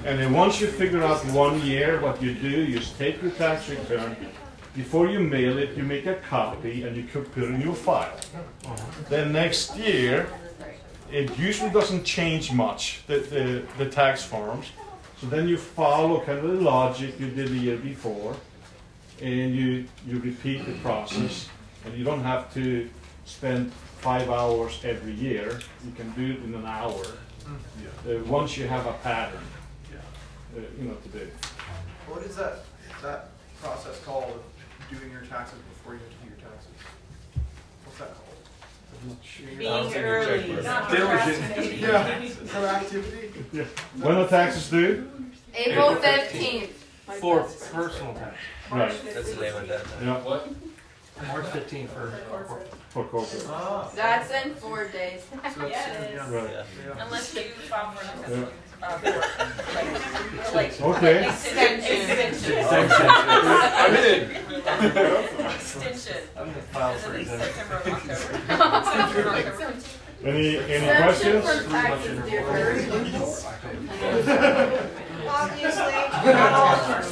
And 0.05 0.19
then 0.19 0.33
once 0.33 0.59
you 0.61 0.67
figure 0.67 1.03
out 1.03 1.23
one 1.27 1.61
year 1.61 2.01
what 2.01 2.21
you 2.21 2.33
do, 2.33 2.49
you 2.49 2.77
just 2.79 2.97
take 2.97 3.21
your 3.21 3.31
tax 3.31 3.69
return. 3.69 4.15
Before 4.75 5.07
you 5.07 5.19
mail 5.21 5.57
it, 5.57 5.75
you 5.77 5.83
make 5.83 6.05
a 6.05 6.15
copy 6.15 6.83
and 6.83 6.95
you 6.97 7.03
can 7.03 7.23
put 7.23 7.43
it 7.43 7.49
in 7.49 7.61
your 7.61 7.73
file. 7.73 8.19
Then 9.09 9.31
next 9.31 9.75
year, 9.77 10.27
it 11.11 11.37
usually 11.39 11.71
doesn't 11.71 12.03
change 12.03 12.51
much, 12.51 13.01
the, 13.07 13.19
the, 13.19 13.63
the 13.77 13.89
tax 13.89 14.23
forms. 14.23 14.67
So 15.19 15.27
then 15.27 15.47
you 15.47 15.57
follow 15.57 16.19
kind 16.21 16.37
of 16.37 16.43
the 16.43 16.61
logic 16.61 17.19
you 17.19 17.29
did 17.29 17.47
the 17.49 17.57
year 17.57 17.77
before, 17.77 18.35
and 19.21 19.55
you, 19.55 19.85
you 20.05 20.19
repeat 20.19 20.65
the 20.65 20.73
process. 20.73 21.49
And 21.85 21.97
you 21.97 22.03
don't 22.03 22.23
have 22.23 22.53
to 22.53 22.87
spend 23.25 23.73
five 23.73 24.29
hours 24.29 24.79
every 24.83 25.13
year. 25.13 25.59
You 25.83 25.91
can 25.95 26.11
do 26.11 26.33
it 26.33 26.43
in 26.43 26.53
an 26.53 26.65
hour. 26.65 27.03
Uh, 28.07 28.23
once 28.25 28.57
you 28.57 28.67
have 28.67 28.85
a 28.85 28.93
pattern, 28.93 29.43
uh, 29.91 30.59
you 30.79 30.87
know, 30.87 30.95
to 30.95 31.09
do. 31.09 31.27
What 32.07 32.23
is 32.23 32.35
that, 32.35 32.65
that 33.01 33.29
process 33.61 33.99
called, 34.03 34.43
doing 34.91 35.11
your 35.11 35.21
taxes 35.21 35.59
before 35.73 35.93
you 35.93 35.99
have 35.99 36.09
to 36.09 36.17
do 36.23 36.29
your 36.29 36.37
taxes? 36.37 36.71
What's 37.85 37.99
that 37.99 38.15
called? 39.07 39.57
Being 39.57 39.93
early. 39.95 40.43
Diligent. 40.47 41.79
Yeah, 41.79 42.19
proactivity? 42.45 43.43
Yeah. 43.53 43.63
When 43.99 44.15
are 44.17 44.27
taxes 44.27 44.69
due? 44.69 45.09
April 45.55 45.95
fifteenth. 45.95 46.83
For 47.19 47.43
personal 47.71 48.13
tax. 48.15 48.35
Right. 48.71 48.93
That's 49.13 49.33
the 49.33 49.41
name 49.41 49.55
of 49.55 49.67
that. 49.69 49.85
Yeah, 50.03 50.23
What? 50.23 50.49
March 51.27 51.47
fifteenth 51.47 51.91
for. 51.91 52.11
for 52.89 53.03
corporate. 53.05 53.45
Ah. 53.49 53.89
That's 53.95 54.29
in 54.45 54.53
four 54.55 54.87
days. 54.87 55.21
So 55.31 55.37
it's- 55.65 56.11
yeah. 56.13 56.29
Right. 56.29 56.49
Yeah. 56.51 57.05
Unless 57.05 57.33
you 57.35 57.41
file 57.69 57.91
for 57.93 58.31
an 58.31 58.39
Yeah. 58.41 58.45
Uh, 58.81 58.97
for, 58.97 60.55
like, 60.55 60.81
Okay. 60.97 61.27
extension. 61.27 62.57
I'm 62.69 63.95
in. 63.95 64.31
Extension. 65.51 66.17
I'm 66.37 66.45
gonna 66.47 66.61
file 66.61 66.95
for 66.97 67.13
it. 67.15 67.27
September 67.27 67.75
October? 67.85 69.29
October. 69.29 69.83
Any, 70.25 70.57
any 70.57 71.03
questions? 71.03 71.45
from 71.45 71.71
taxes, 71.71 72.19
dear 72.27 72.41
bird. 72.41 72.77
Obviously, 75.27 75.93
not 76.33 76.53
all 76.53 76.73
of. 76.73 77.05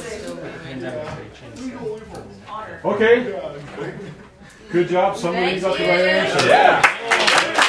Okay. 2.84 3.16
Good 4.72 4.88
job, 4.88 5.16
somebody 5.16 5.60
got 5.60 5.78
the 5.78 5.84
right 5.84 6.00
answer. 6.00 6.46
Yeah. 6.48 7.62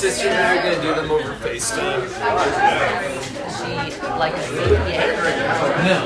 Sister 0.00 0.28
and 0.28 0.38
I 0.40 0.56
are 0.56 0.62
gonna 0.62 0.80
do 0.80 0.94
them 0.94 1.10
over 1.10 1.34
FaceTime. 1.44 2.08
She, 3.52 4.00
like, 4.16 4.32
yeah. 4.88 5.12
No. 5.84 5.96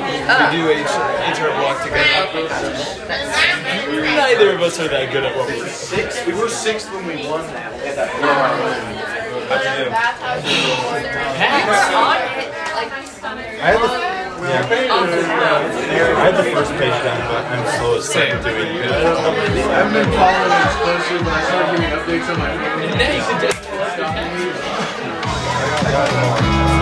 We 0.50 0.56
do 0.58 0.66
H 0.68 0.90
HR 1.30 1.54
block 1.54 1.78
together. 1.84 2.42
Neither 4.02 4.50
of 4.56 4.62
us 4.62 4.80
are 4.80 4.88
that 4.88 5.12
good 5.12 5.22
at 5.22 5.36
what 5.36 5.46
we 5.46 5.60
do. 5.60 5.68
Six, 5.68 6.26
we 6.26 6.32
were 6.32 6.48
sixth 6.48 6.92
when 6.92 7.06
we 7.06 7.24
won 7.28 7.46
that. 7.54 7.72
We 7.72 7.86
had 7.86 7.96
that 7.98 8.10
How'd 9.46 9.62
you 9.62 9.78
do? 9.78 9.90
We're 11.70 11.94
on 11.94 12.18
it. 12.18 12.50
Like, 12.74 12.90
I 13.62 13.70
had 13.70 13.78
the, 13.78 14.13
I 14.46 16.28
had 16.28 16.36
the 16.36 16.44
first 16.52 16.72
page 16.72 16.92
down, 17.02 17.20
but 17.28 17.44
I'm 17.46 17.64
slow 17.78 17.96
as 17.98 18.06
fuck 18.12 18.42
doing 18.44 18.76
it. 18.76 18.90
I've 18.92 19.92
been 19.92 20.10
following 20.12 20.52
it 20.52 20.68
closely 20.84 21.18
but 21.24 21.32
I 21.32 21.42
started 21.44 21.80
getting 21.80 21.96
updates 21.98 22.28
on 22.28 22.36
my 22.38 22.50
phone. 26.68 26.73